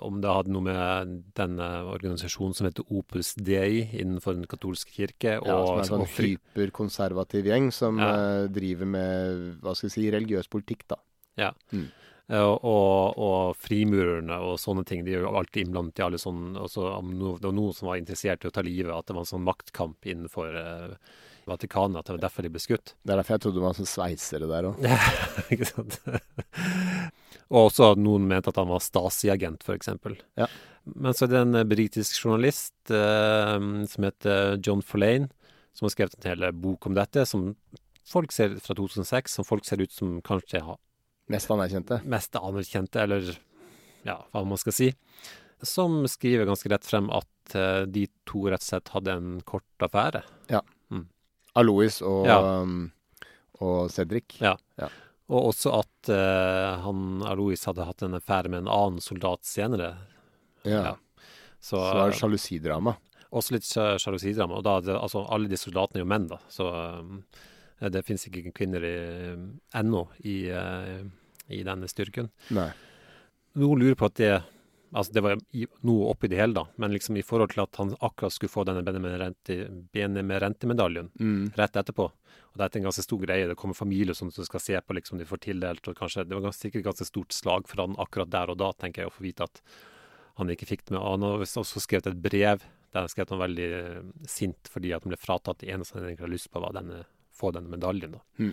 om 0.04 0.20
det 0.20 0.32
hadde 0.32 0.52
noe 0.52 0.64
med 0.66 1.12
denne 1.38 1.66
organisasjonen 1.92 2.56
som 2.56 2.68
heter 2.68 2.86
Opus 2.92 3.34
Dei 3.38 3.86
innenfor 3.96 4.36
den 4.36 4.48
katolske 4.50 4.92
kirke. 4.92 5.36
Ja, 5.38 5.56
som 5.66 5.76
er 5.76 5.84
en 5.84 5.90
sånn 5.90 6.04
og 6.04 6.10
hyperkonservativ 6.16 7.48
gjeng 7.48 7.70
som 7.74 8.00
Ja. 8.02 8.10
uh, 8.12 8.48
driver 8.52 8.86
med 8.86 9.62
hva 9.62 9.74
skal 9.74 9.88
jeg 9.88 9.94
si, 9.96 10.10
religiøs 10.12 10.50
politikk, 10.52 10.86
da. 10.92 11.00
Ja. 11.36 11.52
Mm. 11.72 11.88
Og, 12.26 12.64
og, 12.66 13.18
og 13.22 13.56
frimurerne 13.62 14.40
og 14.42 14.56
sånne 14.58 14.82
ting. 14.88 15.04
De 15.06 15.14
er 15.14 15.22
jo 15.22 15.34
alltid 15.38 15.66
innblandet 15.68 16.00
i 16.00 16.06
alle 16.08 16.18
sånne 16.18 16.58
også 16.58 16.88
om 16.96 17.12
no, 17.14 17.36
Det 17.38 17.46
var 17.46 17.54
noen 17.54 17.76
som 17.76 17.86
var 17.92 18.00
interessert 18.00 18.42
i 18.42 18.50
å 18.50 18.54
ta 18.54 18.64
livet, 18.66 18.90
at 18.90 19.06
det 19.06 19.14
var 19.14 19.22
en 19.22 19.30
sånn 19.30 19.46
maktkamp 19.46 20.08
innenfor 20.10 20.58
uh, 20.58 20.96
Vatikanet. 21.46 22.00
At 22.00 22.08
det 22.08 22.16
var 22.16 22.24
derfor 22.26 22.42
de 22.42 22.50
ble 22.56 22.64
skutt. 22.64 22.96
Det 22.98 23.14
er 23.14 23.20
derfor 23.22 23.36
jeg 23.36 23.44
trodde 23.44 23.60
det 23.60 23.66
var 23.68 23.78
sånn 23.78 23.92
sveisere 23.92 24.50
der 24.50 24.72
òg. 24.72 24.82
Ikke 25.54 25.70
sant? 25.70 26.00
Og 27.50 27.68
også 27.70 27.92
noen 27.98 28.26
mente 28.28 28.50
at 28.50 28.56
han 28.58 28.68
var 28.70 28.80
Stasi-agent, 28.82 29.62
f.eks. 29.66 29.88
Ja. 30.38 30.48
Men 30.94 31.14
så 31.14 31.26
er 31.26 31.32
det 31.32 31.40
en 31.44 31.54
eh, 31.60 31.66
britisk 31.68 32.18
journalist 32.24 32.74
eh, 32.90 33.58
som 33.90 34.06
heter 34.06 34.56
John 34.66 34.82
Follane, 34.82 35.28
som 35.76 35.86
har 35.86 35.94
skrevet 35.94 36.16
en 36.24 36.30
hel 36.32 36.46
bok 36.56 36.86
om 36.88 36.94
dette, 36.96 37.26
som 37.28 37.52
folk 38.06 38.32
ser 38.32 38.54
fra 38.62 38.74
2006, 38.78 39.38
som 39.38 39.44
folk 39.46 39.64
ser 39.66 39.82
ut 39.82 39.92
som 39.92 40.20
kanskje 40.26 40.62
har 40.64 40.78
Mest 41.28 41.50
anerkjente. 41.50 42.00
mest 42.06 42.36
anerkjente, 42.38 43.00
eller 43.02 43.32
ja, 44.06 44.20
hva 44.30 44.44
man 44.46 44.58
skal 44.62 44.72
si, 44.76 44.92
som 45.66 46.04
skriver 46.06 46.46
ganske 46.46 46.70
rett 46.70 46.86
frem 46.86 47.08
at 47.10 47.56
eh, 47.58 47.82
de 47.90 48.04
to 48.28 48.44
rett 48.46 48.62
og 48.62 48.68
slett 48.68 48.92
hadde 48.94 49.16
en 49.18 49.32
kort 49.48 49.82
affære. 49.86 50.22
Alois 51.56 52.02
og, 52.04 52.26
Ja. 52.28 52.60
um, 52.60 52.92
og 53.64 53.90
Cedric. 53.90 54.34
Ja. 54.42 54.54
Ja. 54.76 54.90
Og 55.26 55.48
også 55.50 55.72
at 55.80 56.10
uh, 56.12 56.76
han 56.84 57.24
Alois 57.26 57.64
hadde 57.66 57.86
hatt 57.88 58.04
en 58.06 58.14
affære 58.18 58.52
med 58.52 58.64
en 58.64 58.70
annen 58.70 59.02
soldat 59.02 59.42
senere. 59.48 59.96
Ja. 60.62 60.82
Ja. 60.92 60.94
Så, 61.58 61.80
Så 61.80 61.82
var 61.98 62.12
er 62.12 62.18
sjalusidrama. 62.20 62.96
også 63.34 63.56
litt 63.56 63.66
sjalusidrama. 63.66 64.60
Og 64.60 64.66
da, 64.66 64.78
det, 64.86 64.94
altså, 64.94 65.24
alle 65.34 65.50
de 65.50 65.58
soldatene 65.58 65.98
er 66.00 66.04
jo 66.04 66.10
menn, 66.14 66.28
da. 66.30 66.38
Så 66.52 66.68
uh, 66.70 67.40
det 67.90 68.04
finnes 68.06 68.26
ikke 68.30 68.54
kvinner 68.54 68.86
i, 68.86 68.96
ennå 69.76 70.06
i, 70.24 70.36
uh, 70.54 71.02
i 71.50 71.62
denne 71.66 71.90
styrken. 71.90 72.30
Nei. 72.54 72.70
Noen 73.58 73.82
lurer 73.82 73.98
på 73.98 74.06
at 74.10 74.20
det 74.20 74.34
Altså, 74.94 75.12
det 75.12 75.22
var 75.24 75.40
noe 75.82 76.10
oppi 76.12 76.28
det 76.30 76.38
hele, 76.38 76.54
da. 76.54 76.66
Men 76.76 76.92
liksom 76.94 77.16
i 77.18 77.24
forhold 77.26 77.50
til 77.54 77.64
at 77.64 77.76
han 77.80 77.94
akkurat 78.00 78.32
skulle 78.32 78.52
få 78.52 78.64
denne 78.68 78.84
Benemerente-medaljen 79.92 81.10
Mm. 81.18 81.52
rett 81.56 81.76
etterpå. 81.76 82.04
Og 82.06 82.56
dette 82.56 82.76
er 82.76 82.80
en 82.80 82.88
ganske 82.90 83.02
stor 83.04 83.18
greie. 83.20 83.48
Det 83.48 83.56
kommer 83.56 83.74
familier 83.74 84.14
som 84.14 84.28
du 84.30 84.44
skal 84.44 84.60
se 84.60 84.80
på, 84.80 84.94
liksom 84.94 85.18
de 85.18 85.24
får 85.24 85.38
tildelt. 85.40 85.88
Og 85.88 85.96
kanskje, 85.96 86.24
det 86.28 86.38
var 86.40 86.52
sikkert 86.52 86.80
et 86.80 86.84
ganske 86.84 87.04
stort 87.06 87.32
slag 87.32 87.68
for 87.68 87.82
han 87.82 87.96
akkurat 87.98 88.30
der 88.30 88.50
og 88.50 88.58
da, 88.58 88.72
tenker 88.72 89.02
jeg, 89.02 89.10
å 89.10 89.16
få 89.16 89.22
vite 89.26 89.44
at 89.44 89.60
han 90.36 90.48
ikke 90.48 90.66
fikk 90.66 90.84
det 90.86 90.92
med. 90.94 91.02
Han 91.02 91.22
har 91.22 91.38
også 91.44 91.80
skrevet 91.80 92.06
et 92.06 92.22
brev 92.22 92.62
der 92.92 93.00
han 93.04 93.08
skrev 93.08 93.26
at 93.26 93.30
han 93.30 93.38
var 93.40 93.48
veldig 93.48 93.68
eh, 93.76 94.02
sint 94.26 94.68
fordi 94.72 94.92
at 94.94 95.02
han 95.04 95.12
ble 95.12 95.18
fratatt 95.20 95.58
det 95.60 95.68
eneste 95.74 95.98
han 95.98 96.06
egentlig 96.06 96.24
hadde 96.24 96.36
lyst 96.36 96.50
på, 96.52 96.60
var 96.60 96.72
denne, 96.72 97.04
få 97.36 97.50
denne 97.52 97.68
medaljen. 97.68 98.12
da. 98.16 98.20
Mm. 98.38 98.52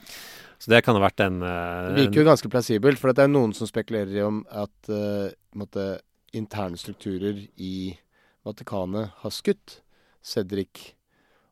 Så 0.60 0.72
det 0.72 0.82
kan 0.84 0.96
ha 0.98 1.04
vært 1.04 1.24
en 1.24 1.42
uh, 1.44 1.94
Det 1.94 2.08
virker 2.08 2.24
jo 2.24 2.28
ganske 2.28 2.50
plassibelt, 2.52 3.00
for 3.00 3.14
det 3.14 3.24
er 3.24 3.32
noen 3.32 3.54
som 3.56 3.68
spekulerer 3.70 4.12
i 4.18 4.24
om 4.26 4.42
at 4.50 4.90
uh, 4.92 5.30
måtte, 5.56 6.02
interne 6.34 6.78
strukturer 6.78 7.46
i 7.62 7.96
Vatikanet 8.44 9.14
har 9.22 9.34
skutt 9.34 9.80
Cedric, 10.24 10.94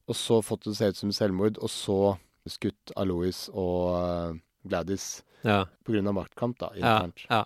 og 0.09 0.17
så 0.17 0.41
fått 0.43 0.65
det 0.65 0.71
til 0.71 0.73
å 0.73 0.79
se 0.79 0.89
ut 0.91 1.01
som 1.01 1.13
selvmord, 1.15 1.59
og 1.61 1.71
så 1.71 1.99
skutt 2.49 2.93
Alois 2.97 3.45
og 3.53 3.95
eh, 3.99 4.39
Gladys 4.67 5.21
ja. 5.45 5.63
pga. 5.85 6.01
maktkamp, 6.11 6.57
da, 6.59 6.71
internt. 6.75 7.25
ja. 7.29 7.45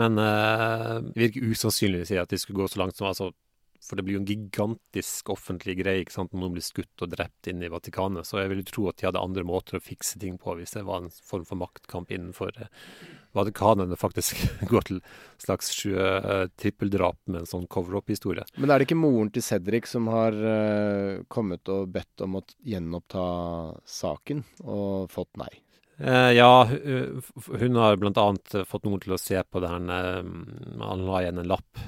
Men 0.00 0.16
eh, 0.18 0.98
det 1.12 1.20
virker 1.20 1.52
usannsynlig 1.52 2.04
å 2.04 2.08
si 2.08 2.18
at 2.20 2.32
de 2.32 2.40
skulle 2.40 2.62
gå 2.62 2.70
så 2.72 2.80
langt 2.80 2.96
som 2.96 3.10
altså, 3.10 3.32
For 3.82 3.98
det 3.98 4.04
blir 4.06 4.16
jo 4.16 4.22
en 4.22 4.28
gigantisk 4.28 5.32
offentlig 5.34 5.76
greie 5.80 6.04
ikke 6.04 6.14
sant, 6.14 6.32
når 6.32 6.44
noen 6.44 6.56
blir 6.56 6.66
skutt 6.66 7.02
og 7.04 7.10
drept 7.14 7.48
inne 7.50 7.66
i 7.66 7.72
Vatikanet. 7.72 8.28
Så 8.28 8.38
jeg 8.38 8.52
vil 8.52 8.62
tro 8.68 8.86
at 8.90 9.00
de 9.00 9.08
hadde 9.08 9.22
andre 9.22 9.44
måter 9.46 9.78
å 9.78 9.82
fikse 9.82 10.20
ting 10.22 10.38
på 10.40 10.54
hvis 10.58 10.76
det 10.76 10.84
var 10.86 11.02
en 11.02 11.10
form 11.12 11.46
for 11.48 11.60
maktkamp 11.60 12.12
innenfor 12.14 12.54
eh, 12.62 12.70
Vatikanet 13.34 13.86
enn 13.86 13.94
det 13.94 14.00
faktisk 14.00 14.38
går 14.72 14.86
til 14.88 15.02
slags 15.42 15.72
uh, 15.88 16.46
trippeldrap 16.60 17.18
med 17.26 17.42
en 17.42 17.50
sånn 17.50 17.66
cover-up-historie. 17.72 18.44
Men 18.60 18.70
er 18.70 18.78
det 18.78 18.90
ikke 18.90 19.00
moren 19.00 19.32
til 19.34 19.44
Cedric 19.44 19.88
som 19.90 20.10
har 20.12 20.36
eh, 20.36 21.24
kommet 21.32 21.68
og 21.72 21.90
bedt 21.94 22.22
om 22.24 22.38
å 22.38 22.46
gjenoppta 22.62 23.26
saken, 23.88 24.44
og 24.62 25.10
fått 25.12 25.40
nei? 25.40 25.50
Eh, 26.02 26.32
ja, 26.32 26.68
hun 27.58 27.76
har 27.76 27.98
eh, 28.04 28.64
fått 28.64 28.84
noen 28.84 29.02
til 29.02 29.14
å 29.14 29.20
se 29.20 29.42
på 29.44 29.60
det 29.62 29.68
her 29.70 29.84
Han 29.84 31.04
la 31.06 31.20
igjen 31.20 31.42
en 31.42 31.50
lapp, 31.50 31.82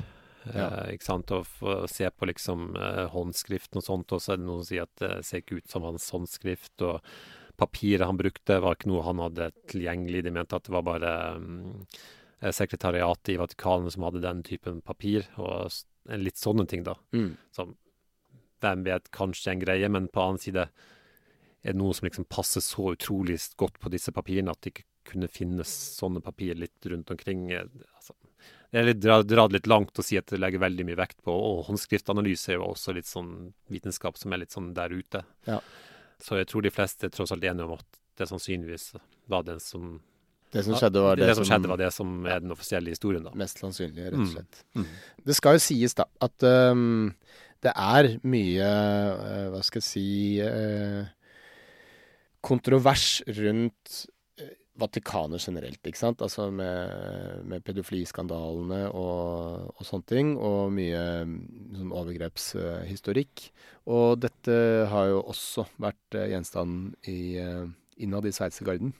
eh, 0.46 0.56
Ja. 0.58 0.68
ikke 0.92 1.04
sant, 1.04 1.30
og 1.32 1.46
få 1.46 1.88
se 1.88 2.10
på 2.10 2.26
liksom 2.26 2.76
eh, 2.76 3.06
håndskriften 3.12 3.76
og 3.80 3.84
sånt, 3.84 4.12
og 4.12 4.20
så 4.20 4.32
er 4.34 4.36
det 4.38 4.46
noen 4.46 4.62
som 4.64 4.70
sier 4.72 4.82
at 4.88 4.96
det 5.00 5.24
ser 5.24 5.40
ikke 5.42 5.56
ut 5.62 5.68
som 5.68 5.82
hans 5.82 6.10
håndskrift, 6.10 6.82
og 6.82 7.00
papiret 7.56 8.06
han 8.06 8.16
brukte 8.18 8.60
var 8.60 8.74
ikke 8.74 8.88
noe 8.90 9.02
han 9.06 9.18
hadde 9.22 9.52
tilgjengelig, 9.70 10.24
de 10.24 10.30
mente 10.34 10.56
at 10.56 10.64
det 10.66 10.72
var 10.74 10.82
bare 10.82 11.12
eh, 12.42 12.50
sekretariatet 12.52 13.34
i 13.34 13.38
Vatikanet 13.40 13.92
som 13.94 14.02
hadde 14.08 14.20
den 14.24 14.42
typen 14.42 14.80
papir, 14.82 15.26
og 15.38 15.70
litt 16.20 16.36
sånne 16.36 16.66
ting 16.68 16.82
da, 16.84 16.94
Mm. 17.14 17.36
som 17.52 17.76
hvem 18.60 18.82
vet 18.84 19.10
kanskje 19.10 19.52
en 19.52 19.60
greie, 19.60 19.88
men 19.88 20.08
på 20.08 20.20
annen 20.20 20.38
side 20.40 20.68
er 21.64 21.72
det 21.72 21.76
noe 21.76 21.92
som 21.94 22.06
liksom 22.08 22.26
passer 22.28 22.60
så 22.60 22.92
utrolig 22.96 23.38
godt 23.56 23.78
på 23.80 23.90
disse 23.92 24.12
papirene 24.12 24.50
at 24.52 24.60
det 24.60 24.74
ikke 24.74 24.84
kunne 25.04 25.28
finnes 25.28 25.68
sånne 25.98 26.20
papir 26.24 26.54
litt 26.56 26.84
rundt 26.88 27.10
omkring. 27.10 27.50
Eh, 27.52 27.64
Altså, 27.96 28.14
det 28.82 29.00
dra, 29.00 29.22
dra- 29.22 29.46
det 29.48 29.52
litt 29.60 29.66
langt 29.70 29.96
og 29.98 30.04
si 30.04 30.16
at 30.18 30.26
det 30.26 30.40
legger 30.40 30.58
veldig 30.58 30.84
mye 30.88 30.96
vekt 30.98 31.22
på, 31.22 31.30
og 31.30 31.64
håndskriftanalyse 31.68 32.48
er 32.50 32.56
jo 32.58 32.72
også 32.72 32.94
litt 32.94 33.06
sånn 33.06 33.52
vitenskap 33.70 34.16
som 34.18 34.32
er 34.32 34.38
litt 34.42 34.50
sånn 34.50 34.72
der 34.74 34.90
ute. 34.90 35.22
Ja. 35.46 35.60
Så 36.18 36.36
jeg 36.40 36.46
tror 36.50 36.62
de 36.62 36.70
fleste 36.74 37.06
er 37.06 37.10
tross 37.14 37.30
alt 37.30 37.44
enige 37.44 37.64
om 37.68 37.72
at 37.78 37.86
det 38.18 38.26
sannsynligvis 38.28 38.94
var 39.28 39.42
den 39.44 39.60
som 39.60 40.00
Det 40.52 40.62
som 40.64 40.74
skjedde, 40.74 41.00
var 41.02 41.16
det, 41.16 41.26
det 41.26 41.34
som 41.36 41.44
skjedde, 41.44 41.68
var 41.68 41.76
det 41.78 41.92
som 41.92 42.26
er 42.26 42.40
den 42.40 42.52
offisielle 42.54 42.90
historien, 42.90 43.22
da. 43.24 43.30
mest 43.34 43.58
sannsynlig, 43.58 44.04
rett 44.06 44.14
og 44.14 44.20
Mm. 44.26 44.32
slett. 44.34 44.64
Mm. 44.74 44.86
Det 45.26 45.34
skal 45.36 45.52
jo 45.54 45.58
sies 45.58 45.94
da 45.94 46.04
at 46.22 46.42
um, 46.42 47.14
det 47.62 47.72
er 47.74 48.18
mye 48.22 48.62
uh, 48.62 49.50
Hva 49.50 49.62
skal 49.64 49.80
jeg 49.80 49.88
si 49.88 50.40
uh, 50.42 51.04
Kontrovers 52.44 53.22
rundt 53.38 54.06
Vatikanet 54.80 55.42
generelt, 55.44 55.78
ikke 55.86 56.00
sant? 56.00 56.22
Altså 56.24 56.48
med, 56.50 57.44
med 57.46 57.62
pedofiliskandalene 57.66 58.88
og, 58.90 59.70
og 59.70 59.86
sånne 59.86 60.08
ting. 60.10 60.34
Og 60.34 60.74
mye 60.74 61.02
mm, 61.28 61.38
sånn 61.78 61.94
overgrepshistorikk. 61.94 63.48
Og 63.94 64.18
dette 64.24 64.58
har 64.90 65.10
jo 65.12 65.22
også 65.22 65.68
vært 65.82 66.18
eh, 66.18 66.30
gjenstand 66.32 66.96
i, 67.10 67.18
eh, 67.38 67.66
innad 68.02 68.26
i 68.26 68.34
Sveitsergarden. 68.34 68.94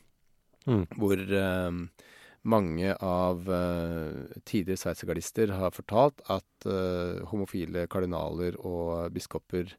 Mm. 0.64 0.84
Hvor 0.94 1.20
eh, 1.20 1.80
mange 2.44 2.92
av 3.00 3.48
uh, 3.48 4.36
tidligere 4.44 4.76
sveitsergardister 4.82 5.54
har 5.56 5.72
fortalt 5.72 6.20
at 6.28 6.66
eh, 6.68 7.22
homofile 7.30 7.86
kardinaler 7.88 8.58
og 8.60 9.14
biskoper 9.14 9.72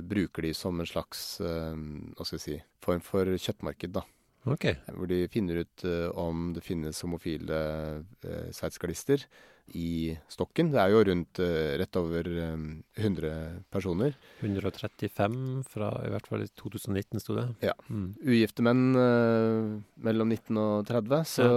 bruker 0.00 0.44
de 0.44 0.52
som 0.56 0.76
en 0.80 0.88
slags 0.88 1.40
eh, 1.40 1.76
hva 2.16 2.26
skal 2.26 2.36
vi 2.36 2.42
si, 2.44 2.56
form 2.84 3.00
for 3.04 3.28
kjøttmarked. 3.36 3.96
da. 3.96 4.04
OK. 4.48 4.66
Hvor 4.96 5.08
de 5.10 5.24
finner 5.32 5.62
ut 5.64 5.84
uh, 5.84 6.08
om 6.18 6.50
det 6.56 6.62
finnes 6.64 7.02
homofile 7.04 7.60
uh, 8.00 8.46
sveitsgardister 8.56 9.26
i 9.76 10.16
stokken. 10.32 10.70
Det 10.72 10.80
er 10.80 10.94
jo 10.94 11.02
rundt 11.06 11.40
uh, 11.44 11.76
rett 11.80 11.98
over 12.00 12.30
um, 12.54 12.64
100 12.96 13.34
personer. 13.72 14.16
135 14.40 15.36
fra 15.70 15.92
i 16.06 16.12
hvert 16.14 16.30
fall 16.30 16.46
i 16.46 16.50
2019, 16.56 17.22
sto 17.22 17.36
det. 17.36 17.46
Ja. 17.68 17.76
Mm. 17.92 18.08
Ugifte 18.24 18.64
menn 18.64 18.84
uh, 18.96 19.76
mellom 20.08 20.32
19 20.32 20.62
og 20.64 20.88
30. 20.88 21.28
Så 21.36 21.48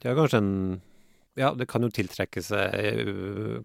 De 0.00 0.08
har 0.08 0.18
kanskje 0.18 0.42
en 0.42 0.52
Ja, 1.36 1.52
det 1.52 1.68
kan 1.68 1.84
jo 1.84 1.92
tiltrekke 1.92 2.40
seg 2.40 3.10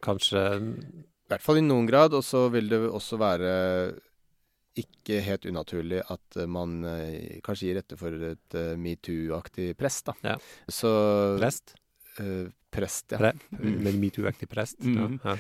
kanskje 0.03 0.41
I 0.59 1.31
hvert 1.31 1.45
fall 1.45 1.61
i 1.61 1.63
noen 1.63 1.87
grad, 1.87 2.11
og 2.11 2.25
så 2.27 2.49
vil 2.51 2.67
det 2.67 2.83
også 2.83 3.15
være 3.21 3.51
ikke 4.79 5.19
helt 5.25 5.45
unaturlig 5.49 5.99
at 6.13 6.37
eh, 6.39 6.47
man 6.47 6.77
eh, 6.87 7.39
kanskje 7.43 7.67
gir 7.67 7.79
etter 7.81 7.99
for 7.99 8.15
et 8.31 8.55
eh, 8.55 8.73
metoo-aktig 8.79 9.73
press, 9.79 9.97
da. 10.07 10.15
Ja. 10.23 10.35
Så 10.71 10.91
prest. 11.41 11.75
eh, 12.21 12.47
prest, 12.71 13.11
ja. 13.11 13.19
Pre 13.19 13.33
men 13.59 13.99
metoo-aktig 13.99 14.47
prest. 14.51 14.79
Mm. 14.79 15.17
Ja. 15.25 15.35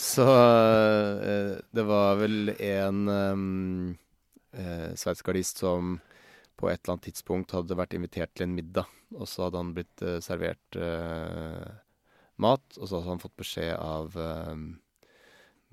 Så 0.00 0.24
eh, 0.24 1.58
det 1.76 1.84
var 1.84 2.16
vel 2.22 2.54
en 2.56 3.02
um, 3.08 3.98
sveitsgardist 4.50 5.60
som 5.60 5.98
på 6.56 6.70
et 6.70 6.80
eller 6.80 6.96
annet 6.96 7.10
tidspunkt 7.10 7.52
hadde 7.52 7.76
vært 7.76 7.94
invitert 7.96 8.32
til 8.34 8.48
en 8.48 8.56
middag, 8.56 8.88
og 9.12 9.28
så 9.28 9.46
hadde 9.46 9.60
han 9.60 9.74
blitt 9.76 10.02
servert 10.24 10.76
mat, 12.40 12.64
og 12.76 12.88
så 12.88 12.98
hadde 12.98 13.12
han 13.14 13.22
fått 13.22 13.36
beskjed 13.40 13.76
av 13.76 14.18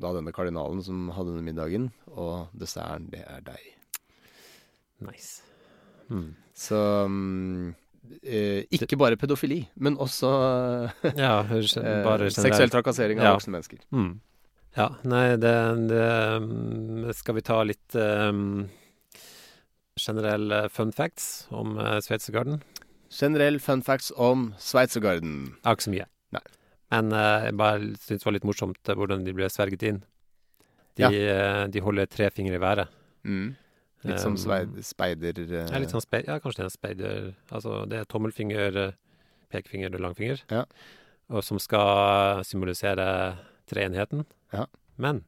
da 0.01 0.13
denne 0.13 0.33
kardinalen 0.35 0.83
som 0.85 1.09
hadde 1.15 1.33
denne 1.33 1.45
middagen, 1.47 1.89
og 2.13 2.53
desserten, 2.57 3.09
det 3.13 3.23
er 3.25 3.41
deg. 3.45 3.63
Nice. 5.07 5.41
Mm. 6.09 6.31
Så 6.57 6.77
um, 7.05 7.75
eh, 8.23 8.63
ikke 8.73 8.97
bare 8.97 9.17
pedofili, 9.19 9.63
men 9.75 9.97
også 10.01 10.29
Ja, 11.19 11.41
eh, 11.51 12.29
seksuell 12.33 12.71
trakassering 12.73 13.19
av 13.21 13.25
Ja. 13.31 13.35
voksne 13.37 13.57
mennesker. 13.57 13.81
Mm. 13.91 14.19
Ja, 14.77 14.91
nei, 15.09 15.31
det, 15.41 15.53
det 15.89 16.03
mm, 16.43 17.07
Skal 17.17 17.37
vi 17.39 17.41
ta 17.45 17.63
litt 17.65 17.95
um, 17.97 18.67
generelle 19.97 20.67
fun 20.69 20.93
facts 20.93 21.47
om 21.49 21.77
uh, 21.81 21.97
Sveitsergarden? 22.05 22.61
Generell 23.09 23.57
fun 23.63 23.81
facts 23.81 24.11
om 24.13 24.51
Sveitsergarden. 24.61 25.55
Ikke 25.65 25.87
så 25.87 25.93
mye. 25.95 26.05
Men 26.93 27.11
eh, 27.11 27.47
jeg 27.49 27.57
bare 27.59 27.79
syntes 27.99 28.21
det 28.23 28.25
var 28.29 28.35
litt 28.38 28.47
morsomt 28.47 28.89
eh, 28.91 28.95
hvordan 28.95 29.25
de 29.25 29.33
ble 29.35 29.49
sverget 29.51 29.83
inn. 29.89 30.03
De, 30.97 31.03
Ja. 31.03 31.09
eh, 31.11 31.63
de 31.67 31.83
holder 31.83 32.07
tre 32.09 32.29
fingre 32.33 32.55
i 32.55 32.61
været. 32.63 32.88
Mm. 33.27 33.55
Litt 34.07 34.21
som 34.21 34.33
Um, 34.33 34.38
sveid, 34.38 34.75
speider... 34.85 35.39
Ja, 35.49 35.79
litt 35.81 35.91
sånn 35.91 36.03
spe 36.05 36.21
ja, 36.23 36.38
kanskje 36.39 36.61
det 36.61 36.63
er 36.63 36.69
en 36.69 36.75
speider 36.75 37.33
Altså, 37.51 37.79
det 37.89 37.97
er 37.99 38.05
tommelfinger, 38.05 38.77
pekefinger 39.51 39.93
og 39.97 40.03
langfinger. 40.05 40.43
Ja. 40.53 40.63
Og 41.33 41.43
som 41.43 41.59
skal 41.59 42.43
symbolisere 42.47 43.07
treenheten. 43.67 44.23
Ja. 44.53 44.67
Men 44.97 45.25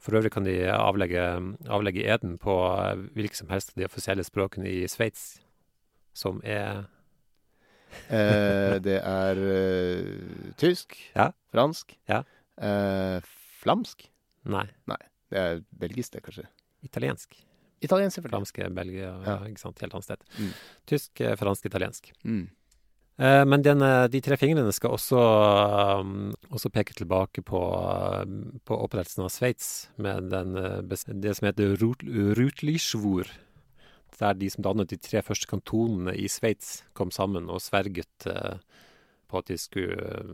for 0.00 0.18
øvrig 0.18 0.32
kan 0.34 0.44
de 0.44 0.56
avlegge, 0.72 1.22
avlegge 1.70 2.02
eden 2.08 2.34
på 2.40 2.56
hvilket 2.56 3.14
hvilke 3.14 3.38
som 3.38 3.52
helst 3.52 3.70
av 3.72 3.78
de 3.80 3.86
offisielle 3.86 4.24
språkene 4.26 4.66
i 4.68 4.88
Sveits, 4.90 5.38
som 6.16 6.40
er 6.44 6.84
eh, 8.10 8.78
det 8.84 8.98
er 9.02 9.40
eh, 9.54 10.52
tysk, 10.60 10.96
Ja. 11.16 11.30
fransk, 11.52 11.96
Ja. 12.08 12.22
eh, 12.58 13.20
flamsk. 13.62 14.08
Nei, 14.46 14.66
Det 15.30 15.38
er 15.38 15.60
belgisk, 15.78 16.12
det, 16.12 16.22
kanskje. 16.22 16.46
italiensk. 16.84 17.34
Italiensk, 17.82 18.16
selvfølgelig. 18.20 18.30
Fransk 18.30 18.58
er 18.58 18.68
Belgia, 18.70 19.10
Ja. 19.26 19.38
ikke 19.48 19.58
sant, 19.58 19.78
helt 19.80 19.92
annet 19.94 20.04
sted. 20.04 20.18
Mm. 20.38 20.52
Tysk, 20.86 21.20
eh, 21.20 21.34
fransk, 21.36 21.64
italiensk. 21.66 22.12
Mm. 22.24 22.48
Eh, 23.18 23.44
men 23.44 23.62
den, 23.62 23.80
eh, 23.82 24.06
de 24.08 24.20
tre 24.20 24.36
fingrene 24.36 24.72
skal 24.72 24.90
også, 24.90 26.00
um, 26.00 26.34
også 26.50 26.68
peke 26.72 26.92
tilbake 26.94 27.42
på, 27.44 27.60
på 28.64 28.74
opprettelsen 28.82 29.22
av 29.24 29.30
Sveits, 29.30 29.88
med 29.98 30.30
den, 30.30 30.54
det 31.20 31.36
som 31.36 31.46
heter 31.46 31.76
Rut- 31.76 32.02
Rutlischwur. 32.36 33.26
Der 34.20 34.36
de 34.38 34.48
som 34.52 34.62
dannet 34.62 34.92
de 34.92 34.98
tre 35.02 35.22
første 35.26 35.48
kantonene 35.50 36.14
i 36.14 36.28
Sveits, 36.30 36.82
kom 36.94 37.10
sammen 37.14 37.48
og 37.50 37.62
sverget 37.64 38.28
eh, 38.30 38.60
på 39.30 39.40
at 39.40 39.50
de 39.50 39.56
skulle 39.58 39.96
eh, 39.98 40.32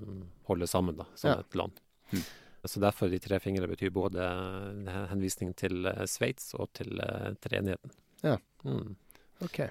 holde 0.51 0.68
sammen 0.68 0.99
da, 0.99 1.07
som 1.16 1.31
Ja. 1.31 1.39
et 1.41 1.57
land. 1.57 1.72
Mm. 2.12 2.24
Så 2.68 2.81
derfor 2.83 3.09
de 3.09 3.18
tre 3.18 3.39
fingrene 3.41 3.70
betyr 3.70 3.89
både 3.91 4.20
henvisning 5.09 5.55
til 5.57 5.87
eh, 5.89 6.05
Sveits 6.05 6.53
og 6.55 6.68
til 6.76 7.01
treenigheten. 7.41 7.95
Ja. 8.22 8.37
Mm. 8.64 8.97
Ok. 9.41 9.62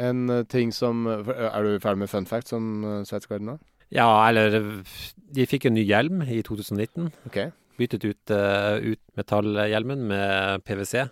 En 0.00 0.46
ting 0.48 0.72
som 0.72 1.04
Er 1.06 1.62
du 1.62 1.74
ferdig 1.78 1.98
med 1.98 2.08
fun 2.08 2.24
facts 2.24 2.54
om 2.56 2.80
uh, 2.80 3.02
Sveitsgarden 3.04 3.50
nå? 3.50 3.58
Ja, 3.92 4.06
eller 4.30 4.80
De 5.36 5.44
fikk 5.44 5.66
en 5.68 5.74
ny 5.76 5.82
hjelm 5.84 6.22
i 6.24 6.38
2019. 6.40 7.10
Okay. 7.28 7.50
Byttet 7.76 8.06
ut, 8.08 8.32
uh, 8.32 8.80
ut 8.80 9.00
metallhjelmen 9.20 10.06
med 10.08 10.64
PwC, 10.64 11.04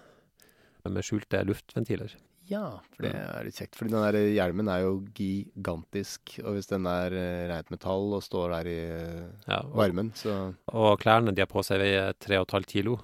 med 0.89 1.05
skjulte 1.05 1.43
luftventiler. 1.45 2.17
Ja, 2.51 2.65
for 2.97 3.07
det 3.07 3.13
er 3.15 3.47
litt 3.47 3.59
kjekt. 3.61 3.77
Fordi 3.79 3.93
den 3.93 4.03
der 4.03 4.17
hjelmen 4.35 4.71
er 4.73 4.83
jo 4.83 4.95
gigantisk. 5.15 6.33
Og 6.43 6.57
hvis 6.57 6.71
den 6.71 6.89
er 6.91 7.15
uh, 7.15 7.45
rent 7.53 7.71
metall 7.71 8.17
og 8.17 8.25
står 8.27 8.57
der 8.57 8.71
i 8.71 8.79
eh, 8.91 9.27
Ja, 9.47 9.61
og, 9.61 9.77
varmen, 9.79 10.11
så 10.19 10.55
og 10.73 10.97
klærne 11.03 11.35
de 11.37 11.45
har 11.45 11.51
på 11.51 11.63
seg 11.67 11.79
veier 11.83 12.17
3,5 12.19 12.67
kilo. 12.73 12.97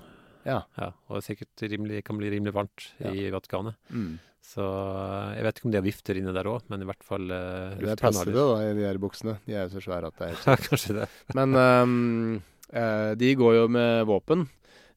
Ja. 0.46 0.64
Ja, 0.78 0.90
og 1.10 1.22
sikkert 1.26 1.62
rimelig, 1.62 2.02
kan 2.06 2.18
bli 2.18 2.30
rimelig 2.32 2.54
varmt 2.56 2.88
i 3.12 3.28
Vatikanet. 3.34 3.78
mm. 3.90 4.16
Så 4.46 4.62
eh, 4.62 5.36
jeg 5.36 5.46
vet 5.46 5.58
ikke 5.58 5.66
om 5.68 5.72
de 5.74 5.80
har 5.80 5.86
vifter 5.86 6.18
inne 6.20 6.34
der 6.34 6.48
òg, 6.50 6.66
men 6.70 6.82
i 6.84 6.86
hvert 6.88 7.06
fall 7.06 7.24
uh, 7.30 7.78
Det 7.80 7.94
er 7.96 7.98
plass 8.02 8.20
til 8.22 8.30
det 8.30 8.44
da, 8.50 8.58
i 8.62 8.74
de 8.78 8.84
her 8.86 9.00
buksene. 9.02 9.38
De 9.46 9.56
er 9.56 9.66
jo 9.66 9.72
så 9.74 9.82
svære 9.88 10.10
at 10.12 10.20
det 10.20 10.28
er 10.28 10.44
Ja, 10.46 10.58
kanskje 10.68 10.98
det. 11.00 11.08
Men 11.34 11.56
um, 11.58 12.36
eh, 12.70 13.12
de 13.18 13.32
går 13.42 13.56
jo 13.60 13.64
med 13.74 14.06
våpen 14.10 14.46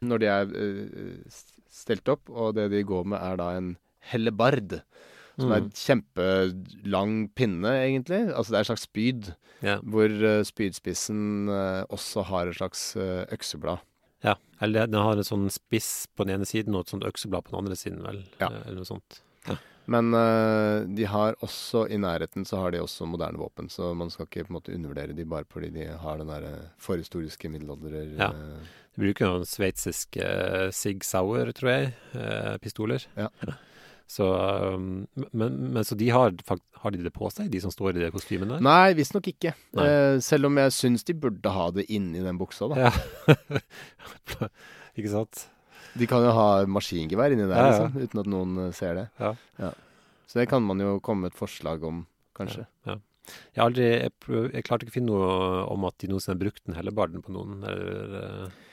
når 0.06 0.22
de 0.22 0.30
er 0.32 0.54
eh, 0.56 1.40
stelt 1.80 2.12
opp, 2.12 2.30
og 2.30 2.56
det 2.60 2.70
de 2.74 2.84
går 2.88 3.06
med 3.14 3.20
er 3.24 3.40
da 3.42 3.52
en 3.58 3.74
hellebard. 4.12 4.82
Som 5.40 5.54
er 5.56 5.62
Mm. 5.62 5.66
en 5.66 5.72
kjempelang 5.72 7.14
pinne, 7.36 7.72
egentlig. 7.86 8.26
Altså 8.36 8.52
det 8.52 8.58
er 8.60 8.66
et 8.66 8.72
slags 8.74 8.88
spyd, 8.88 9.30
Ja. 9.62 9.78
hvor 9.84 10.08
eh, 10.08 10.44
spydspissen 10.48 11.50
eh, 11.52 11.84
også 11.92 12.24
har 12.28 12.48
et 12.48 12.56
slags 12.60 12.96
eh, 12.96 13.26
økseblad. 13.32 13.80
ja. 14.24 14.36
Eller 14.62 14.88
den 14.88 15.00
har 15.00 15.14
en 15.16 15.24
sånn 15.24 15.50
spiss 15.50 16.08
på 16.16 16.26
den 16.28 16.36
ene 16.40 16.46
siden 16.46 16.76
og 16.76 16.82
et 16.86 16.90
sånt 16.92 17.04
økseblad 17.08 17.44
på 17.46 17.52
den 17.52 17.60
andre 17.66 17.76
siden, 17.80 18.02
vel. 18.04 18.24
Ja. 18.42 18.50
Eller 18.66 18.76
noe 18.82 18.86
sånt. 18.86 19.22
Men 19.90 20.14
eh, 20.14 20.86
de 20.94 21.04
har 21.10 21.34
også, 21.42 21.88
i 21.90 21.98
nærheten 21.98 22.46
så 22.46 22.60
har 22.62 22.72
de 22.72 22.78
også 22.84 23.08
moderne 23.10 23.40
våpen, 23.40 23.70
så 23.74 23.96
man 23.98 24.12
skal 24.12 24.28
ikke 24.28 24.44
på 24.46 24.52
en 24.52 24.58
måte 24.60 24.76
undervurdere 24.76 25.16
de 25.16 25.24
bare 25.26 25.46
fordi 25.50 25.72
de 25.74 25.88
har 25.98 26.18
den 26.20 26.28
derre 26.28 26.70
forhistoriske 26.78 27.50
middelalder... 27.50 28.12
Ja. 28.20 28.30
Eh, 29.00 29.02
De 29.02 29.06
bruker 29.06 29.26
jo 29.26 29.48
sveitsiske 29.48 30.20
sveitsisk 30.20 30.20
uh, 30.20 30.70
Sig 30.76 31.04
Sauer, 31.08 31.52
tror 31.56 31.72
jeg, 31.72 31.92
eh, 32.14 32.58
pistoler. 32.60 33.08
Ja. 33.16 33.30
Så, 34.10 34.26
um, 34.74 35.06
men, 35.38 35.58
men 35.70 35.86
så 35.86 35.94
de 35.94 36.08
har, 36.10 36.34
har 36.82 36.92
de 36.92 37.02
det 37.06 37.12
på 37.14 37.28
seg, 37.30 37.52
de 37.54 37.60
som 37.62 37.70
står 37.70 37.94
i 37.94 38.02
de 38.02 38.08
kostymene? 38.10 38.58
Nei, 38.66 38.96
visstnok 38.98 39.28
ikke. 39.30 39.52
Nei. 39.78 39.86
Eh, 39.86 40.14
selv 40.26 40.50
om 40.50 40.58
jeg 40.58 40.74
syns 40.74 41.06
de 41.06 41.14
burde 41.14 41.52
ha 41.54 41.68
det 41.76 41.86
inni 41.94 42.24
den 42.26 42.40
buksa, 42.42 42.72
da. 42.72 42.88
Ja. 42.90 43.60
Ikke 44.98 45.12
sant? 45.14 45.44
De 45.94 46.08
kan 46.10 46.26
jo 46.26 46.32
ha 46.34 46.48
maskingevær 46.66 47.36
inni 47.36 47.46
der, 47.46 47.54
Ja, 47.54 47.68
ja. 47.68 47.70
liksom, 47.70 48.02
uten 48.02 48.24
at 48.24 48.32
noen 48.34 48.58
eh, 48.64 48.72
ser 48.80 48.98
det. 48.98 49.06
Ja. 49.22 49.70
Så 50.26 50.42
det 50.42 50.48
kan 50.50 50.66
man 50.66 50.82
jo 50.82 50.96
komme 51.06 51.28
med 51.28 51.36
et 51.36 51.38
forslag 51.38 51.86
om, 51.86 52.02
kanskje. 52.38 52.66
Ja. 52.90 52.98
Jeg, 53.54 53.62
aldri, 53.62 53.92
jeg, 53.92 54.16
jeg 54.56 54.66
klarte 54.66 54.88
ikke 54.88 54.96
å 54.96 54.98
finne 54.98 55.14
noe 55.14 55.62
om 55.70 55.86
at 55.86 56.02
de 56.02 56.10
noensinne 56.10 56.42
brukte 56.42 56.66
den 56.66 56.80
hellebarden 56.82 57.22
på 57.22 57.38
noen. 57.38 57.62
Eller, 57.62 58.18
eh, 58.24 58.69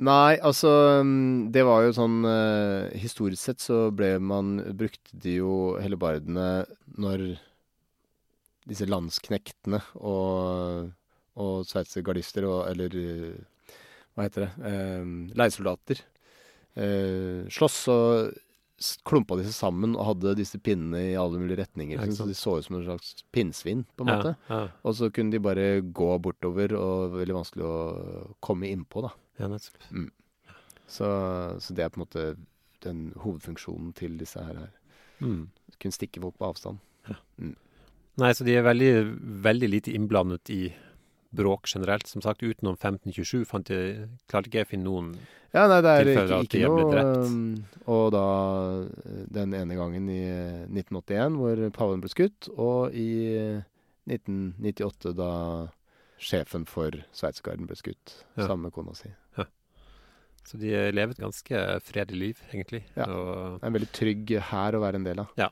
Nei, 0.00 0.38
altså 0.40 0.70
mm, 1.04 1.50
Det 1.52 1.64
var 1.66 1.84
jo 1.84 1.92
sånn 1.96 2.22
eh, 2.24 2.92
Historisk 3.02 3.42
sett 3.50 3.60
så 3.60 3.90
ble 3.92 4.14
man 4.22 4.54
Brukte 4.78 5.18
de 5.20 5.34
jo 5.42 5.54
hellebardene 5.80 6.64
når 7.00 7.26
disse 8.70 8.86
landsknektene 8.88 9.80
og, 9.98 10.90
og 11.40 11.66
sveitsergardister 11.68 12.46
og 12.48 12.62
Eller 12.70 12.96
eh, 12.96 13.74
hva 14.14 14.26
heter 14.26 14.46
det? 14.46 14.70
Eh, 14.70 15.10
leiesoldater 15.38 16.00
eh, 16.76 17.48
sloss, 17.52 17.82
og 17.92 18.32
klumpa 19.04 19.36
de 19.36 19.44
seg 19.46 19.54
sammen 19.56 19.94
og 19.96 20.06
hadde 20.08 20.36
disse 20.38 20.58
pinnene 20.62 21.10
i 21.10 21.16
alle 21.18 21.40
mulige 21.40 21.60
retninger. 21.60 22.00
Ja, 22.00 22.08
så 22.16 22.26
de 22.28 22.36
så 22.36 22.56
ut 22.58 22.64
som 22.66 22.78
en 22.78 22.86
slags 22.86 23.24
pinnsvin, 23.34 23.84
på 23.96 24.06
en 24.06 24.12
måte. 24.12 24.34
Ja, 24.48 24.62
Og 24.88 24.96
så 24.96 25.10
kunne 25.12 25.34
de 25.34 25.42
bare 25.42 25.82
gå 25.84 26.10
bortover, 26.24 26.72
og 26.78 27.18
veldig 27.18 27.36
vanskelig 27.36 27.66
å 27.68 27.74
komme 28.40 28.70
innpå, 28.72 29.04
da. 29.04 29.12
Ja, 29.40 29.48
nettopp. 29.48 29.80
Så, 30.90 31.08
så 31.62 31.74
det 31.76 31.84
er 31.84 31.90
på 31.94 32.00
en 32.00 32.04
måte 32.04 32.26
den 32.84 33.00
hovedfunksjonen 33.22 33.92
til 33.96 34.16
disse 34.20 34.42
her. 34.44 34.62
her. 34.66 34.70
Mm. 35.20 35.48
Kunne 35.80 35.96
stikke 35.96 36.20
folk 36.22 36.36
på 36.40 36.48
avstand. 36.52 36.78
Nei, 38.20 38.30
så 38.36 38.44
de 38.44 38.56
er 38.58 38.64
veldig, 38.66 38.92
veldig 39.44 39.68
lite 39.70 39.92
innblandet 39.96 40.50
i 40.52 40.62
bråk 41.36 41.68
generelt. 41.70 42.08
Som 42.10 42.22
sagt, 42.24 42.42
utenom 42.42 42.74
1527 42.76 43.44
fant 43.48 43.70
jeg, 43.70 44.08
klarte 44.30 44.50
ikke 44.50 44.60
jeg 44.62 44.68
å 44.68 44.70
finne 44.72 44.88
noen 44.88 45.12
Ja, 45.54 45.64
nei, 45.70 45.80
det 45.82 45.92
er 45.94 46.10
ikke, 46.10 46.40
ikke 46.46 46.70
noe 46.70 47.04
um, 47.24 47.38
Og 47.90 48.10
da 48.14 48.24
eh, 48.82 49.24
den 49.34 49.54
ene 49.58 49.78
gangen 49.78 50.08
i 50.12 50.20
eh, 50.26 50.66
1981 50.68 51.38
hvor 51.40 51.62
paven 51.78 52.02
ble 52.02 52.10
skutt, 52.12 52.50
og 52.56 52.94
i 52.98 53.08
eh, 53.38 53.62
1998 54.10 55.14
da 55.18 55.32
sjefen 56.20 56.66
for 56.68 56.98
Sveitsergarden 57.16 57.68
ble 57.70 57.78
skutt 57.78 58.18
Ja. 58.36 58.44
sammen 58.46 58.66
med 58.68 58.74
kona 58.76 58.94
si. 58.98 59.10
Så 60.48 60.58
de 60.58 60.70
lever 60.92 61.12
et 61.14 61.20
ganske 61.22 61.62
fredelig 61.84 62.20
liv, 62.20 62.42
egentlig. 62.52 62.82
Ja. 62.96 63.06
Og, 63.12 63.58
Det 63.60 63.64
er 63.66 63.70
en 63.70 63.76
veldig 63.78 63.90
trygg 63.92 64.32
hær 64.50 64.74
å 64.78 64.80
være 64.82 65.00
en 65.00 65.04
del 65.06 65.20
av. 65.22 65.32
Ja, 65.38 65.50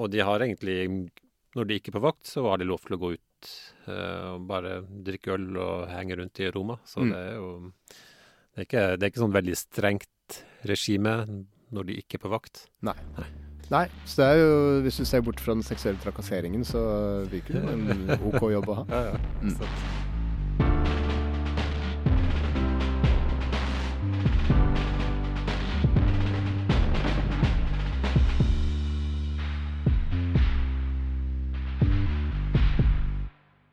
og 0.00 0.10
de 0.10 0.20
har 0.24 0.40
egentlig 0.40 1.10
Når 1.56 1.66
de 1.66 1.76
ikke 1.80 1.90
er 1.90 1.98
på 1.98 2.02
vakt, 2.04 2.24
så 2.30 2.44
har 2.46 2.58
de 2.60 2.64
lov 2.68 2.78
til 2.86 2.94
å 2.94 3.00
gå 3.00 3.08
ut 3.16 3.48
uh, 3.88 4.36
og 4.36 4.44
bare 4.46 4.76
drikke 4.86 5.32
øl 5.34 5.56
og 5.58 5.88
henge 5.90 6.16
rundt 6.20 6.38
i 6.40 6.50
Roma. 6.54 6.76
Så 6.86 7.00
Mm. 7.02 7.10
det 7.10 7.18
er 7.18 7.34
jo 7.34 7.48
det 8.54 8.58
er, 8.58 8.66
ikke, 8.68 8.84
det 8.98 9.02
er 9.02 9.10
ikke 9.10 9.22
sånn 9.24 9.34
veldig 9.34 9.56
strengt 9.58 10.38
regime 10.70 11.14
når 11.72 11.86
de 11.86 11.96
ikke 12.02 12.18
er 12.18 12.22
på 12.22 12.30
vakt. 12.30 12.68
Nei. 12.86 12.94
Nei, 13.70 13.84
så 14.04 14.22
det 14.22 14.28
er 14.30 14.38
jo, 14.40 14.54
hvis 14.82 14.96
du 14.98 15.04
ser 15.06 15.22
bort 15.22 15.40
fra 15.40 15.54
den 15.54 15.62
seksuelle 15.66 15.98
trakasseringen, 16.02 16.64
så 16.66 16.80
virker 17.30 17.54
det 17.54 17.74
en 17.74 18.10
OK 18.30 18.46
jobb 18.50 18.68
å 18.70 18.78
ha. 18.80 18.86
Ja, 18.90 19.02
ja. 19.12 19.18
Mm. 19.42 20.09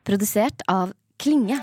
Produsert 0.08 0.62
av 0.70 0.94
Klinge. 1.20 1.60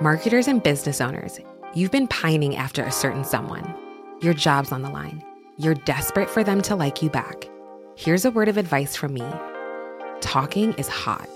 Marketers 0.00 0.48
and 0.48 0.62
business 0.62 1.00
owners, 1.00 1.40
you've 1.74 1.90
been 1.90 2.08
pining 2.08 2.56
after 2.56 2.84
a 2.84 2.92
certain 2.92 3.24
someone. 3.24 3.74
Your 4.20 4.34
job's 4.34 4.72
on 4.72 4.82
the 4.82 4.90
line. 4.90 5.24
You're 5.58 5.74
desperate 5.74 6.28
for 6.28 6.44
them 6.44 6.60
to 6.62 6.76
like 6.76 7.02
you 7.02 7.08
back. 7.08 7.48
Here's 7.96 8.24
a 8.24 8.30
word 8.30 8.48
of 8.48 8.56
advice 8.56 8.96
from 8.96 9.14
me 9.14 9.24
talking 10.20 10.72
is 10.74 10.88
hot. 10.88 11.28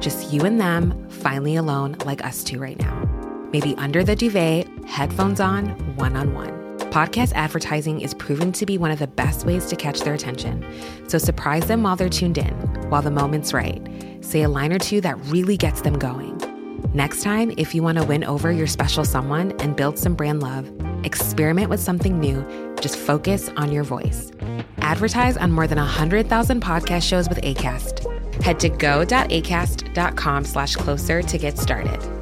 Just 0.00 0.32
you 0.32 0.42
and 0.42 0.60
them, 0.60 1.08
finally 1.08 1.56
alone, 1.56 1.96
like 2.04 2.24
us 2.24 2.42
two 2.42 2.58
right 2.58 2.78
now. 2.78 3.08
Maybe 3.52 3.74
under 3.76 4.02
the 4.02 4.16
duvet, 4.16 4.66
headphones 4.86 5.40
on, 5.40 5.68
one 5.96 6.16
on 6.16 6.34
one. 6.34 6.63
Podcast 6.94 7.32
advertising 7.34 8.02
is 8.02 8.14
proven 8.14 8.52
to 8.52 8.64
be 8.64 8.78
one 8.78 8.92
of 8.92 9.00
the 9.00 9.08
best 9.08 9.44
ways 9.44 9.66
to 9.66 9.74
catch 9.74 10.02
their 10.02 10.14
attention. 10.14 10.64
So 11.08 11.18
surprise 11.18 11.66
them 11.66 11.82
while 11.82 11.96
they're 11.96 12.08
tuned 12.08 12.38
in, 12.38 12.54
while 12.88 13.02
the 13.02 13.10
moment's 13.10 13.52
right. 13.52 13.84
Say 14.20 14.42
a 14.42 14.48
line 14.48 14.72
or 14.72 14.78
two 14.78 15.00
that 15.00 15.18
really 15.24 15.56
gets 15.56 15.80
them 15.80 15.98
going. 15.98 16.40
Next 16.94 17.24
time, 17.24 17.52
if 17.56 17.74
you 17.74 17.82
want 17.82 17.98
to 17.98 18.04
win 18.04 18.22
over 18.22 18.52
your 18.52 18.68
special 18.68 19.04
someone 19.04 19.60
and 19.60 19.74
build 19.74 19.98
some 19.98 20.14
brand 20.14 20.40
love, 20.40 20.70
experiment 21.02 21.68
with 21.68 21.80
something 21.80 22.20
new. 22.20 22.46
Just 22.80 22.96
focus 22.96 23.50
on 23.56 23.72
your 23.72 23.82
voice. 23.82 24.30
Advertise 24.78 25.36
on 25.36 25.50
more 25.50 25.66
than 25.66 25.78
100,000 25.78 26.62
podcast 26.62 27.02
shows 27.02 27.28
with 27.28 27.40
ACAST. 27.40 28.40
Head 28.40 28.60
to 28.60 28.68
go.acast.com 28.68 30.44
slash 30.44 30.76
closer 30.76 31.22
to 31.22 31.38
get 31.38 31.58
started. 31.58 32.13